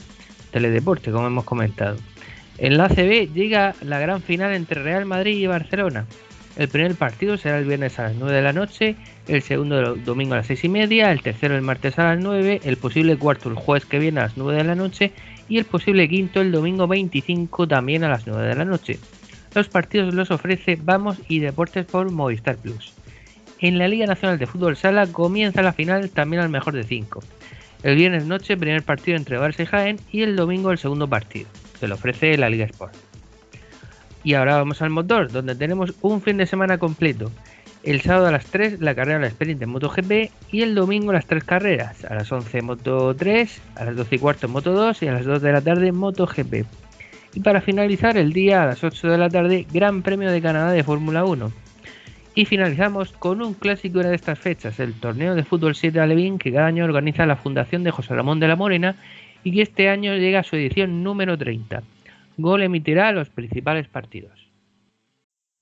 Teledeporte, 0.52 1.12
como 1.12 1.28
hemos 1.28 1.44
comentado. 1.44 1.98
En 2.58 2.78
la 2.78 2.86
ACB 2.86 3.34
llega 3.34 3.76
la 3.82 4.00
gran 4.00 4.22
final 4.22 4.54
entre 4.54 4.82
Real 4.82 5.06
Madrid 5.06 5.38
y 5.38 5.48
Barcelona. 5.48 6.06
El 6.56 6.70
primer 6.70 6.96
partido 6.96 7.38
será 7.38 7.60
el 7.60 7.66
viernes 7.66 8.00
a 8.00 8.04
las 8.04 8.16
9 8.16 8.34
de 8.34 8.42
la 8.42 8.54
noche, 8.54 8.96
el 9.28 9.42
segundo 9.42 9.80
el 9.80 10.06
domingo 10.06 10.34
a 10.34 10.38
las 10.38 10.48
6 10.48 10.64
y 10.64 10.70
media, 10.70 11.12
el 11.12 11.22
tercero 11.22 11.56
el 11.56 11.62
martes 11.62 12.00
a 12.00 12.16
las 12.16 12.20
9, 12.20 12.62
el 12.64 12.78
posible 12.78 13.18
cuarto 13.18 13.50
el 13.50 13.56
jueves 13.56 13.86
que 13.86 14.00
viene 14.00 14.22
a 14.22 14.24
las 14.24 14.38
9 14.38 14.58
de 14.58 14.64
la 14.64 14.76
noche 14.76 15.12
y 15.50 15.58
el 15.58 15.66
posible 15.66 16.08
quinto 16.08 16.42
el 16.42 16.52
domingo 16.52 16.88
25 16.88 17.68
también 17.68 18.04
a 18.04 18.10
las 18.10 18.28
9 18.28 18.48
de 18.48 18.56
la 18.56 18.66
noche. 18.66 19.00
Los 19.56 19.70
partidos 19.70 20.14
los 20.14 20.32
ofrece 20.32 20.78
Vamos 20.82 21.18
y 21.28 21.40
Deportes 21.40 21.86
por 21.86 22.12
Movistar 22.12 22.58
Plus. 22.58 22.94
En 23.60 23.80
la 23.80 23.88
Liga 23.88 24.06
Nacional 24.06 24.38
de 24.38 24.46
Fútbol 24.46 24.78
Sala 24.78 25.08
comienza 25.08 25.62
la 25.62 25.74
final 25.74 26.10
también 26.12 26.44
al 26.44 26.50
mejor 26.50 26.74
de 26.76 26.84
5. 26.84 27.24
El 27.84 27.96
viernes 27.96 28.26
noche 28.26 28.58
primer 28.58 28.84
partido 28.84 29.18
entre 29.18 29.40
Barça 29.40 29.64
y 29.64 29.66
Jaén 29.66 30.00
y 30.12 30.22
el 30.22 30.36
domingo 30.36 30.72
el 30.72 30.78
segundo 30.78 31.08
partido. 31.08 31.48
Se 31.80 31.88
lo 31.88 31.96
ofrece 31.96 32.38
la 32.38 32.50
Liga 32.50 32.66
Sport. 32.66 32.94
Y 34.24 34.34
ahora 34.34 34.58
vamos 34.58 34.82
al 34.82 34.90
motor, 34.90 35.32
donde 35.32 35.56
tenemos 35.56 35.94
un 36.02 36.22
fin 36.22 36.38
de 36.38 36.46
semana 36.46 36.78
completo. 36.78 37.32
El 37.88 38.02
sábado 38.02 38.28
a 38.28 38.32
las 38.34 38.44
3 38.48 38.82
la 38.82 38.94
carrera 38.94 39.18
la 39.18 39.28
Sprint 39.28 39.62
en 39.62 39.70
MotoGP 39.70 40.30
y 40.52 40.62
el 40.62 40.76
domingo 40.76 41.14
las 41.14 41.26
tres 41.26 41.46
carreras. 41.46 42.04
A 42.04 42.16
las 42.16 42.30
11 42.30 42.62
Moto 42.62 43.16
3, 43.16 43.62
a 43.76 43.86
las 43.86 43.96
12 43.96 44.16
y 44.16 44.20
cuarto 44.20 44.50
Moto 44.50 44.74
2 44.74 45.04
y 45.04 45.08
a 45.08 45.14
las 45.14 45.24
2 45.24 45.42
de 45.42 45.54
la 45.54 45.62
tarde 45.62 45.94
MotoGP. 45.94 46.66
Y 47.34 47.40
para 47.40 47.62
finalizar 47.62 48.18
el 48.18 48.34
día 48.34 48.64
a 48.64 48.66
las 48.66 48.84
8 48.84 49.08
de 49.08 49.18
la 49.18 49.30
tarde 49.30 49.66
Gran 49.72 50.02
Premio 50.02 50.30
de 50.30 50.42
Canadá 50.42 50.74
de 50.74 50.84
Fórmula 50.84 51.24
1. 51.24 51.50
Y 52.36 52.44
finalizamos 52.44 53.14
con 53.14 53.42
un 53.42 53.54
clásico 53.54 54.00
de 54.00 54.14
estas 54.14 54.38
fechas, 54.38 54.82
el 54.82 54.94
torneo 54.96 55.34
de 55.34 55.46
fútbol 55.46 55.74
7 55.74 55.98
Alevín 56.02 56.40
que 56.40 56.52
cada 56.52 56.68
año 56.68 56.84
organiza 56.84 57.26
la 57.26 57.38
Fundación 57.38 57.86
de 57.86 57.92
José 57.92 58.14
Ramón 58.14 58.42
de 58.42 58.50
la 58.50 58.58
Morena 58.58 58.98
y 59.46 59.54
que 59.54 59.62
este 59.62 59.88
año 59.88 60.14
llega 60.18 60.42
a 60.42 60.44
su 60.44 60.58
edición 60.58 61.06
número 61.06 61.38
30. 61.38 61.84
Gol 62.36 62.64
emitirá 62.64 63.14
los 63.14 63.30
principales 63.30 63.88
partidos. 63.88 64.47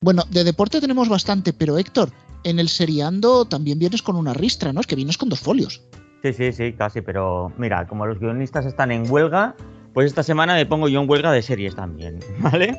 Bueno, 0.06 0.22
de 0.30 0.44
deporte 0.44 0.80
tenemos 0.80 1.10
bastante, 1.10 1.52
pero 1.52 1.80
Héctor, 1.80 2.12
en 2.44 2.60
el 2.60 2.70
seriando 2.70 3.46
también 3.46 3.80
vienes 3.80 4.04
con 4.04 4.16
una 4.16 4.36
ristra, 4.36 4.72
¿no? 4.72 4.80
Es 4.80 4.86
que 4.86 4.96
vienes 4.96 5.18
con 5.18 5.30
dos 5.30 5.40
folios. 5.40 5.82
Sí, 6.22 6.32
sí, 6.32 6.52
sí, 6.52 6.74
casi, 6.74 7.02
pero 7.02 7.52
mira, 7.58 7.88
como 7.88 8.06
los 8.06 8.20
guionistas 8.20 8.68
están 8.68 8.92
en 8.92 9.12
huelga, 9.12 9.56
pues 9.96 10.06
esta 10.06 10.22
semana 10.22 10.54
me 10.54 10.68
pongo 10.68 10.90
yo 10.90 11.02
en 11.02 11.10
huelga 11.10 11.32
de 11.32 11.42
series 11.42 11.76
también, 11.76 12.20
¿vale? 12.40 12.78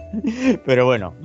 Pero 0.64 0.86
bueno, 0.86 1.16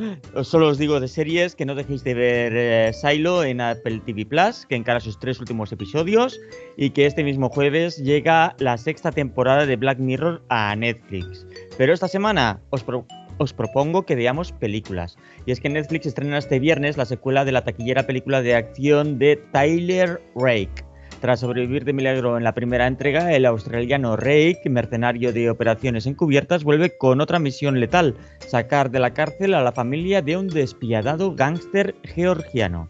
solo 0.41 0.69
os 0.69 0.79
digo 0.79 0.99
de 0.99 1.07
series 1.07 1.55
que 1.55 1.67
no 1.67 1.75
dejéis 1.75 2.03
de 2.03 2.15
ver 2.15 2.53
eh, 2.55 2.91
Silo 2.93 3.43
en 3.43 3.61
Apple 3.61 4.01
TV 4.03 4.25
Plus, 4.25 4.65
que 4.65 4.77
encara 4.77 4.99
sus 4.99 5.19
tres 5.19 5.39
últimos 5.39 5.71
episodios, 5.71 6.39
y 6.77 6.89
que 6.89 7.05
este 7.05 7.23
mismo 7.23 7.47
jueves 7.47 7.97
llega 7.97 8.55
la 8.57 8.75
sexta 8.79 9.11
temporada 9.11 9.67
de 9.67 9.75
Black 9.75 9.99
Mirror 9.99 10.41
a 10.49 10.75
Netflix. 10.75 11.45
Pero 11.77 11.93
esta 11.93 12.07
semana 12.07 12.59
os 12.71 13.53
propongo 13.53 14.03
que 14.03 14.15
veamos 14.15 14.51
películas. 14.51 15.15
Y 15.45 15.51
es 15.51 15.59
que 15.59 15.69
Netflix 15.69 16.05
estrena 16.05 16.37
este 16.37 16.59
viernes 16.59 16.97
la 16.97 17.05
secuela 17.05 17.45
de 17.45 17.51
la 17.51 17.63
taquillera 17.63 18.03
película 18.03 18.41
de 18.41 18.55
acción 18.55 19.17
de 19.17 19.39
Tyler 19.51 20.21
Rake. 20.35 20.85
Tras 21.21 21.39
sobrevivir 21.39 21.85
de 21.85 21.93
milagro 21.93 22.35
en 22.35 22.43
la 22.43 22.55
primera 22.55 22.87
entrega, 22.87 23.31
el 23.33 23.45
australiano 23.45 24.15
Rake, 24.15 24.63
mercenario 24.69 25.31
de 25.31 25.51
operaciones 25.51 26.07
encubiertas, 26.07 26.63
vuelve 26.63 26.97
con 26.97 27.21
otra 27.21 27.37
misión 27.37 27.79
letal, 27.79 28.15
sacar 28.39 28.89
de 28.89 28.99
la 28.99 29.13
cárcel 29.13 29.53
a 29.53 29.61
la 29.61 29.71
familia 29.71 30.23
de 30.23 30.37
un 30.37 30.47
despiadado 30.47 31.35
gángster 31.35 31.93
georgiano. 32.03 32.89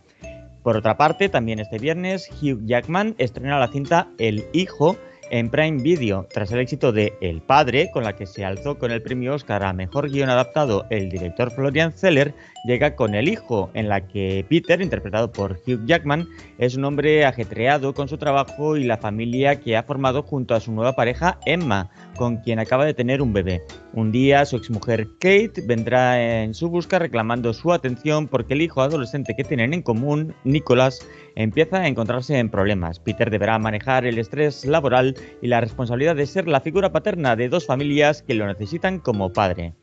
Por 0.64 0.78
otra 0.78 0.95
parte, 0.95 1.28
también 1.28 1.60
este 1.60 1.78
viernes, 1.78 2.30
Hugh 2.41 2.66
Jackman 2.66 3.16
estrena 3.18 3.60
la 3.60 3.68
cinta 3.68 4.08
El 4.18 4.45
Hijo 4.54 4.95
en 5.32 5.50
Prime 5.50 5.82
Video, 5.82 6.28
tras 6.30 6.52
el 6.52 6.60
éxito 6.60 6.92
de 6.92 7.14
El 7.22 7.42
Padre, 7.42 7.90
con 7.92 8.04
la 8.04 8.16
que 8.18 8.26
se 8.26 8.44
alzó 8.44 8.78
con 8.78 8.92
el 8.92 9.02
premio 9.02 9.34
Oscar 9.34 9.64
a 9.64 9.72
Mejor 9.72 10.12
Guión 10.12 10.30
Adaptado 10.30 10.86
el 10.90 11.10
director 11.10 11.52
Florian 11.52 11.94
Zeller, 11.94 12.36
llega 12.64 12.95
con 12.95 13.16
El 13.16 13.28
Hijo, 13.28 13.70
en 13.74 13.89
la 13.89 14.07
que 14.07 14.45
Peter, 14.47 14.82
interpretado 14.82 15.32
por 15.32 15.59
Hugh 15.66 15.86
Jackman, 15.86 16.28
es 16.57 16.76
un 16.76 16.86
hombre 16.86 17.26
ajetreado 17.26 17.93
con 17.93 18.07
su 18.07 18.18
trabajo 18.18 18.78
y 18.78 18.84
la 18.84 18.97
familia 18.97 19.59
que 19.59 19.78
ha 19.78 19.84
formado 19.84 20.24
junto 20.24 20.55
a 20.55 20.59
su 20.59 20.72
nueva 20.72 20.93
pareja 20.93 21.39
Emma, 21.45 21.89
con 22.18 22.38
quien 22.38 22.59
acaba 22.59 22.86
de 22.86 22.93
tener 22.93 23.22
un 23.22 23.34
bebé. 23.34 23.62
Un 23.93 24.12
día 24.12 24.45
su 24.45 24.57
exmujer 24.57 25.07
Kate 25.20 25.64
vendrá 25.66 26.43
en 26.43 26.53
su 26.53 26.70
busca 26.70 26.99
reclamando 26.99 27.53
su 27.53 27.74
atención 27.74 28.28
porque 28.28 28.53
el 28.53 28.62
hijo 28.62 28.82
adolescente 28.82 29.36
que 29.36 29.43
tienen 29.43 29.74
en 29.74 29.82
común, 29.82 30.34
Nicholas, 30.43 31.05
empieza 31.36 31.78
a 31.78 31.88
encontrarse 31.88 32.38
en 32.38 32.49
problemas. 32.49 32.99
Peter 32.99 33.30
deberá 33.30 33.57
manejar 33.59 34.05
el 34.05 34.18
estrés 34.18 34.66
laboral 34.66 35.16
y 35.41 35.47
la 35.47 35.62
responsabilidad 35.62 36.16
de 36.16 36.26
ser 36.26 36.47
la 36.47 36.62
figura 36.62 36.91
paterna 36.91 37.36
de 37.36 37.49
dos 37.49 37.66
familias 37.66 38.22
que 38.22 38.34
lo 38.34 38.47
necesitan 38.47 38.99
como 38.99 39.34
padre. 39.34 39.74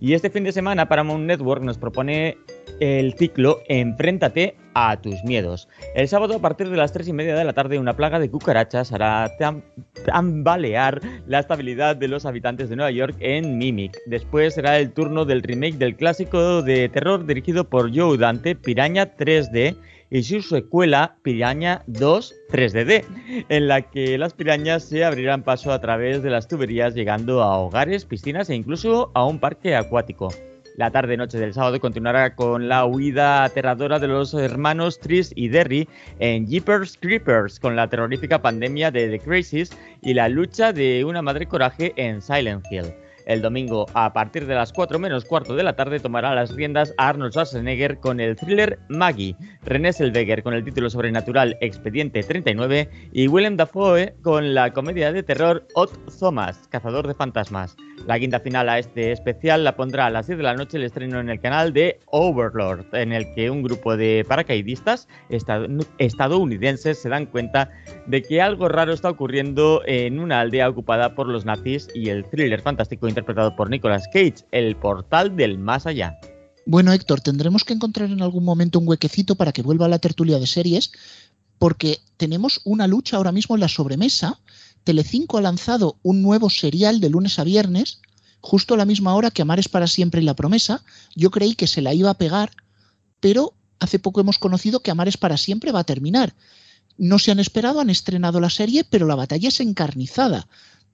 Y 0.00 0.12
este 0.12 0.30
fin 0.30 0.44
de 0.44 0.52
semana 0.52 0.88
Paramount 0.88 1.24
Network 1.24 1.62
nos 1.62 1.76
propone 1.76 2.38
el 2.78 3.14
ciclo 3.14 3.58
Enfréntate 3.68 4.54
a 4.74 4.96
tus 5.00 5.24
miedos. 5.24 5.68
El 5.96 6.06
sábado 6.06 6.36
a 6.36 6.38
partir 6.38 6.68
de 6.70 6.76
las 6.76 6.92
3 6.92 7.08
y 7.08 7.12
media 7.12 7.34
de 7.34 7.44
la 7.44 7.52
tarde 7.52 7.80
una 7.80 7.96
plaga 7.96 8.20
de 8.20 8.30
cucarachas 8.30 8.92
hará 8.92 9.36
tam- 9.38 9.62
tambalear 10.06 11.00
la 11.26 11.40
estabilidad 11.40 11.96
de 11.96 12.06
los 12.06 12.26
habitantes 12.26 12.68
de 12.70 12.76
Nueva 12.76 12.92
York 12.92 13.16
en 13.18 13.58
Mimic. 13.58 13.98
Después 14.06 14.54
será 14.54 14.78
el 14.78 14.92
turno 14.92 15.24
del 15.24 15.42
remake 15.42 15.78
del 15.78 15.96
clásico 15.96 16.62
de 16.62 16.88
terror 16.88 17.26
dirigido 17.26 17.64
por 17.68 17.92
Joe 17.92 18.16
Dante, 18.18 18.54
Piraña 18.54 19.16
3D, 19.16 19.76
y 20.10 20.22
su 20.22 20.42
secuela 20.42 21.16
Piraña 21.22 21.82
2 21.86 22.34
3DD, 22.50 23.04
en 23.48 23.68
la 23.68 23.82
que 23.82 24.18
las 24.18 24.32
pirañas 24.32 24.84
se 24.84 25.04
abrirán 25.04 25.42
paso 25.42 25.72
a 25.72 25.80
través 25.80 26.22
de 26.22 26.30
las 26.30 26.48
tuberías 26.48 26.94
llegando 26.94 27.42
a 27.42 27.58
hogares, 27.58 28.04
piscinas 28.04 28.50
e 28.50 28.54
incluso 28.54 29.10
a 29.14 29.24
un 29.24 29.38
parque 29.38 29.76
acuático. 29.76 30.28
La 30.76 30.92
tarde-noche 30.92 31.38
del 31.38 31.54
sábado 31.54 31.80
continuará 31.80 32.36
con 32.36 32.68
la 32.68 32.86
huida 32.86 33.42
aterradora 33.42 33.98
de 33.98 34.06
los 34.06 34.32
hermanos 34.32 35.00
Tris 35.00 35.32
y 35.34 35.48
Derry 35.48 35.88
en 36.20 36.46
Jeepers 36.46 36.96
Creepers 37.00 37.58
con 37.58 37.74
la 37.74 37.88
terrorífica 37.88 38.40
pandemia 38.40 38.92
de 38.92 39.08
The 39.08 39.18
Crisis 39.18 39.76
y 40.02 40.14
la 40.14 40.28
lucha 40.28 40.72
de 40.72 41.04
una 41.04 41.20
madre 41.20 41.46
coraje 41.46 41.92
en 41.96 42.22
Silent 42.22 42.64
Hill. 42.70 42.94
El 43.28 43.42
domingo, 43.42 43.86
a 43.94 44.12
partir 44.12 44.46
de 44.46 44.54
las 44.54 44.72
4 44.72 44.98
menos 44.98 45.24
cuarto 45.26 45.54
de 45.54 45.62
la 45.62 45.76
tarde, 45.76 46.00
tomará 46.00 46.34
las 46.34 46.54
riendas 46.54 46.94
Arnold 46.96 47.32
Schwarzenegger 47.32 47.98
con 48.00 48.20
el 48.20 48.34
thriller 48.36 48.78
Maggie, 48.88 49.36
René 49.64 49.92
Zellweger 49.92 50.42
con 50.42 50.54
el 50.54 50.64
título 50.64 50.88
sobrenatural 50.88 51.56
Expediente 51.60 52.22
39 52.22 52.88
y 53.12 53.28
Willem 53.28 53.56
Dafoe 53.56 54.14
con 54.22 54.54
la 54.54 54.72
comedia 54.72 55.12
de 55.12 55.22
terror 55.22 55.66
Hot 55.74 55.92
Thomas, 56.18 56.66
Cazador 56.70 57.06
de 57.06 57.14
Fantasmas. 57.14 57.76
La 58.06 58.18
quinta 58.18 58.40
final 58.40 58.68
a 58.68 58.78
este 58.78 59.12
especial 59.12 59.62
la 59.62 59.76
pondrá 59.76 60.06
a 60.06 60.10
las 60.10 60.26
10 60.26 60.38
de 60.38 60.44
la 60.44 60.54
noche 60.54 60.78
el 60.78 60.84
estreno 60.84 61.20
en 61.20 61.28
el 61.28 61.40
canal 61.40 61.72
de 61.74 61.98
Overlord, 62.06 62.94
en 62.94 63.12
el 63.12 63.26
que 63.34 63.50
un 63.50 63.62
grupo 63.62 63.96
de 63.96 64.24
paracaidistas 64.26 65.06
estad- 65.28 65.68
estadounidenses 65.98 67.02
se 67.02 67.08
dan 67.08 67.26
cuenta 67.26 67.70
de 68.06 68.22
que 68.22 68.40
algo 68.40 68.68
raro 68.68 68.92
está 68.92 69.10
ocurriendo 69.10 69.82
en 69.84 70.18
una 70.18 70.40
aldea 70.40 70.68
ocupada 70.68 71.14
por 71.14 71.28
los 71.28 71.44
nazis 71.44 71.88
y 71.94 72.08
el 72.08 72.24
thriller 72.24 72.62
fantástico 72.62 73.06
interpretado 73.18 73.56
por 73.56 73.68
Nicolas 73.68 74.06
Cage, 74.12 74.46
El 74.52 74.76
portal 74.76 75.36
del 75.36 75.58
más 75.58 75.86
allá. 75.86 76.18
Bueno, 76.66 76.92
Héctor, 76.92 77.20
tendremos 77.20 77.64
que 77.64 77.72
encontrar 77.72 78.10
en 78.10 78.22
algún 78.22 78.44
momento 78.44 78.78
un 78.78 78.86
huequecito 78.86 79.34
para 79.34 79.52
que 79.52 79.62
vuelva 79.62 79.86
a 79.86 79.88
la 79.88 79.98
tertulia 79.98 80.38
de 80.38 80.46
series, 80.46 80.92
porque 81.58 81.98
tenemos 82.16 82.60
una 82.64 82.86
lucha 82.86 83.16
ahora 83.16 83.32
mismo 83.32 83.56
en 83.56 83.60
la 83.60 83.68
sobremesa. 83.68 84.38
Telecinco 84.84 85.38
ha 85.38 85.42
lanzado 85.42 85.96
un 86.02 86.22
nuevo 86.22 86.50
serial 86.50 87.00
de 87.00 87.10
lunes 87.10 87.38
a 87.38 87.44
viernes, 87.44 88.00
justo 88.40 88.74
a 88.74 88.76
la 88.76 88.84
misma 88.84 89.14
hora 89.14 89.30
que 89.30 89.42
Amares 89.42 89.68
para 89.68 89.86
siempre 89.86 90.20
y 90.20 90.24
La 90.24 90.36
promesa. 90.36 90.84
Yo 91.16 91.30
creí 91.30 91.54
que 91.54 91.66
se 91.66 91.82
la 91.82 91.94
iba 91.94 92.10
a 92.10 92.18
pegar, 92.18 92.50
pero 93.18 93.54
hace 93.80 93.98
poco 93.98 94.20
hemos 94.20 94.38
conocido 94.38 94.80
que 94.80 94.90
Amares 94.90 95.16
para 95.16 95.36
siempre 95.36 95.72
va 95.72 95.80
a 95.80 95.84
terminar. 95.84 96.34
No 96.98 97.18
se 97.18 97.30
han 97.30 97.38
esperado, 97.38 97.80
han 97.80 97.90
estrenado 97.90 98.40
la 98.40 98.50
serie, 98.50 98.84
pero 98.84 99.06
la 99.06 99.14
batalla 99.14 99.48
es 99.48 99.60
encarnizada. 99.60 100.48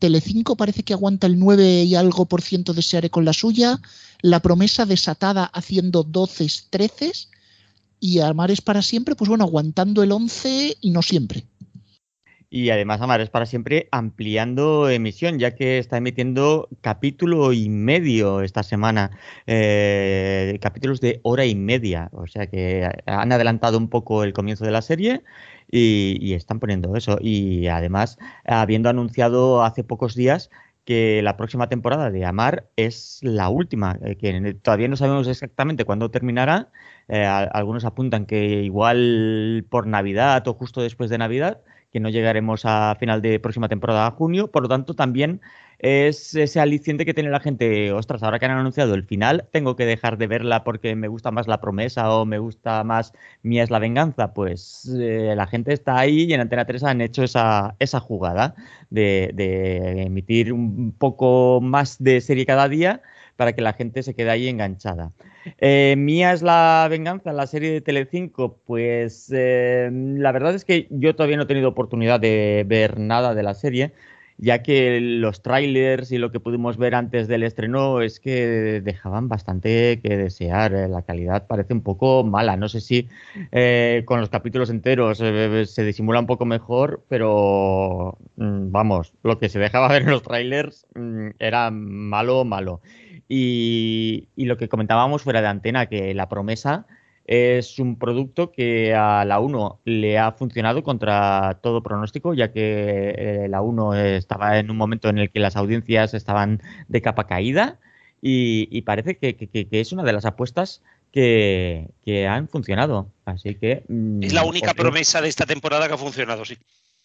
Telecinco 0.05 0.55
parece 0.55 0.83
que 0.83 0.93
aguanta 0.93 1.27
el 1.27 1.39
9 1.39 1.85
y 1.85 1.95
algo 1.95 2.27
por 2.27 2.43
ciento 2.43 2.75
de 2.75 2.83
Seare 2.83 3.09
con 3.09 3.25
la 3.25 3.33
suya, 3.33 3.81
la 4.21 4.41
promesa 4.41 4.85
desatada 4.85 5.47
haciendo 5.47 6.03
12, 6.03 6.47
13 6.69 7.11
y 8.01 8.19
Amares 8.19 8.61
para 8.61 8.83
siempre, 8.83 9.15
pues 9.15 9.31
bueno, 9.31 9.45
aguantando 9.45 10.03
el 10.03 10.13
11 10.13 10.77
y 10.83 10.91
no 10.91 11.01
siempre. 11.01 11.47
Y 12.57 12.71
además 12.71 13.01
Amares 13.01 13.31
para 13.31 13.47
siempre 13.47 13.89
ampliando 13.91 14.89
emisión, 14.89 15.41
ya 15.41 15.57
que 15.57 15.79
está 15.79 15.97
emitiendo 15.97 16.69
capítulo 16.83 17.53
y 17.53 17.69
medio 17.69 18.43
esta 18.43 18.63
semana, 18.63 19.11
eh, 19.49 20.57
capítulos 20.61 21.01
de 21.01 21.19
hora 21.25 21.47
y 21.47 21.57
media. 21.57 22.11
O 22.13 22.29
sea 22.29 22.47
que 22.47 22.89
han 23.07 23.33
adelantado 23.33 23.77
un 23.77 23.89
poco 23.89 24.23
el 24.23 24.33
comienzo 24.33 24.65
de 24.65 24.71
la 24.71 24.83
serie 24.83 25.25
y, 25.69 26.33
están 26.35 26.61
poniendo 26.61 26.95
eso. 26.95 27.19
Y 27.21 27.67
además, 27.67 28.19
habiendo 28.45 28.89
anunciado 28.89 29.65
hace 29.65 29.83
pocos 29.83 30.15
días 30.15 30.49
que 30.85 31.23
la 31.23 31.37
próxima 31.37 31.69
temporada 31.69 32.13
de 32.13 32.25
Amar 32.25 32.69
es 32.77 33.19
la 33.23 33.49
última, 33.49 33.99
eh, 34.05 34.15
que 34.15 34.55
todavía 34.63 34.87
no 34.87 34.95
sabemos 34.95 35.27
exactamente 35.27 35.85
cuándo 35.85 36.13
terminará. 36.13 36.69
Eh, 37.09 37.25
algunos 37.25 37.85
apuntan 37.85 38.27
que 38.27 38.63
igual 38.63 39.67
por 39.71 39.89
Navidad 39.89 40.47
o 40.47 40.55
justo 40.55 40.83
después 40.83 41.11
de 41.11 41.19
Navidad, 41.19 41.61
que 41.95 42.01
no 42.01 42.09
llegaremos 42.09 42.63
a 42.65 42.97
final 42.99 43.23
de 43.23 43.39
próxima 43.39 43.69
temporada 43.69 44.09
a 44.09 44.11
junio. 44.11 44.51
Por 44.51 44.65
lo 44.65 44.69
tanto, 44.69 44.95
también 44.95 45.41
es 45.79 46.35
ese 46.35 46.59
aliciente 46.59 47.07
que 47.07 47.15
tiene 47.15 47.31
la 47.31 47.39
gente, 47.39 47.93
ostras, 47.93 48.25
ahora 48.25 48.41
que 48.41 48.47
han 48.47 48.51
anunciado 48.51 48.95
el 48.95 49.05
final, 49.05 49.49
tengo 49.53 49.77
que 49.77 49.87
dejar 49.87 50.19
de 50.19 50.27
verla 50.27 50.65
porque 50.65 50.97
me 50.97 51.07
gusta 51.07 51.31
más 51.31 51.47
la 51.47 51.61
promesa 51.61 52.13
o 52.13 52.27
me 52.27 52.39
gusta 52.41 52.83
más 52.83 53.13
Mía 53.43 53.63
es 53.63 53.71
la 53.71 53.79
venganza. 53.79 54.35
Pues 54.35 54.91
eh, 54.93 55.35
la 55.37 55.47
gente 55.47 55.73
está 55.73 55.97
ahí 55.97 56.25
y 56.25 56.35
en 56.35 56.41
Antena 56.41 56.65
3 56.65 56.83
han 56.83 57.01
hecho 57.01 57.23
esa, 57.23 57.77
esa 57.79 58.01
jugada 58.01 58.57
de, 58.91 59.31
emitir 60.03 60.53
un 60.53 60.93
poco 60.99 61.61
más 61.63 62.03
de 62.03 62.21
serie 62.21 62.45
cada 62.45 62.69
día 62.69 63.03
para 63.37 63.53
que 63.53 63.63
la 63.63 63.73
gente 63.73 64.03
se 64.03 64.15
quede 64.15 64.31
ahí 64.31 64.49
enganchada. 64.49 65.13
Eh, 65.59 65.95
Mía 65.99 66.33
es 66.33 66.43
la 66.43 66.87
venganza, 66.91 67.33
la 67.33 67.47
serie 67.47 67.73
de 67.73 67.81
Telecinco, 67.81 68.59
pues 68.67 69.31
eh, 69.35 69.91
la 69.93 70.33
verdad 70.33 70.55
es 70.55 70.65
que 70.65 70.87
yo 70.91 71.15
todavía 71.15 71.37
no 71.37 71.43
he 71.45 71.47
tenido 71.47 71.69
oportunidad 71.69 72.21
de 72.21 72.65
ver 72.67 72.99
nada 72.99 73.35
de 73.35 73.43
la 73.43 73.55
serie 73.55 73.93
ya 74.37 74.65
que 74.65 74.99
los 75.01 75.43
trailers 75.43 76.11
y 76.11 76.19
lo 76.19 76.33
que 76.33 76.41
pudimos 76.41 76.77
ver 76.77 76.97
antes 76.97 77.29
del 77.29 77.45
estreno 77.45 78.01
es 78.01 78.19
que 78.19 78.81
dejaban 78.83 79.29
bastante 79.29 80.01
que 80.03 80.17
desear. 80.17 80.75
Eh, 80.75 80.89
la 80.89 81.03
calidad 81.03 81.47
parece 81.47 81.73
un 81.73 81.83
poco 81.83 82.25
mala. 82.25 82.57
No 82.57 82.69
sé 82.69 82.81
si 82.81 83.09
con 84.05 84.21
los 84.21 84.31
capítulos 84.31 84.71
enteros 84.71 85.19
se 85.19 85.85
disimula 85.85 86.19
un 86.19 86.27
poco 86.27 86.47
mejor, 86.47 87.05
pero 87.09 88.19
mm, 88.35 88.73
vamos, 88.73 89.15
lo 89.23 89.39
que 89.39 89.49
se 89.49 89.61
dejaba 89.61 89.87
ver 89.93 90.03
en 90.03 90.11
los 90.11 90.25
trailers 90.25 90.85
mm, 90.97 91.29
era 91.39 91.71
malo, 91.71 92.45
malo. 92.45 92.81
Y, 93.29 94.29
y 94.37 94.45
lo 94.45 94.57
que 94.57 94.69
comentábamos 94.69 95.23
fuera 95.23 95.41
de 95.41 95.49
antena, 95.49 95.87
que 95.87 96.15
la 96.15 96.29
promesa 96.29 96.87
es 97.27 97.79
un 97.79 97.99
producto 97.99 98.53
que 98.53 98.95
a 98.95 99.25
la 99.25 99.41
1 99.41 99.81
le 99.85 100.19
ha 100.19 100.33
funcionado 100.33 100.83
contra 100.83 101.59
todo 101.63 101.83
pronóstico, 101.83 102.35
ya 102.35 102.53
que 102.53 103.15
eh, 103.17 103.49
la 103.49 103.63
1 103.63 103.95
estaba 103.95 104.59
en 104.59 104.71
un 104.71 104.77
momento 104.77 105.09
en 105.09 105.19
el 105.19 105.31
que 105.31 105.41
las 105.41 105.57
audiencias 105.57 106.13
estaban 106.13 106.63
de 106.89 107.03
capa 107.03 107.27
caída 107.27 107.79
y, 108.27 108.81
parece 108.83 109.19
que, 109.19 109.69
es 109.71 109.93
una 109.93 110.03
de 110.03 110.13
las 110.15 110.25
apuestas 110.25 110.83
que, 111.13 111.91
han 112.29 112.49
funcionado. 112.49 113.11
Así 113.27 113.55
que... 113.55 113.85
Mm, 113.89 114.23
es 114.23 114.33
la 114.33 114.45
única 114.45 114.73
promesa 114.73 115.21
de 115.21 115.29
esta 115.29 115.45
temporada 115.45 115.89
que 115.89 115.95
ha 115.95 115.99
funcionado, 115.99 116.45
sí. 116.45 116.57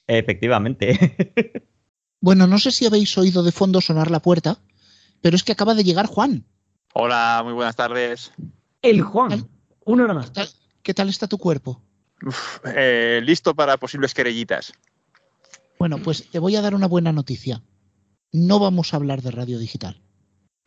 Efectivamente. 0.08 1.64
bueno, 2.22 2.48
no 2.48 2.58
sé 2.58 2.72
si 2.72 2.86
habéis 2.86 3.18
oído 3.18 3.44
de 3.44 3.52
fondo 3.52 3.82
sonar 3.82 4.12
la 4.12 4.22
puerta, 4.22 4.60
pero 5.22 5.36
es 5.36 5.44
que 5.44 5.52
acaba 5.52 5.74
de 5.74 5.84
llegar 5.84 6.08
Juan. 6.08 6.46
Hola, 6.94 7.42
muy 7.44 7.54
buenas 7.54 7.76
tardes. 7.76 8.32
El 8.82 9.02
Juan. 9.02 9.48
Una 9.86 10.04
hora 10.04 10.14
más. 10.14 10.32
¿Qué 10.82 10.94
tal 10.94 11.10
está 11.10 11.28
tu 11.28 11.38
cuerpo? 11.38 11.82
Eh, 12.66 13.22
listo 13.24 13.56
para 13.56 13.78
posibles 13.78 14.14
querellitas. 14.14 14.74
Bueno, 15.78 15.98
pues 15.98 16.30
te 16.30 16.40
voy 16.40 16.56
a 16.56 16.62
dar 16.62 16.76
una 16.76 16.88
buena 16.88 17.12
noticia. 17.12 17.64
No 18.32 18.60
vamos 18.60 18.94
a 18.94 18.98
hablar 18.98 19.22
de 19.22 19.32
radio 19.32 19.60
digital. 19.60 20.02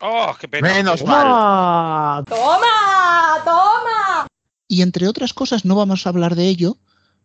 ¡Oh, 0.01 0.35
qué 0.39 0.47
pena! 0.47 0.73
¡Menos 0.73 1.03
mal! 1.05 2.25
¡Toma! 2.25 3.41
¡Toma! 3.45 4.27
Y 4.67 4.81
entre 4.81 5.07
otras 5.07 5.33
cosas, 5.33 5.65
no 5.65 5.75
vamos 5.75 6.05
a 6.05 6.09
hablar 6.09 6.35
de 6.35 6.47
ello 6.47 6.77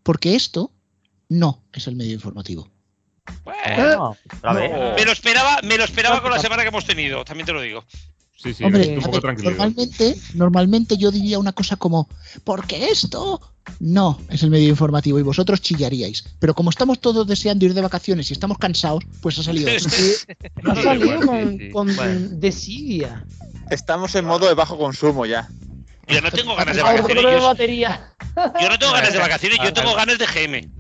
porque 0.02 0.36
esto 0.36 0.70
no 1.28 1.64
es 1.72 1.86
el 1.88 1.96
medio 1.96 2.12
informativo. 2.12 2.70
Bueno, 3.44 4.16
me 4.96 5.04
lo 5.04 5.12
esperaba, 5.12 5.60
me 5.62 5.76
lo 5.76 5.84
esperaba 5.84 6.22
con 6.22 6.30
la 6.30 6.38
semana 6.38 6.62
que 6.62 6.68
hemos 6.68 6.84
tenido, 6.84 7.24
también 7.24 7.46
te 7.46 7.52
lo 7.52 7.60
digo. 7.60 7.84
Sí, 8.36 8.54
sí, 8.54 8.62
un 8.62 9.02
poco 9.02 9.20
tranquilo. 9.20 9.50
Normalmente, 9.50 10.16
normalmente 10.34 10.96
yo 10.96 11.10
diría 11.10 11.40
una 11.40 11.52
cosa 11.52 11.74
como, 11.74 12.08
porque 12.44 12.88
esto 12.90 13.40
no 13.80 14.20
es 14.30 14.44
el 14.44 14.50
medio 14.50 14.68
informativo 14.68 15.18
y 15.18 15.22
vosotros 15.22 15.60
chillaríais. 15.60 16.24
Pero 16.38 16.54
como 16.54 16.70
estamos 16.70 17.00
todos 17.00 17.26
deseando 17.26 17.64
ir 17.64 17.74
de 17.74 17.80
vacaciones 17.80 18.30
y 18.30 18.34
estamos 18.34 18.58
cansados, 18.58 19.02
pues 19.20 19.40
ha 19.40 19.42
salido. 19.42 19.68
ha 20.64 20.82
salido 20.82 21.20
con, 21.72 22.40
desidia. 22.40 23.24
Estamos 23.70 24.14
en 24.14 24.24
modo 24.24 24.46
de 24.46 24.54
bajo 24.54 24.78
consumo 24.78 25.26
ya. 25.26 25.48
Yo 26.06 26.20
no 26.20 26.30
tengo 26.30 26.54
ganas 26.54 26.76
de 26.76 26.82
vacaciones. 26.82 27.24
Yo, 27.24 28.68
no 28.68 28.78
tengo 28.78 28.92
ganas 28.92 29.12
de 29.12 29.18
vacaciones, 29.18 29.58
yo 29.64 29.72
tengo 29.72 29.94
ganas 29.96 30.16
de 30.16 30.26
GM. 30.26 30.70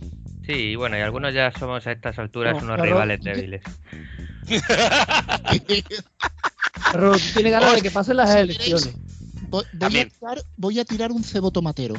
Sí, 0.48 0.76
bueno, 0.76 0.96
y 0.96 1.00
algunos 1.02 1.34
ya 1.34 1.52
somos 1.52 1.86
a 1.86 1.92
estas 1.92 2.18
alturas 2.18 2.62
unos 2.62 2.80
rivales 2.80 3.20
débiles. 3.22 3.60
Pero 6.90 7.12
tiene 7.34 7.50
ganas 7.50 7.74
de 7.74 7.82
que 7.82 7.90
pasen 7.90 8.16
las 8.16 8.34
elecciones. 8.34 8.94
Voy, 9.50 10.78
a 10.78 10.84
tirar, 10.86 11.12
un 11.12 11.22
cebo 11.22 11.50
tomatero. 11.50 11.96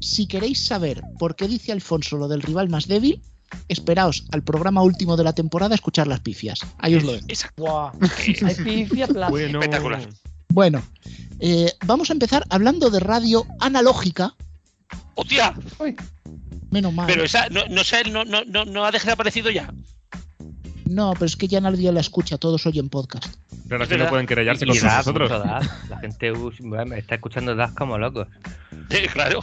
Si 0.00 0.26
queréis 0.26 0.66
saber 0.66 1.02
por 1.18 1.34
qué 1.34 1.48
dice 1.48 1.72
Alfonso 1.72 2.18
lo 2.18 2.28
del 2.28 2.42
rival 2.42 2.68
más 2.68 2.88
débil, 2.88 3.22
esperaos 3.68 4.26
al 4.32 4.42
programa 4.42 4.82
último 4.82 5.16
de 5.16 5.24
la 5.24 5.32
temporada 5.32 5.72
a 5.72 5.76
escuchar 5.76 6.08
las 6.08 6.20
pifias. 6.20 6.60
Ahí 6.78 6.94
os 6.94 7.04
lo 7.04 7.12
dejo. 7.12 7.26
bueno, 9.30 9.60
Espectacular. 9.60 10.06
Bueno, 10.50 10.82
eh, 11.40 11.72
vamos 11.86 12.10
a 12.10 12.12
empezar 12.12 12.44
hablando 12.50 12.90
de 12.90 13.00
radio 13.00 13.46
analógica. 13.60 14.34
¡Hostia! 15.14 15.54
Menos 16.70 16.92
mal. 16.92 17.06
Pero 17.06 17.24
esa 17.24 17.48
no, 17.48 17.64
no, 17.68 18.24
no, 18.24 18.44
no, 18.44 18.64
no 18.64 18.84
ha 18.84 18.90
desaparecido 18.90 19.50
ya. 19.50 19.72
No, 20.88 21.12
pero 21.12 21.26
es 21.26 21.36
que 21.36 21.48
ya 21.48 21.60
nadie 21.60 21.92
la 21.92 22.00
escucha, 22.00 22.38
todos 22.38 22.64
oyen 22.66 22.88
podcast. 22.88 23.26
Pero 23.68 23.82
es 23.82 23.88
que 23.88 23.98
no 23.98 24.08
pueden 24.08 24.26
querellarse 24.26 24.66
con 24.66 24.76
nosotros. 24.76 25.30
La 25.30 25.98
gente 26.00 26.32
está 26.96 27.16
escuchando 27.16 27.54
DAS 27.54 27.72
como 27.72 27.98
locos. 27.98 28.26
Sí, 28.90 29.06
claro. 29.12 29.40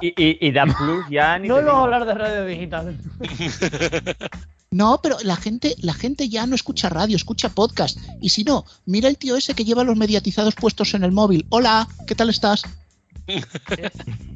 y, 0.00 0.08
y, 0.08 0.38
y 0.40 0.52
DAS 0.52 0.74
Plus 0.76 1.04
ya 1.10 1.38
ni. 1.38 1.48
No 1.54 1.56
vamos 1.56 1.74
a 1.74 1.82
hablar 1.82 2.06
de 2.06 2.14
radio 2.14 2.44
digital. 2.44 2.96
No, 4.70 5.00
pero 5.00 5.16
la 5.22 5.36
gente, 5.36 5.76
la 5.82 5.94
gente 5.94 6.28
ya 6.28 6.46
no 6.46 6.56
escucha 6.56 6.88
radio, 6.88 7.16
escucha 7.16 7.48
podcast. 7.48 7.96
Y 8.20 8.30
si 8.30 8.42
no, 8.42 8.64
mira 8.86 9.08
el 9.08 9.16
tío 9.16 9.36
ese 9.36 9.54
que 9.54 9.64
lleva 9.64 9.84
los 9.84 9.96
mediatizados 9.96 10.56
puestos 10.56 10.94
en 10.94 11.04
el 11.04 11.12
móvil. 11.12 11.46
Hola, 11.48 11.86
¿qué 12.08 12.16
tal 12.16 12.28
estás? 12.28 12.62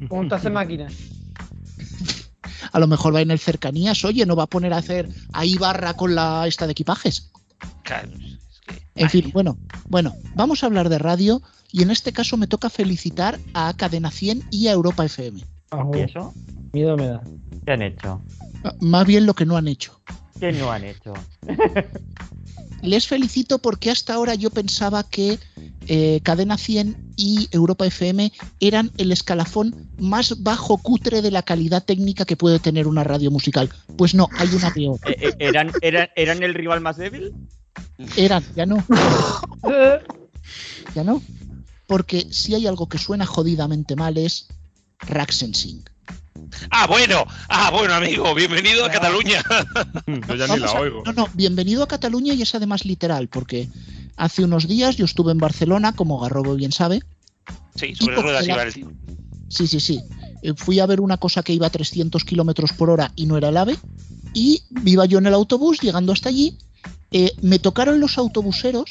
¿Cómo 0.07 0.29
te 0.29 0.35
hace 0.35 0.49
máquina? 0.49 0.87
A 2.71 2.79
lo 2.79 2.87
mejor 2.87 3.15
va 3.15 3.21
en 3.21 3.31
el 3.31 3.39
cercanías, 3.39 4.03
oye, 4.05 4.25
no 4.25 4.35
va 4.35 4.43
a 4.43 4.47
poner 4.47 4.73
a 4.73 4.77
hacer 4.77 5.09
ahí 5.33 5.55
barra 5.57 5.93
con 5.93 6.15
la 6.15 6.47
esta 6.47 6.65
de 6.65 6.71
equipajes. 6.73 7.31
Claro. 7.83 8.09
En 8.95 9.09
fin, 9.09 9.31
bueno, 9.33 9.57
bueno, 9.87 10.13
vamos 10.35 10.63
a 10.63 10.67
hablar 10.67 10.89
de 10.89 10.99
radio 10.99 11.41
y 11.71 11.83
en 11.83 11.91
este 11.91 12.11
caso 12.11 12.37
me 12.37 12.47
toca 12.47 12.69
felicitar 12.69 13.39
a 13.53 13.73
Cadena 13.75 14.11
100 14.11 14.43
y 14.51 14.67
a 14.67 14.71
Europa 14.71 15.05
FM. 15.05 15.41
¿Y 15.93 15.99
eso? 15.99 16.33
Miedo 16.73 16.97
me 16.97 17.07
da. 17.07 17.21
¿Qué 17.65 17.71
han 17.71 17.81
hecho? 17.81 18.21
Más 18.79 19.05
bien 19.05 19.25
lo 19.25 19.33
que 19.33 19.45
no 19.45 19.57
han 19.57 19.67
hecho. 19.67 19.99
¿Qué 20.39 20.51
no 20.51 20.71
han 20.71 20.83
hecho? 20.83 21.13
Les 22.81 23.07
felicito 23.07 23.59
porque 23.59 23.91
hasta 23.91 24.13
ahora 24.13 24.35
yo 24.35 24.49
pensaba 24.51 25.03
que 25.03 25.37
eh, 25.87 26.21
Cadena 26.23 26.57
100 26.57 27.08
y 27.19 27.49
Europa 27.51 27.85
FM 27.85 28.31
eran 28.61 28.91
el 28.97 29.11
escalafón 29.11 29.75
más 29.97 30.41
bajo 30.41 30.77
cutre 30.77 31.21
de 31.21 31.31
la 31.31 31.43
calidad 31.43 31.83
técnica 31.83 32.23
que 32.23 32.37
puede 32.37 32.59
tener 32.59 32.87
una 32.87 33.03
radio 33.03 33.29
musical. 33.29 33.69
Pues 33.97 34.15
no, 34.15 34.29
hay 34.37 34.47
una 34.55 34.73
peor. 34.73 34.97
Eh, 35.05 35.15
eh, 35.19 35.35
¿Eran, 35.39 35.71
eran, 35.81 36.07
¿Eran 36.15 36.41
el 36.43 36.53
rival 36.53 36.79
más 36.79 36.95
débil? 36.95 37.33
Eran, 38.15 38.41
ya 38.55 38.65
no. 38.65 38.81
ya 40.95 41.03
no. 41.03 41.21
Porque 41.87 42.25
si 42.31 42.55
hay 42.55 42.67
algo 42.67 42.87
que 42.87 42.97
suena 42.97 43.25
jodidamente 43.25 43.97
mal 43.97 44.17
es 44.17 44.47
Raxensing. 44.99 45.83
Ah, 46.71 46.87
bueno, 46.87 47.25
ah, 47.49 47.69
bueno, 47.71 47.93
amigo, 47.93 48.33
bienvenido 48.33 48.85
a 48.85 48.89
Cataluña. 48.89 49.43
Yo 50.27 50.35
ya 50.35 50.47
ni 50.47 50.59
la 50.59 50.67
a- 50.67 50.79
oigo. 50.79 51.03
No, 51.05 51.11
no, 51.11 51.27
bienvenido 51.33 51.83
a 51.83 51.87
Cataluña 51.87 52.33
y 52.33 52.41
es 52.43 52.55
además 52.55 52.85
literal, 52.85 53.27
porque 53.27 53.67
hace 54.19 54.43
unos 54.43 54.67
días 54.67 54.95
yo 54.97 55.05
estuve 55.05 55.31
en 55.31 55.37
Barcelona, 55.39 55.93
como 55.93 56.19
Garrobo 56.19 56.55
bien 56.55 56.71
sabe. 56.71 57.01
Sí, 57.75 57.95
sobre 57.95 58.21
ruedas 58.21 58.47
iba 58.47 58.61
el 58.61 58.73
tío. 58.73 58.91
Sí, 59.47 59.65
sí, 59.67 59.79
sí. 59.79 60.01
Eh, 60.43 60.53
Fui 60.55 60.79
a 60.79 60.85
ver 60.85 61.01
una 61.01 61.17
cosa 61.17 61.41
que 61.41 61.53
iba 61.53 61.67
a 61.67 61.71
300 61.71 62.23
kilómetros 62.23 62.73
por 62.73 62.89
hora 62.89 63.11
y 63.15 63.25
no 63.25 63.37
era 63.37 63.49
el 63.49 63.57
AVE. 63.57 63.77
Y 64.33 64.61
iba 64.85 65.05
yo 65.05 65.17
en 65.17 65.25
el 65.25 65.33
autobús, 65.33 65.79
llegando 65.81 66.13
hasta 66.13 66.29
allí. 66.29 66.57
eh, 67.11 67.31
me 67.41 67.57
tocaron 67.57 67.99
los 67.99 68.17
autobuseros 68.19 68.85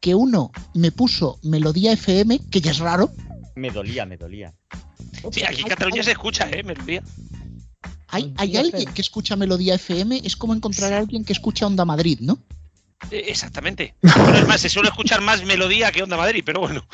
que 0.00 0.14
uno 0.16 0.50
me 0.74 0.90
puso 0.90 1.38
Melodía 1.42 1.92
FM, 1.92 2.40
que 2.50 2.60
ya 2.60 2.72
es 2.72 2.78
raro. 2.78 3.10
Me 3.54 3.70
dolía, 3.70 4.04
me 4.06 4.16
dolía. 4.16 4.52
Sí, 5.30 5.42
aquí 5.44 5.60
en 5.60 5.68
Cataluña 5.68 6.02
se 6.02 6.12
escucha, 6.12 6.50
¿eh? 6.50 6.62
Me 6.64 6.72
olvida. 6.72 7.02
Hay, 8.08 8.34
hay 8.38 8.56
alguien 8.56 8.92
que 8.92 9.02
escucha 9.02 9.36
Melodía 9.36 9.74
FM, 9.74 10.22
es 10.24 10.36
como 10.36 10.54
encontrar 10.54 10.92
a 10.94 10.98
alguien 10.98 11.24
que 11.24 11.32
escucha 11.32 11.66
Onda 11.66 11.84
Madrid, 11.84 12.18
¿no? 12.20 12.38
Eh, 13.10 13.24
Exactamente. 13.28 13.94
Bueno, 14.02 14.38
es 14.38 14.46
más, 14.46 14.60
se 14.60 14.68
suele 14.68 14.88
escuchar 14.88 15.20
más 15.20 15.44
melodía 15.44 15.90
que 15.92 16.02
Onda 16.02 16.16
Madrid, 16.16 16.42
pero 16.44 16.60
bueno. 16.60 16.84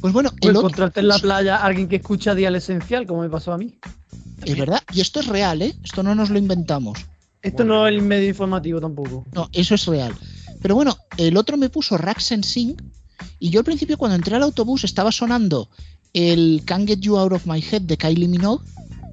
Pues 0.00 0.12
bueno, 0.12 0.30
otro, 0.40 0.50
encontrarte 0.50 1.00
en 1.00 1.08
la 1.08 1.18
playa 1.18 1.56
a 1.56 1.64
alguien 1.64 1.88
que 1.88 1.96
escucha 1.96 2.34
Dial 2.34 2.56
Esencial, 2.56 3.06
como 3.06 3.22
me 3.22 3.28
pasó 3.28 3.52
a 3.52 3.58
mí. 3.58 3.78
es 4.44 4.56
verdad, 4.56 4.82
y 4.92 5.00
esto 5.00 5.20
es 5.20 5.26
real, 5.26 5.60
¿eh? 5.62 5.74
Esto 5.84 6.02
no 6.02 6.14
nos 6.14 6.30
lo 6.30 6.38
inventamos. 6.38 6.98
Esto 7.42 7.64
no 7.64 7.86
es 7.86 7.94
el 7.94 8.02
medio 8.02 8.28
informativo 8.28 8.80
tampoco. 8.80 9.24
No, 9.32 9.48
eso 9.52 9.74
es 9.74 9.86
real. 9.86 10.14
Pero 10.60 10.74
bueno, 10.74 10.96
el 11.16 11.36
otro 11.36 11.56
me 11.56 11.70
puso 11.70 11.96
Rax 11.96 12.32
and 12.32 12.44
Sing 12.44 12.76
y 13.38 13.50
yo 13.50 13.60
al 13.60 13.64
principio 13.64 13.96
cuando 13.96 14.16
entré 14.16 14.36
al 14.36 14.42
autobús 14.42 14.84
estaba 14.84 15.10
sonando 15.10 15.70
el 16.12 16.62
Can't 16.66 16.86
Get 16.86 17.00
You 17.00 17.16
Out 17.16 17.32
of 17.32 17.46
My 17.46 17.60
Head 17.62 17.82
de 17.82 17.96
Kylie 17.96 18.28
Minogue 18.28 18.64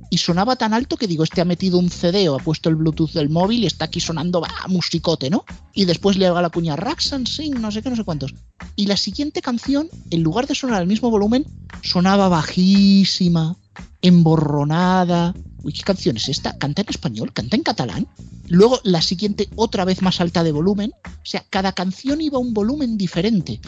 y 0.10 0.18
sonaba 0.18 0.55
tan 0.55 0.74
alto 0.74 0.97
que 0.97 1.08
digo, 1.08 1.24
este 1.24 1.41
ha 1.41 1.45
metido 1.45 1.78
un 1.78 1.89
CD 1.89 2.30
o 2.30 2.36
ha 2.36 2.39
puesto 2.39 2.70
el 2.70 2.76
Bluetooth 2.76 3.12
del 3.12 3.30
móvil 3.30 3.64
y 3.64 3.68
está 3.68 3.86
aquí 3.86 3.99
sonando 3.99 4.41
bah, 4.41 4.66
musicote, 4.68 5.30
¿no? 5.30 5.45
Y 5.74 5.86
después 5.86 6.18
le 6.18 6.28
haga 6.28 6.41
la 6.41 6.49
cuña 6.49 6.76
Rax 6.76 7.14
and 7.14 7.28
Sing, 7.28 7.60
no 7.60 7.72
sé 7.72 7.82
qué, 7.82 7.89
no 7.89 7.95
sé 7.95 8.03
cuántos. 8.03 8.34
Y 8.76 8.88
la 8.88 8.97
siguiente 8.97 9.41
canción, 9.41 9.89
en 10.12 10.24
lugar 10.24 10.47
de 10.47 10.55
sonar 10.55 10.82
al 10.82 10.88
mismo 10.88 11.10
volumen, 11.10 11.45
sonaba 11.84 12.30
bajísima, 12.30 13.58
emborronada. 14.01 15.34
Uy, 15.64 15.74
¿qué 15.74 15.84
canción 15.84 16.18
es 16.18 16.30
esta? 16.30 16.58
¿Canta 16.58 16.82
en 16.82 16.89
español? 16.89 17.34
¿Canta 17.34 17.55
en 17.55 17.64
catalán? 17.64 18.08
Luego 18.47 18.80
la 18.84 19.01
siguiente 19.01 19.49
otra 19.55 19.84
vez 19.86 20.01
más 20.01 20.22
alta 20.22 20.43
de 20.43 20.51
volumen. 20.51 20.93
O 21.05 21.26
sea, 21.26 21.43
cada 21.49 21.74
canción 21.74 22.22
iba 22.22 22.38
a 22.38 22.41
un 22.41 22.53
volumen 22.53 22.97
diferente. 22.97 23.60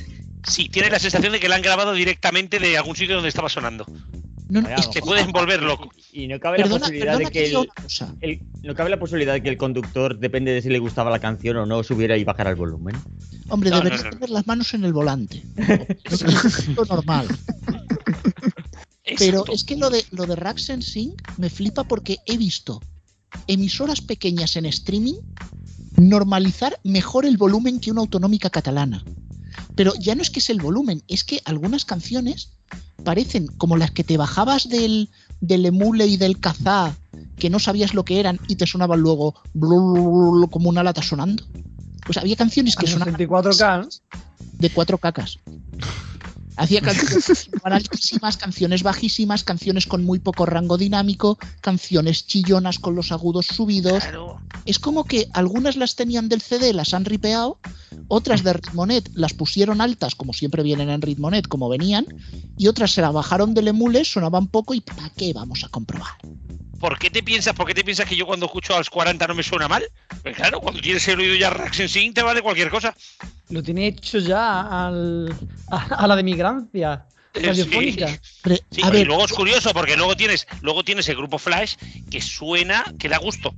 Sí, 0.47 0.69
tienes 0.69 0.91
la 0.91 0.99
sensación 0.99 1.33
de 1.33 1.39
que 1.39 1.49
la 1.49 1.55
han 1.55 1.61
grabado 1.61 1.93
directamente 1.93 2.59
de 2.59 2.77
algún 2.77 2.95
sitio 2.95 3.15
donde 3.15 3.29
estaba 3.29 3.49
sonando. 3.49 3.85
No, 4.49 4.61
no, 4.61 4.69
es 4.69 4.87
que 4.87 5.01
puedes 5.01 5.31
volver 5.31 5.61
loco. 5.61 5.89
Y 6.11 6.27
no 6.27 6.39
cabe 6.39 6.57
Perdona, 6.57 6.79
la 6.79 6.85
posibilidad 6.87 7.17
de 7.19 7.25
que 7.27 7.45
el, 8.21 8.41
no 8.63 8.75
cabe 8.75 8.89
la 8.89 8.99
posibilidad 8.99 9.33
de 9.33 9.43
que 9.43 9.49
el 9.49 9.57
conductor, 9.57 10.17
depende 10.17 10.51
de 10.51 10.61
si 10.61 10.69
le 10.69 10.79
gustaba 10.79 11.11
la 11.11 11.19
canción 11.19 11.57
o 11.57 11.65
no, 11.67 11.83
subiera 11.83 12.17
y 12.17 12.23
bajara 12.23 12.49
el 12.49 12.55
volumen. 12.55 12.95
Hombre, 13.49 13.69
No, 13.69 13.77
deberías 13.77 14.03
no, 14.03 14.09
no. 14.09 14.15
tener 14.17 14.29
las 14.31 14.47
manos 14.47 14.73
en 14.73 14.83
el 14.85 14.93
volante. 14.93 15.43
es 16.03 16.67
lo 16.69 16.83
normal. 16.85 17.27
Pero 19.17 19.43
es 19.51 19.63
que 19.63 19.75
lo 19.75 19.89
de, 19.89 20.03
lo 20.11 20.25
de 20.25 20.35
Rax 20.35 20.69
and 20.71 20.83
Sing 20.83 21.13
me 21.37 21.49
flipa 21.49 21.83
porque 21.83 22.17
he 22.25 22.37
visto 22.37 22.81
emisoras 23.47 24.01
pequeñas 24.01 24.55
en 24.55 24.65
streaming 24.65 25.15
normalizar 25.97 26.79
mejor 26.83 27.25
el 27.25 27.37
volumen 27.37 27.79
que 27.79 27.91
una 27.91 28.01
autonómica 28.01 28.49
catalana. 28.49 29.03
Pero 29.75 29.93
ya 29.99 30.15
no 30.15 30.21
es 30.21 30.29
que 30.29 30.39
es 30.39 30.49
el 30.49 30.61
volumen, 30.61 31.03
es 31.07 31.23
que 31.23 31.41
algunas 31.45 31.85
canciones 31.85 32.49
parecen 33.03 33.47
como 33.47 33.77
las 33.77 33.91
que 33.91 34.03
te 34.03 34.17
bajabas 34.17 34.69
del, 34.69 35.09
del 35.41 35.65
emule 35.65 36.07
y 36.07 36.17
del 36.17 36.39
cazá, 36.39 36.95
que 37.37 37.49
no 37.49 37.59
sabías 37.59 37.93
lo 37.93 38.05
que 38.05 38.19
eran 38.19 38.39
y 38.47 38.55
te 38.55 38.67
sonaban 38.67 38.99
luego 38.99 39.35
como 40.49 40.69
una 40.69 40.83
lata 40.83 41.01
sonando. 41.01 41.45
Pues 42.05 42.17
había 42.17 42.35
canciones 42.35 42.75
que 42.75 42.87
sonaban 42.87 43.15
64K, 43.15 43.81
¿no? 43.81 43.89
de 44.59 44.69
cuatro 44.69 44.97
cacas. 44.97 45.39
Hacía 46.59 46.81
canciones 46.81 47.49
altísimas, 47.63 48.35
canciones 48.35 48.83
bajísimas, 48.83 49.45
canciones 49.45 49.87
con 49.87 50.03
muy 50.03 50.19
poco 50.19 50.45
rango 50.45 50.77
dinámico, 50.77 51.39
canciones 51.61 52.27
chillonas 52.27 52.79
con 52.79 52.95
los 52.95 53.13
agudos 53.13 53.47
subidos. 53.47 54.03
Claro. 54.03 54.41
Es 54.65 54.77
como 54.77 55.05
que 55.05 55.29
algunas 55.33 55.77
las 55.77 55.95
tenían 55.95 56.27
del 56.27 56.41
CD, 56.41 56.73
las 56.73 56.93
han 56.93 57.05
ripeado, 57.05 57.59
otras 58.09 58.43
de 58.43 58.53
Ritmonet 58.53 59.09
las 59.13 59.33
pusieron 59.33 59.79
altas, 59.79 60.15
como 60.15 60.33
siempre 60.33 60.61
vienen 60.61 60.89
en 60.89 61.01
Ritmonet, 61.01 61.47
como 61.47 61.69
venían, 61.69 62.05
y 62.57 62.67
otras 62.67 62.91
se 62.91 63.01
la 63.01 63.11
bajaron 63.11 63.53
del 63.53 63.69
emule, 63.69 64.03
sonaban 64.03 64.47
poco 64.47 64.73
y 64.73 64.81
¿para 64.81 65.09
qué 65.11 65.31
vamos 65.31 65.63
a 65.63 65.69
comprobar? 65.69 66.17
¿Por 66.79 66.97
qué 66.97 67.09
te 67.09 67.21
piensas, 67.23 67.53
por 67.53 67.67
qué 67.67 67.73
te 67.73 67.83
piensas 67.83 68.07
que 68.07 68.15
yo 68.15 68.25
cuando 68.25 68.45
escucho 68.45 68.73
a 68.73 68.77
los 68.77 68.89
40 68.89 69.27
no 69.27 69.35
me 69.35 69.43
suena 69.43 69.67
mal? 69.67 69.83
Pues 70.23 70.35
claro, 70.35 70.59
cuando 70.61 70.79
tienes 70.81 71.07
el 71.07 71.19
oído 71.19 71.35
ya 71.35 71.49
Rax 71.49 71.79
en 71.81 71.89
Sync 71.89 72.15
te 72.15 72.23
vale 72.23 72.41
cualquier 72.41 72.69
cosa. 72.69 72.95
Lo 73.49 73.61
tiene 73.61 73.87
hecho 73.87 74.19
ya 74.19 74.87
al, 74.87 75.35
a, 75.69 75.83
a 75.95 76.07
la 76.07 76.15
de 76.15 76.23
migrancia 76.23 77.05
Eh, 77.33 77.53
sí. 77.53 77.95
Pre- 78.41 78.61
Sí, 78.71 78.81
a 78.83 78.87
y 78.89 78.91
ver, 78.91 79.07
luego 79.07 79.25
es 79.25 79.33
curioso 79.33 79.71
porque 79.73 79.95
luego 79.97 80.15
tienes, 80.15 80.47
luego 80.61 80.83
tienes 80.83 81.07
el 81.09 81.17
grupo 81.17 81.37
Flash 81.37 81.75
que 82.09 82.21
suena, 82.21 82.83
que 82.97 83.09
da 83.09 83.17
gusto. 83.17 83.53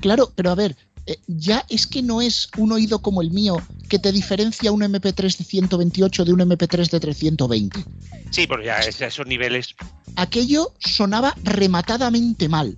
Claro, 0.00 0.32
pero 0.34 0.50
a 0.50 0.54
ver, 0.54 0.76
eh, 1.08 1.18
ya 1.26 1.64
es 1.68 1.86
que 1.86 2.02
no 2.02 2.20
es 2.22 2.48
un 2.56 2.70
oído 2.72 3.00
como 3.00 3.22
el 3.22 3.30
mío 3.30 3.56
que 3.88 3.98
te 3.98 4.12
diferencia 4.12 4.70
un 4.70 4.82
MP3 4.82 5.36
de 5.38 5.44
128 5.44 6.24
de 6.24 6.32
un 6.32 6.40
MP3 6.40 6.90
de 6.90 7.00
320. 7.00 7.84
Sí, 8.30 8.46
pero 8.46 8.62
ya 8.62 8.78
es- 8.80 9.00
a 9.00 9.06
esos 9.06 9.26
niveles. 9.26 9.74
Aquello 10.16 10.72
sonaba 10.78 11.34
rematadamente 11.42 12.48
mal. 12.48 12.76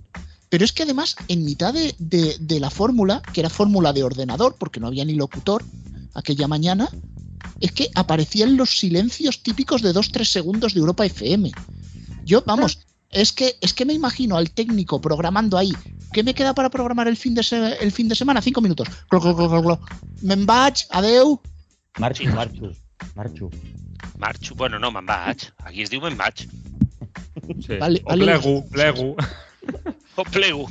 Pero 0.49 0.65
es 0.65 0.71
que 0.73 0.83
además, 0.83 1.15
en 1.27 1.43
mitad 1.45 1.73
de, 1.73 1.93
de- 1.97 2.35
de 2.39 2.59
la 2.59 2.69
fórmula, 2.69 3.21
que 3.33 3.39
era 3.41 3.49
fórmula 3.49 3.93
de 3.93 4.03
ordenador, 4.03 4.55
porque 4.57 4.79
no 4.79 4.87
había 4.87 5.05
ni 5.05 5.13
locutor 5.15 5.63
aquella 6.13 6.47
mañana, 6.47 6.89
es 7.59 7.71
que 7.71 7.89
aparecían 7.95 8.57
los 8.57 8.77
silencios 8.77 9.43
típicos 9.43 9.81
de 9.81 9.93
2-3 9.93 10.25
segundos 10.29 10.73
de 10.73 10.79
Europa 10.81 11.05
FM. 11.05 11.51
Yo, 12.25 12.43
vamos, 12.45 12.79
es 13.11 13.31
que, 13.31 13.57
es 13.61 13.73
que 13.73 13.85
me 13.85 13.93
imagino 13.93 14.37
al 14.37 14.51
técnico 14.51 14.99
programando 15.01 15.57
ahí. 15.57 15.71
¿Qué 16.13 16.23
me 16.23 16.33
queda 16.33 16.53
para 16.53 16.69
programar 16.69 17.07
el 17.07 17.15
fin 17.17 17.33
de, 17.35 17.43
se- 17.43 17.77
el 17.81 17.91
fin 17.91 18.07
de 18.09 18.15
semana? 18.15 18.41
Cinco 18.41 18.61
minutos. 18.61 18.87
Vaig, 20.21 20.85
adeu. 20.89 21.39
Marchu. 21.99 22.23
Marchu, 22.29 22.71
Marchu. 23.15 23.49
Marchu, 24.17 24.55
bueno, 24.55 24.79
no, 24.79 24.91
vaig. 24.91 25.37
Aquí 25.65 25.81
es 25.81 25.89
diu 25.89 26.01
vaig. 26.01 26.47
Sí. 27.65 27.77
Vale, 27.79 28.01
o 28.05 28.09
vale. 28.09 28.23
plegu, 28.25 28.69
plegu. 28.69 29.15
O 30.15 30.23
plego. 30.25 30.65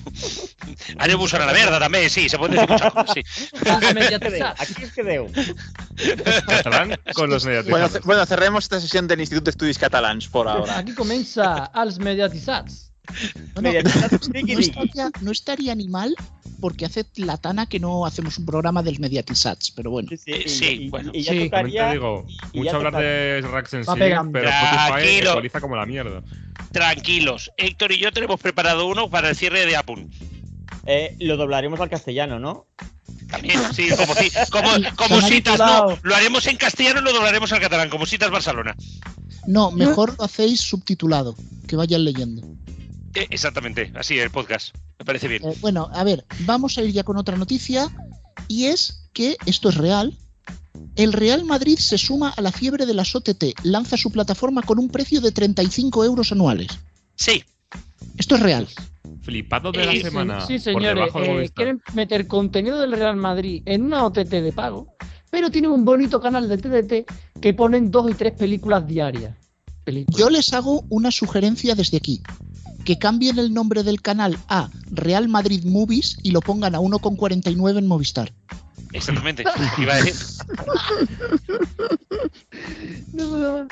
Aneu-vos 0.99 1.32
a 1.32 1.38
la 1.41 1.53
merda, 1.57 1.78
també, 1.80 2.03
sí, 2.12 2.28
se 2.28 2.36
pot 2.38 2.51
dir 2.53 2.61
muchas 2.68 2.93
cosas, 2.97 3.14
sí. 3.16 3.22
A, 3.64 3.78
a 3.78 3.93
mediatitzar. 3.97 4.55
Aquí 4.59 4.82
es 4.84 4.93
que 4.93 5.03
deu. 5.03 5.30
Catalán 6.47 6.99
con 7.14 7.30
los 7.30 7.45
Bueno, 7.45 7.62
mediatizados. 7.62 7.93
ce- 7.93 8.01
bueno, 8.05 8.26
cerremos 8.26 8.64
esta 8.64 8.80
sesión 8.80 9.09
del 9.09 9.20
Instituto 9.20 9.47
de 9.47 9.51
Estudios 9.53 9.78
Catalans 9.78 10.28
por 10.28 10.47
ahora. 10.49 10.78
Aquí 10.78 10.93
comença 10.95 11.70
els 11.74 11.99
mediatitzats. 11.99 12.89
No, 13.61 13.69
estaría, 14.59 15.11
no 15.21 15.31
estaría 15.33 15.75
ni 15.75 15.89
mal 15.89 16.15
porque 16.61 16.85
hace 16.85 17.05
la 17.17 17.37
tana 17.37 17.67
que 17.67 17.81
no 17.81 18.07
hacemos 18.07 18.39
un 18.39 18.47
programa 18.47 18.83
del 18.83 18.99
Mediatisats, 19.01 19.71
pero 19.71 19.91
bueno. 19.91 20.09
Sí, 20.11 20.17
sí, 20.19 20.33
y- 20.45 20.49
sí, 20.49 20.67
y- 20.67 20.89
bueno. 20.91 21.11
y 21.15 21.23
ya 21.23 21.33
Sí, 21.33 21.51
También 21.51 21.51
te 21.51 21.79
tocaría. 21.79 21.93
digo, 21.93 22.27
y 22.53 22.59
mucho 22.59 22.71
ya 22.71 22.77
hablar 22.77 22.97
de 22.97 23.41
Rax 23.51 23.75
en 23.75 23.85
sí, 23.85 23.91
pero 24.33 24.51
Spotify 25.31 25.61
como 25.61 25.77
la 25.77 25.87
mierda. 25.87 26.23
Tranquilos, 26.73 27.51
Héctor 27.57 27.93
y 27.93 27.99
yo 27.99 28.13
tenemos 28.13 28.41
preparado 28.41 28.87
uno 28.87 29.09
para 29.11 29.31
el 29.31 29.37
cierre 29.37 29.67
de 29.67 29.77
Apun. 29.77 30.11
Eh, 30.87 31.17
lo 31.21 31.37
doblaremos 31.37 31.81
al 31.81 31.91
castellano, 31.91 32.39
¿no? 32.39 32.67
También, 33.29 33.59
sí, 33.75 33.89
como, 33.97 34.15
como, 34.51 34.97
como 34.97 35.21
citas, 35.23 35.59
no, 35.59 35.97
lo 36.03 36.15
haremos 36.15 36.47
en 36.47 36.57
castellano 36.57 37.01
y 37.01 37.05
lo 37.05 37.13
doblaremos 37.13 37.53
al 37.53 37.61
catalán, 37.61 37.89
como 37.89 38.07
citas 38.07 38.31
Barcelona. 38.31 38.75
No, 39.47 39.71
mejor 39.71 40.17
lo 40.19 40.25
hacéis 40.25 40.61
subtitulado, 40.61 41.35
que 41.67 41.77
vayan 41.77 42.05
leyendo. 42.05 42.43
Eh, 43.15 43.27
exactamente, 43.31 43.93
así 43.97 44.19
el 44.19 44.31
podcast. 44.31 44.75
Me 44.99 45.05
parece 45.05 45.29
bien. 45.29 45.45
Eh, 45.45 45.55
bueno, 45.61 45.89
a 45.93 46.05
ver, 46.05 46.25
vamos 46.41 46.79
a 46.79 46.83
ir 46.83 46.93
ya 46.93 47.03
con 47.05 47.17
otra 47.17 47.37
noticia 47.37 47.89
y 48.49 48.67
es 48.67 49.09
que 49.13 49.37
esto 49.47 49.69
es 49.71 49.77
real. 49.77 50.17
El 50.97 51.13
Real 51.13 51.45
Madrid 51.45 51.79
se 51.79 51.99
suma 51.99 52.31
a 52.31 52.41
la 52.41 52.53
fiebre 52.53 52.87
de 52.87 52.95
las 52.95 53.15
OTT, 53.15 53.45
lanza 53.65 53.97
su 53.97 54.11
plataforma 54.11 54.63
con 54.63 54.79
un 54.79 54.89
precio 54.89 55.21
de 55.21 55.33
35 55.33 56.05
euros 56.05 56.33
anuales. 56.33 56.69
Sí, 57.17 57.45
Esto 58.17 58.35
es 58.37 58.41
real. 58.43 58.69
Flipado 59.23 59.73
de 59.73 59.85
la 59.85 59.93
Sí, 59.93 59.99
Sí, 59.99 60.05
semana. 60.05 60.41
sí, 60.47 60.55
por 60.55 60.63
señores. 60.63 61.11
eh, 61.15 61.51
quieren 61.55 61.83
meter 61.95 62.27
contenido 62.27 62.79
del 62.81 62.93
Real 62.93 63.17
Madrid 63.17 63.63
en 63.67 63.83
una 63.85 64.05
OTT 64.05 64.31
de 64.31 64.53
pago, 64.53 64.89
pero 65.31 65.51
tienen 65.51 65.71
un 65.71 65.85
bonito 65.85 66.21
canal 66.21 66.49
de 66.49 66.59
TDT 66.59 67.07
que 67.41 67.55
ponen 67.55 67.91
dos 67.91 68.11
y 68.11 68.15
tres 68.15 68.33
películas 68.35 68.87
diarias. 68.87 69.35
Películas. 69.85 70.19
Yo 70.19 70.31
les 70.31 70.53
hago 70.53 70.85
una 70.89 71.11
sugerencia 71.11 71.75
desde 71.75 71.97
aquí. 71.99 72.23
Que 72.91 72.99
cambien 72.99 73.38
el 73.38 73.55
nombre 73.55 73.84
del 73.84 74.03
canal 74.03 74.36
a 74.49 74.68
Real 74.91 75.28
Madrid 75.28 75.62
Movies 75.62 76.16
y 76.24 76.32
lo 76.32 76.41
pongan 76.41 76.74
a 76.74 76.80
1,49 76.80 77.78
en 77.78 77.86
Movistar. 77.86 78.32
Exactamente. 78.93 79.45
Iba 79.78 79.95
a 79.95 80.03
decir. 80.03 80.26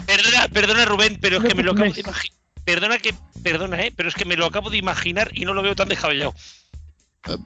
Perdona, 0.07 0.49
perdona 0.53 0.85
Rubén, 0.85 1.19
pero 1.21 1.39
es 1.39 1.45
que 1.47 1.57
me 1.57 1.65
lo 1.65 1.73
acabo 1.73 1.93
de 1.93 2.01
imaginar. 2.01 2.31
Perdona 2.63 2.99
que, 2.99 3.13
perdona, 3.43 3.83
eh, 3.83 3.93
pero 3.97 4.09
es 4.09 4.15
que 4.15 4.25
me 4.25 4.37
lo 4.37 4.47
acabo 4.47 4.71
de 4.71 4.77
imaginar 4.77 5.33
y 5.35 5.45
no 5.45 5.53
lo 5.53 5.63
veo 5.63 5.75
tan 5.75 5.89
descabellado. 5.89 6.33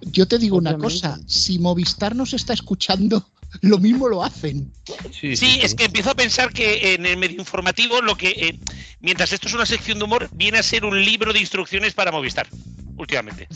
Yo 0.03 0.29
te 0.29 0.37
digo 0.37 0.59
una 0.59 0.77
cosa, 0.77 1.19
si 1.27 1.59
Movistar 1.59 2.15
nos 2.15 2.35
está 2.35 2.53
escuchando, 2.53 3.27
lo 3.63 3.79
mismo 3.79 4.11
lo 4.11 4.23
hacen. 4.23 4.71
Sí, 5.11 5.61
es 5.63 5.75
que 5.75 5.87
empiezo 5.87 6.11
a 6.11 6.15
pensar 6.15 6.53
que 6.53 6.93
en 6.93 7.07
el 7.07 7.17
medio 7.17 7.39
informativo 7.39 8.03
lo 8.03 8.15
que, 8.15 8.29
eh, 8.29 8.59
mientras 9.03 9.33
esto 9.33 9.49
es 9.49 9.55
una 9.55 9.67
sección 9.67 9.99
de 9.99 10.05
humor, 10.05 10.31
viene 10.33 10.59
a 10.59 10.63
ser 10.63 10.85
un 10.85 11.05
libro 11.05 11.33
de 11.33 11.41
instrucciones 11.41 11.93
para 11.93 12.13
Movistar, 12.13 12.49
últimamente. 12.97 13.49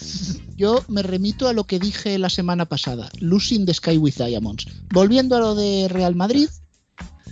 Yo 0.57 0.85
me 0.89 1.03
remito 1.03 1.49
a 1.49 1.53
lo 1.53 1.65
que 1.65 1.79
dije 1.79 2.19
la 2.19 2.31
semana 2.31 2.67
pasada, 2.67 3.09
Losing 3.21 3.65
the 3.65 3.75
Sky 3.75 3.97
with 3.97 4.15
Diamonds. 4.17 4.67
Volviendo 4.93 5.37
a 5.37 5.41
lo 5.41 5.55
de 5.55 5.89
Real 5.89 6.15
Madrid, 6.15 6.49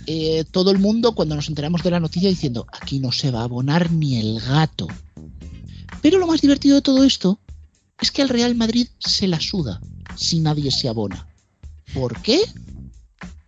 eh, 0.07 0.45
todo 0.51 0.71
el 0.71 0.79
mundo 0.79 1.13
cuando 1.13 1.35
nos 1.35 1.49
enteramos 1.49 1.83
de 1.83 1.91
la 1.91 1.99
noticia 1.99 2.29
diciendo, 2.29 2.65
aquí 2.71 2.99
no 2.99 3.11
se 3.11 3.31
va 3.31 3.41
a 3.41 3.45
abonar 3.45 3.91
ni 3.91 4.17
el 4.19 4.39
gato. 4.39 4.87
Pero 6.01 6.19
lo 6.19 6.27
más 6.27 6.41
divertido 6.41 6.75
de 6.75 6.81
todo 6.81 7.03
esto 7.03 7.39
es 7.99 8.11
que 8.11 8.21
al 8.21 8.29
Real 8.29 8.55
Madrid 8.55 8.87
se 8.99 9.27
la 9.27 9.39
suda 9.39 9.81
si 10.15 10.39
nadie 10.39 10.71
se 10.71 10.87
abona. 10.87 11.27
¿Por 11.93 12.21
qué? 12.21 12.41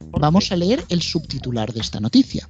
Vamos 0.10 0.52
a 0.52 0.56
leer 0.56 0.84
el 0.90 1.02
subtitular 1.02 1.74
de 1.74 1.82
esta 1.82 2.00
noticia. 2.00 2.50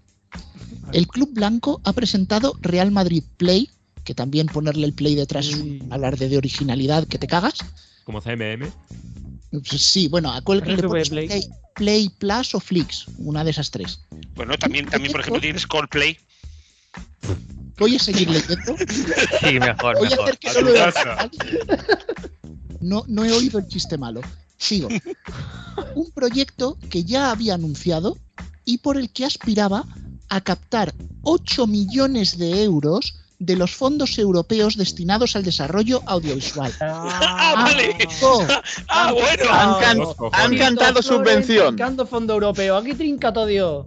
El 0.94 1.08
Club 1.08 1.30
Blanco 1.34 1.82
ha 1.84 1.94
presentado 1.94 2.54
Real 2.62 2.92
Madrid 2.92 3.24
Play, 3.38 3.70
que 4.04 4.14
también 4.16 4.48
ponerle 4.48 4.86
el 4.88 4.94
Play 4.94 5.16
detrás 5.16 5.48
es 5.48 5.56
un 5.56 5.88
alarde 5.92 6.30
de 6.30 6.38
originalidad 6.38 7.08
que 7.08 7.18
te 7.20 7.28
cagas. 7.28 7.56
Como 8.04 8.22
CMM. 8.22 8.72
Pues 9.52 9.82
Sí, 9.82 10.08
bueno, 10.08 10.32
a 10.32 10.42
cuál 10.42 10.64
que 10.64 10.76
le 10.76 10.84
pones 10.84 11.10
Play. 11.10 11.28
Play, 11.28 11.50
Play 11.76 12.10
Plus 12.10 12.56
o 12.56 12.60
Flix, 12.60 13.06
una 13.18 13.44
de 13.44 13.52
esas 13.52 13.70
tres. 13.72 14.00
Bueno, 14.36 14.58
también, 14.58 14.86
también 14.88 15.12
por 15.12 15.22
ejemplo, 15.22 15.42
tienes 15.42 15.68
Coldplay. 15.68 16.18
Voy 17.78 17.96
a 17.96 18.00
seguir 18.00 18.30
leyendo. 18.30 18.76
Sí, 19.42 19.60
mejor, 19.60 19.98
Voy 19.98 20.08
a 20.08 20.10
mejor. 20.10 20.24
hacer 20.26 20.40
que 20.40 20.50
A 20.50 20.54
no 20.54 20.60
tu 20.60 20.66
lo 20.66 20.72
he 20.74 20.78
casa. 20.80 21.30
No, 22.82 23.04
no 23.08 23.26
he 23.26 23.32
oído 23.32 23.60
el 23.60 23.68
chiste 23.68 23.98
malo. 23.98 24.22
Sigo. 24.58 24.88
Un 25.96 26.10
proyecto 26.12 26.78
que 26.90 27.04
ya 27.04 27.30
había 27.32 27.54
anunciado 27.54 28.18
y 28.66 28.80
por 28.80 28.98
el 28.98 29.12
que 29.12 29.26
aspiraba 29.26 29.86
a 30.30 30.42
captar 30.42 30.94
8 31.24 31.68
millones 31.68 32.38
de 32.38 32.64
euros 32.64 33.16
de 33.40 33.56
los 33.56 33.76
fondos 33.76 34.18
europeos 34.18 34.78
destinados 34.78 35.36
al 35.36 35.44
desarrollo 35.44 36.02
audiovisual. 36.08 36.74
¡Ah, 36.82 37.54
vale! 37.56 37.96
Oh, 38.24 38.44
¡Ah, 38.90 39.12
bueno! 39.14 39.52
Han, 39.52 40.18
can- 40.32 40.58
cantado 40.58 41.02
subvención. 41.04 41.76
Trincando 41.76 42.08
fondo 42.08 42.34
europeo. 42.34 42.76
Aquí 42.78 42.94
trinca 42.96 43.32
todo 43.32 43.46
Dios. 43.46 43.86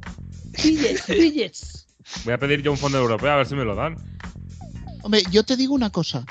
Billets, 0.62 1.06
billets. 1.08 1.86
Voy 2.24 2.34
a 2.34 2.38
pedir 2.38 2.62
yo 2.62 2.70
un 2.72 2.78
fondo 2.78 2.98
europeo 2.98 3.32
a 3.32 3.36
ver 3.36 3.46
si 3.46 3.54
me 3.56 3.64
lo 3.64 3.74
dan. 3.74 3.96
hombre, 5.02 5.22
yo 5.30 5.42
te 5.44 5.56
digo 5.56 5.74
una 5.74 5.90
cosa. 5.90 6.24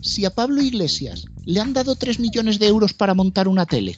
Si 0.00 0.24
a 0.24 0.30
Pablo 0.30 0.60
Iglesias 0.60 1.24
le 1.44 1.60
han 1.60 1.72
dado 1.72 1.94
3 1.96 2.18
millones 2.18 2.58
de 2.58 2.66
euros 2.66 2.92
para 2.92 3.14
montar 3.14 3.46
una 3.48 3.66
tele, 3.66 3.96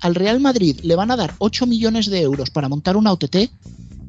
al 0.00 0.14
Real 0.14 0.40
Madrid 0.40 0.78
le 0.82 0.96
van 0.96 1.10
a 1.10 1.16
dar 1.16 1.34
8 1.38 1.66
millones 1.66 2.06
de 2.06 2.20
euros 2.22 2.50
para 2.50 2.68
montar 2.68 2.96
una 2.96 3.12
OTT, 3.12 3.50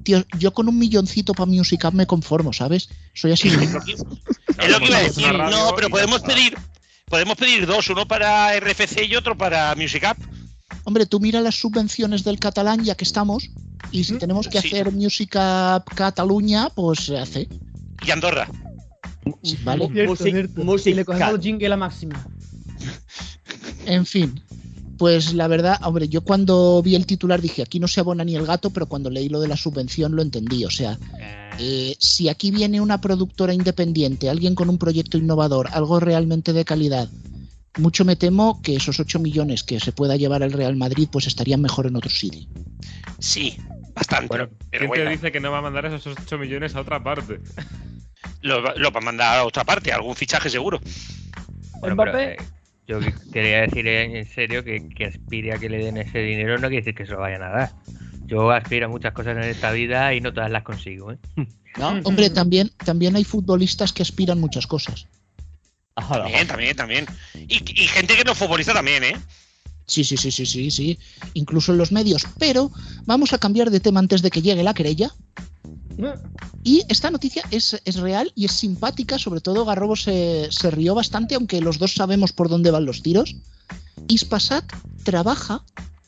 tío, 0.08 0.26
yo 0.40 0.54
con 0.54 0.70
un 0.70 0.78
milloncito 0.80 1.34
para 1.34 1.48
Music 1.52 1.84
Up 1.84 1.94
me 1.94 2.08
conformo, 2.08 2.54
¿sabes? 2.54 2.88
Soy 3.14 3.34
así. 3.34 3.50
Es 4.58 4.72
lo 4.72 4.80
que 4.80 4.86
iba 4.86 4.98
a 4.98 5.04
decir. 5.04 5.28
No, 5.34 5.74
pero 5.76 5.90
podemos 5.90 6.22
pedir, 6.22 6.58
podemos 7.06 7.36
pedir 7.36 7.68
dos, 7.68 7.90
uno 7.90 8.08
para 8.08 8.58
RFC 8.60 9.04
y 9.08 9.16
otro 9.16 9.38
para 9.38 9.76
Music 9.76 10.04
Up. 10.10 10.18
Hombre, 10.86 11.06
tú 11.06 11.20
mira 11.20 11.42
las 11.42 11.56
subvenciones 11.56 12.24
del 12.24 12.40
catalán 12.40 12.84
ya 12.84 12.96
que 12.96 13.04
estamos, 13.04 13.50
y 13.92 14.06
si 14.06 14.18
tenemos 14.18 14.48
que 14.48 14.62
Sí. 14.62 14.68
hacer 14.70 14.92
Music 14.94 15.36
Up 15.36 15.84
Cataluña, 15.94 16.70
pues 16.74 17.00
se 17.06 17.20
hace. 17.20 17.50
y 18.06 18.12
Andorra. 18.12 18.48
Sí, 19.44 19.58
¿Vale? 19.64 19.90
Cierto, 19.92 20.12
Music- 20.12 20.32
cierto. 20.34 20.64
music 20.64 20.88
y 20.94 20.96
le 20.96 21.06
cogemos 21.06 21.40
jingle 21.42 21.74
a 21.74 21.78
máxima. 21.78 22.26
En 23.86 24.06
fin, 24.06 24.42
pues 24.98 25.34
la 25.34 25.48
verdad, 25.48 25.80
hombre, 25.84 26.08
yo 26.10 26.22
cuando 26.22 26.82
vi 26.84 26.96
el 26.96 27.06
titular 27.06 27.42
dije, 27.42 27.62
aquí 27.62 27.80
no 27.80 27.88
se 27.88 28.00
abona 28.00 28.24
ni 28.24 28.36
el 28.36 28.46
gato, 28.46 28.70
pero 28.72 28.86
cuando 28.88 29.10
leí 29.10 29.30
lo 29.30 29.40
de 29.40 29.48
la 29.48 29.58
subvención 29.58 30.16
lo 30.16 30.22
entendí. 30.22 30.66
O 30.66 30.70
sea, 30.72 30.98
eh, 31.60 31.96
si 32.00 32.30
aquí 32.30 32.52
viene 32.52 32.82
una 32.82 33.00
productora 33.02 33.54
independiente, 33.54 34.30
alguien 34.30 34.56
con 34.56 34.70
un 34.70 34.78
proyecto 34.78 35.18
innovador, 35.18 35.70
algo 35.72 36.00
realmente 36.00 36.54
de 36.54 36.66
calidad, 36.66 37.10
mucho 37.78 38.06
me 38.06 38.16
temo 38.16 38.60
que 38.62 38.76
esos 38.76 39.00
8 39.00 39.20
millones 39.20 39.64
que 39.64 39.80
se 39.80 39.92
pueda 39.92 40.16
llevar 40.16 40.42
el 40.42 40.52
Real 40.52 40.76
Madrid, 40.76 41.08
pues 41.12 41.28
estarían 41.28 41.62
mejor 41.62 41.86
en 41.88 41.96
otro 41.96 42.10
sitio. 42.10 42.48
Sí, 43.20 43.56
bastante. 43.94 44.28
Bueno, 44.28 44.50
pero 44.72 44.90
¿quién 44.92 45.06
te 45.06 45.12
dice 45.12 45.32
que 45.32 45.40
no 45.40 45.52
va 45.52 45.60
a 45.60 45.62
mandar 45.62 45.86
esos 45.86 46.16
8 46.20 46.38
millones 46.40 46.76
a 46.76 46.82
otra 46.82 47.04
parte? 47.04 47.40
lo, 48.42 48.62
va- 48.64 48.74
lo 48.76 48.92
va 48.92 49.00
a 49.00 49.04
mandar 49.04 49.38
a 49.40 49.46
otra 49.46 49.64
parte, 49.64 49.92
algún 49.92 50.16
fichaje 50.16 50.50
seguro. 50.50 50.80
Bueno, 51.80 51.96
Mbappé. 51.96 52.12
pero, 52.12 52.32
eh, 52.32 52.38
yo 52.88 53.00
que- 53.00 53.14
quería 53.32 53.62
decir 53.62 53.86
en 53.88 54.26
serio 54.26 54.64
que, 54.64 54.88
que 54.90 55.06
aspire 55.06 55.54
a 55.54 55.58
que 55.58 55.70
le 55.70 55.78
den 55.80 55.98
ese 55.98 56.20
dinero 56.20 56.58
no 56.58 56.68
quiere 56.70 56.78
decir 56.82 56.96
que 56.96 57.06
se 57.06 57.12
lo 57.12 57.20
vayan 57.20 57.44
a 57.44 57.50
dar. 57.50 57.72
Yo 58.26 58.52
aspiro 58.52 58.88
a 58.88 58.90
muchas 58.90 59.14
cosas 59.14 59.38
en 59.38 59.44
esta 59.44 59.72
vida 59.72 60.14
y 60.14 60.22
no 60.22 60.34
todas 60.34 60.52
las 60.52 60.64
consigo. 60.64 61.12
¿eh? 61.12 61.18
¿No? 61.78 62.00
Hombre, 62.04 62.30
también, 62.30 62.70
también 62.84 63.16
hay 63.16 63.24
futbolistas 63.24 63.94
que 63.94 64.02
aspiran 64.04 64.40
muchas 64.40 64.66
cosas. 64.68 65.08
También, 65.96 66.48
también, 66.48 66.76
también. 66.76 67.06
Y, 67.36 67.56
y 67.84 67.88
gente 67.88 68.16
que 68.16 68.24
no 68.24 68.34
es 68.34 68.38
futbolista 68.38 68.74
también, 68.74 69.04
¿eh? 69.04 69.16
Sí, 69.86 70.04
sí, 70.04 70.18
sí, 70.18 70.32
sí, 70.32 70.46
sí, 70.46 70.70
sí. 70.70 71.00
Incluso 71.34 71.72
en 71.72 71.78
los 71.78 71.92
medios. 71.92 72.28
Pero 72.38 72.70
vamos 73.06 73.32
a 73.34 73.38
cambiar 73.38 73.70
de 73.72 73.80
tema 73.80 74.00
antes 74.00 74.22
de 74.22 74.30
que 74.30 74.42
llegue 74.42 74.62
la 74.64 74.74
querella. 74.74 75.12
Y 76.64 76.84
esta 76.90 77.10
noticia 77.10 77.44
es, 77.52 77.82
es 77.86 77.96
real 77.96 78.32
y 78.36 78.46
es 78.46 78.52
simpática, 78.52 79.18
sobre 79.18 79.42
todo 79.42 79.66
Garrobo 79.66 79.96
se, 79.96 80.48
se 80.52 80.72
rió 80.72 80.96
bastante, 80.96 81.36
aunque 81.36 81.62
los 81.62 81.80
dos 81.80 81.94
sabemos 81.94 82.34
por 82.34 82.50
dónde 82.50 82.72
van 82.72 82.86
los 82.86 83.02
tiros. 83.02 83.36
Ispasat 84.08 84.66
trabaja 85.04 85.64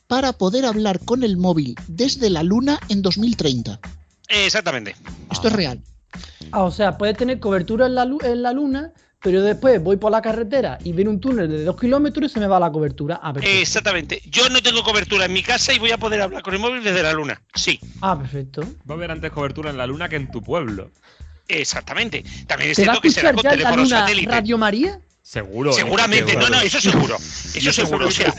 para 0.07 0.33
poder 0.33 0.65
hablar 0.65 0.99
con 0.99 1.23
el 1.23 1.37
móvil 1.37 1.75
desde 1.87 2.29
la 2.29 2.43
Luna 2.43 2.79
en 2.89 3.01
2030. 3.01 3.79
Exactamente. 4.29 4.95
Esto 5.31 5.47
es 5.47 5.53
real. 5.53 5.81
Ah, 6.51 6.63
o 6.63 6.71
sea, 6.71 6.97
puedes 6.97 7.17
tener 7.17 7.39
cobertura 7.39 7.85
en 7.87 7.95
la, 7.95 8.03
en 8.03 8.41
la 8.41 8.53
luna, 8.53 8.93
pero 9.21 9.41
después 9.41 9.81
voy 9.83 9.97
por 9.97 10.11
la 10.11 10.21
carretera 10.21 10.77
y 10.83 10.93
viene 10.93 11.09
un 11.09 11.19
túnel 11.19 11.49
de 11.49 11.63
dos 11.63 11.79
kilómetros 11.79 12.31
y 12.31 12.33
se 12.33 12.39
me 12.39 12.47
va 12.47 12.59
la 12.59 12.71
cobertura. 12.71 13.19
Ah. 13.21 13.33
Exactamente. 13.41 14.21
Yo 14.25 14.47
no 14.49 14.61
tengo 14.61 14.83
cobertura 14.83 15.25
en 15.25 15.33
mi 15.33 15.43
casa 15.43 15.73
y 15.73 15.79
voy 15.79 15.91
a 15.91 15.97
poder 15.97 16.21
hablar 16.21 16.41
con 16.41 16.53
el 16.53 16.59
móvil 16.59 16.83
desde 16.83 17.03
la 17.03 17.11
luna. 17.13 17.41
Sí, 17.53 17.79
Ah, 18.01 18.17
perfecto. 18.17 18.61
Va 18.89 18.93
a 18.93 18.97
haber 18.97 19.11
antes 19.11 19.31
cobertura 19.31 19.69
en 19.71 19.77
la 19.77 19.85
luna 19.87 20.07
que 20.09 20.15
en 20.15 20.31
tu 20.31 20.41
pueblo. 20.41 20.89
exactamente. 21.47 22.23
También 22.47 22.71
es 22.71 22.77
¿Se 22.77 22.85
va 22.85 22.93
a 22.93 22.95
cierto 22.95 23.01
que 23.01 23.11
será 23.11 23.33
con 23.33 23.43
teléfono 23.43 23.83
luna 23.83 23.99
satélite. 24.01 24.31
Radio 24.31 24.57
María? 24.57 24.99
Seguro. 25.21 25.71
¿eh? 25.71 25.73
Seguramente, 25.75 26.35
no, 26.35 26.49
no, 26.49 26.59
eso 26.61 26.81
seguro. 26.81 27.17
Eso 27.53 27.73
seguro. 27.73 28.07
O 28.07 28.11
sea, 28.11 28.33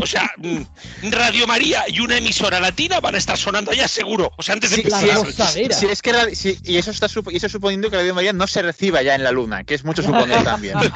o 0.00 0.06
sea, 0.06 0.30
mm, 0.38 0.62
Radio 1.10 1.46
María 1.46 1.84
y 1.88 2.00
una 2.00 2.16
emisora 2.18 2.58
latina 2.60 3.00
van 3.00 3.14
a 3.16 3.18
estar 3.18 3.36
sonando 3.36 3.70
allá 3.72 3.86
seguro. 3.88 4.32
O 4.36 4.42
sea, 4.42 4.54
antes 4.54 4.70
de 4.70 4.76
Sí, 4.76 4.80
empezar. 4.82 5.04
La 5.06 5.16
sí, 5.16 5.24
gozadera. 5.24 5.76
Si 5.76 5.86
es 5.86 6.00
que 6.02 6.34
si- 6.36 6.58
y 6.64 6.76
eso 6.76 6.90
está 6.90 7.06
y 7.30 7.36
eso 7.36 7.48
suponiendo 7.48 7.90
que 7.90 7.96
Radio 7.96 8.14
María 8.14 8.32
no 8.32 8.46
se 8.46 8.62
reciba 8.62 9.02
ya 9.02 9.14
en 9.14 9.24
la 9.24 9.32
luna, 9.32 9.64
que 9.64 9.74
es 9.74 9.84
mucho 9.84 10.02
suponer 10.02 10.42
también. 10.44 10.76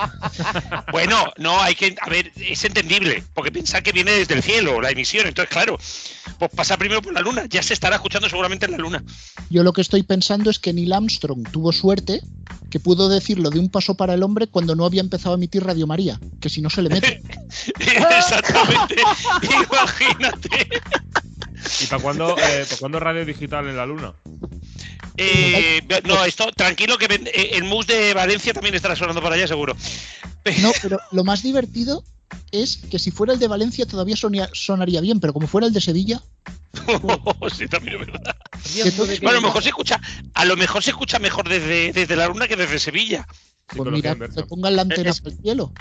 Bueno, 0.92 1.32
no, 1.38 1.60
hay 1.60 1.74
que. 1.74 1.94
A 2.00 2.08
ver, 2.08 2.32
es 2.36 2.64
entendible, 2.64 3.22
porque 3.34 3.50
pensar 3.50 3.82
que 3.82 3.92
viene 3.92 4.12
desde 4.12 4.34
el 4.34 4.42
cielo 4.42 4.80
la 4.80 4.90
emisión. 4.90 5.26
Entonces, 5.26 5.50
claro, 5.52 5.78
pues 6.38 6.50
pasa 6.54 6.76
primero 6.76 7.02
por 7.02 7.12
la 7.12 7.20
luna. 7.20 7.44
Ya 7.48 7.62
se 7.62 7.74
estará 7.74 7.96
escuchando 7.96 8.28
seguramente 8.28 8.66
en 8.66 8.72
la 8.72 8.78
luna. 8.78 9.02
Yo 9.50 9.62
lo 9.62 9.72
que 9.72 9.80
estoy 9.80 10.02
pensando 10.02 10.50
es 10.50 10.58
que 10.58 10.72
Neil 10.72 10.92
Armstrong 10.92 11.48
tuvo 11.50 11.72
suerte 11.72 12.20
que 12.72 12.80
pudo 12.80 13.10
decirlo 13.10 13.50
de 13.50 13.58
un 13.58 13.68
paso 13.68 13.96
para 13.96 14.14
el 14.14 14.22
hombre 14.22 14.46
cuando 14.46 14.74
no 14.74 14.86
había 14.86 15.02
empezado 15.02 15.34
a 15.34 15.36
emitir 15.36 15.62
Radio 15.62 15.86
María, 15.86 16.18
que 16.40 16.48
si 16.48 16.62
no 16.62 16.70
se 16.70 16.80
le 16.80 16.88
mete. 16.88 17.22
Exactamente. 17.78 18.96
Imagínate. 19.42 20.68
¿Y 21.82 21.86
para 21.88 22.02
cuándo, 22.02 22.34
eh, 22.38 22.64
para 22.66 22.78
cuándo 22.80 22.98
radio 22.98 23.26
digital 23.26 23.68
en 23.68 23.76
la 23.76 23.84
luna? 23.84 24.14
Eh, 25.18 25.82
no, 26.04 26.24
esto, 26.24 26.50
tranquilo, 26.56 26.96
que 26.96 27.04
eh, 27.04 27.50
el 27.52 27.64
mus 27.64 27.86
de 27.86 28.14
Valencia 28.14 28.54
también 28.54 28.74
estará 28.74 28.96
sonando 28.96 29.20
por 29.20 29.30
allá, 29.30 29.46
seguro. 29.46 29.76
No, 30.62 30.72
pero 30.80 30.98
lo 31.10 31.24
más 31.24 31.42
divertido 31.42 32.02
es 32.52 32.78
que 32.90 32.98
si 32.98 33.10
fuera 33.10 33.34
el 33.34 33.38
de 33.38 33.48
Valencia 33.48 33.84
todavía 33.84 34.16
sonaría 34.54 35.02
bien, 35.02 35.20
pero 35.20 35.34
como 35.34 35.46
fuera 35.46 35.66
el 35.66 35.74
de 35.74 35.82
Sevilla, 35.82 36.22
sí, 37.56 37.68
también 37.68 38.00
es 38.00 38.06
verdad. 38.06 38.36
Bueno, 39.22 39.38
a 39.38 39.40
lo 39.40 39.46
mejor 39.48 39.62
se 39.62 39.68
escucha, 39.68 40.00
a 40.34 40.44
lo 40.44 40.56
mejor 40.56 40.82
se 40.82 40.90
escucha 40.90 41.18
mejor 41.18 41.48
desde, 41.48 41.92
desde 41.92 42.16
la 42.16 42.28
luna 42.28 42.48
que 42.48 42.56
desde 42.56 42.78
Sevilla. 42.78 43.26
pues 43.66 43.90
mira, 43.90 44.16
que 44.16 44.42
pongan 44.44 44.76
la 44.76 44.82
antena 44.82 45.10
Es- 45.10 45.20
por 45.20 45.32
el 45.32 45.38
cielo. 45.38 45.72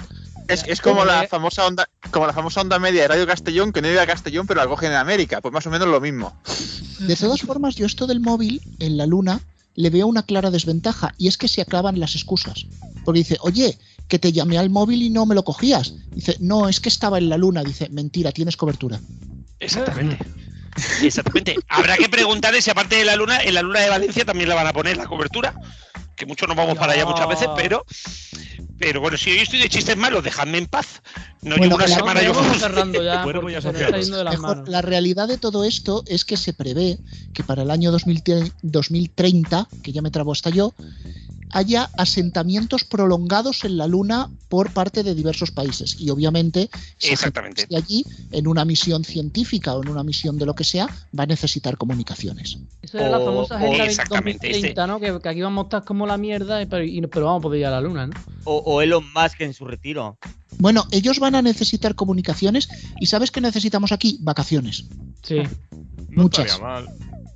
Es, 0.47 0.65
es 0.67 0.81
como 0.81 1.05
la 1.05 1.27
famosa 1.29 1.65
onda, 1.65 1.87
como 2.09 2.27
la 2.27 2.33
famosa 2.33 2.61
onda 2.61 2.77
media 2.77 3.03
de 3.03 3.07
Radio 3.07 3.27
Castellón, 3.27 3.71
que 3.71 3.81
no 3.81 3.87
llega 3.87 4.01
a 4.01 4.07
Castellón, 4.07 4.47
pero 4.47 4.59
la 4.59 4.67
cogen 4.67 4.91
en 4.91 4.97
América. 4.97 5.39
Pues 5.39 5.53
más 5.53 5.65
o 5.65 5.69
menos 5.69 5.87
lo 5.87 6.01
mismo. 6.01 6.35
De 6.99 7.15
todas 7.15 7.41
formas, 7.41 7.75
yo 7.75 7.85
esto 7.85 8.05
del 8.05 8.19
móvil 8.19 8.61
en 8.79 8.97
la 8.97 9.05
luna 9.05 9.39
le 9.75 9.89
veo 9.89 10.07
una 10.07 10.23
clara 10.23 10.51
desventaja 10.51 11.13
y 11.17 11.29
es 11.29 11.37
que 11.37 11.47
se 11.47 11.61
acaban 11.61 11.99
las 11.99 12.15
excusas. 12.15 12.65
Porque 13.05 13.19
dice, 13.19 13.37
oye, 13.41 13.77
que 14.09 14.19
te 14.19 14.33
llamé 14.33 14.57
al 14.57 14.69
móvil 14.69 15.01
y 15.03 15.09
no 15.09 15.25
me 15.25 15.35
lo 15.35 15.43
cogías. 15.43 15.93
Dice, 16.13 16.35
no, 16.39 16.67
es 16.67 16.81
que 16.81 16.89
estaba 16.89 17.17
en 17.17 17.29
la 17.29 17.37
luna. 17.37 17.63
Dice, 17.63 17.87
mentira, 17.89 18.33
tienes 18.33 18.57
cobertura. 18.57 18.99
Exactamente. 19.59 20.17
Exactamente. 21.01 21.55
Habrá 21.67 21.97
que 21.97 22.09
preguntarle 22.09 22.61
si 22.61 22.69
aparte 22.69 22.95
de 22.95 23.05
la 23.05 23.15
luna, 23.15 23.39
en 23.41 23.53
la 23.53 23.61
luna 23.61 23.79
de 23.81 23.89
Valencia 23.89 24.25
también 24.25 24.49
la 24.49 24.55
van 24.55 24.67
a 24.67 24.73
poner 24.73 24.97
la 24.97 25.05
cobertura. 25.05 25.53
Que 26.15 26.25
muchos 26.25 26.47
no 26.47 26.55
vamos 26.55 26.77
para 26.77 26.93
allá 26.93 27.05
muchas 27.05 27.27
veces, 27.27 27.47
pero. 27.55 27.83
Pero 28.77 28.99
bueno, 28.99 29.15
si 29.17 29.35
yo 29.35 29.41
estoy 29.41 29.59
de 29.59 29.69
chistes 29.69 29.95
malos, 29.95 30.23
dejadme 30.23 30.57
en 30.57 30.65
paz. 30.65 31.01
No 31.41 31.55
Bueno, 31.57 31.63
llevo 31.63 31.75
una 31.75 31.87
la- 31.87 31.95
semana 31.95 32.21
yo 32.23 32.33
cerrando 32.59 33.03
ya. 33.03 33.23
Bueno, 33.23 33.41
voy 33.41 33.53
a 33.55 33.61
nos 33.61 34.31
Mejor, 34.31 34.67
la 34.69 34.81
realidad 34.81 35.27
de 35.27 35.37
todo 35.37 35.63
esto 35.65 36.03
es 36.07 36.25
que 36.25 36.37
se 36.37 36.53
prevé 36.53 36.97
que 37.33 37.43
para 37.43 37.61
el 37.63 37.71
año 37.71 37.91
2000 37.91 38.23
2030, 38.61 39.67
que 39.83 39.91
ya 39.91 40.01
me 40.01 40.09
trabo 40.11 40.31
hasta 40.31 40.49
yo, 40.49 40.73
haya 41.53 41.89
asentamientos 41.97 42.83
prolongados 42.83 43.63
en 43.63 43.77
la 43.77 43.87
Luna 43.87 44.29
por 44.49 44.71
parte 44.71 45.03
de 45.03 45.15
diversos 45.15 45.51
países. 45.51 45.95
Y 45.99 46.09
obviamente, 46.09 46.69
si 46.97 47.09
Exactamente. 47.11 47.63
esté 47.63 47.75
allí 47.77 48.05
en 48.31 48.47
una 48.47 48.65
misión 48.65 49.03
científica 49.03 49.73
o 49.75 49.83
en 49.83 49.89
una 49.89 50.03
misión 50.03 50.37
de 50.37 50.45
lo 50.45 50.55
que 50.55 50.63
sea, 50.63 50.87
va 51.17 51.23
a 51.23 51.27
necesitar 51.27 51.77
comunicaciones. 51.77 52.57
Esa 52.81 52.99
era 52.99 53.09
la 53.09 53.19
famosa 53.19 53.55
Agenda 53.57 53.85
exactamente, 53.85 54.47
2030, 54.47 54.87
¿no? 54.87 54.99
Que, 54.99 55.19
que 55.21 55.29
aquí 55.29 55.41
vamos 55.41 55.63
a 55.63 55.67
estar 55.67 55.83
como 55.83 56.05
la 56.07 56.17
mierda, 56.17 56.65
pero, 56.69 56.83
y- 56.83 57.01
pero 57.07 57.25
vamos 57.27 57.39
a 57.39 57.43
poder 57.43 57.59
ir 57.61 57.65
a 57.67 57.71
la 57.71 57.81
luna, 57.81 58.07
¿no? 58.07 58.13
O, 58.43 58.57
o 58.57 58.81
Elon 58.81 59.05
Musk 59.13 59.41
en 59.41 59.53
su 59.53 59.65
retiro. 59.65 60.17
Bueno, 60.57 60.85
ellos 60.91 61.19
van 61.19 61.35
a 61.35 61.41
necesitar 61.41 61.95
comunicaciones 61.95 62.67
y 62.99 63.05
¿sabes 63.07 63.31
qué 63.31 63.41
necesitamos 63.41 63.91
aquí? 63.91 64.17
Vacaciones. 64.21 64.85
Sí. 65.23 65.37
No 66.09 66.23
Muchas. 66.23 66.59
mal. 66.59 66.87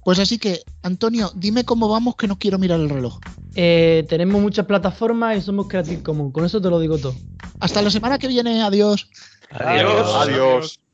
Pues 0.05 0.19
así 0.19 0.37
que, 0.37 0.61
Antonio, 0.83 1.31
dime 1.33 1.63
cómo 1.63 1.89
vamos 1.89 2.15
que 2.15 2.27
no 2.27 2.37
quiero 2.37 2.59
mirar 2.59 2.79
el 2.79 2.91
reloj. 2.91 3.17
Eh, 3.55 4.05
tenemos 4.07 4.39
muchas 4.39 4.67
plataformas 4.67 5.35
y 5.35 5.41
somos 5.41 5.67
Creative 5.67 6.03
Commons. 6.03 6.31
Con 6.31 6.45
eso 6.45 6.61
te 6.61 6.69
lo 6.69 6.79
digo 6.79 6.99
todo. 6.99 7.15
Hasta 7.59 7.81
la 7.81 7.89
semana 7.89 8.19
que 8.19 8.27
viene, 8.27 8.61
adiós. 8.61 9.09
Adiós. 9.49 10.07
Adiós. 10.13 10.79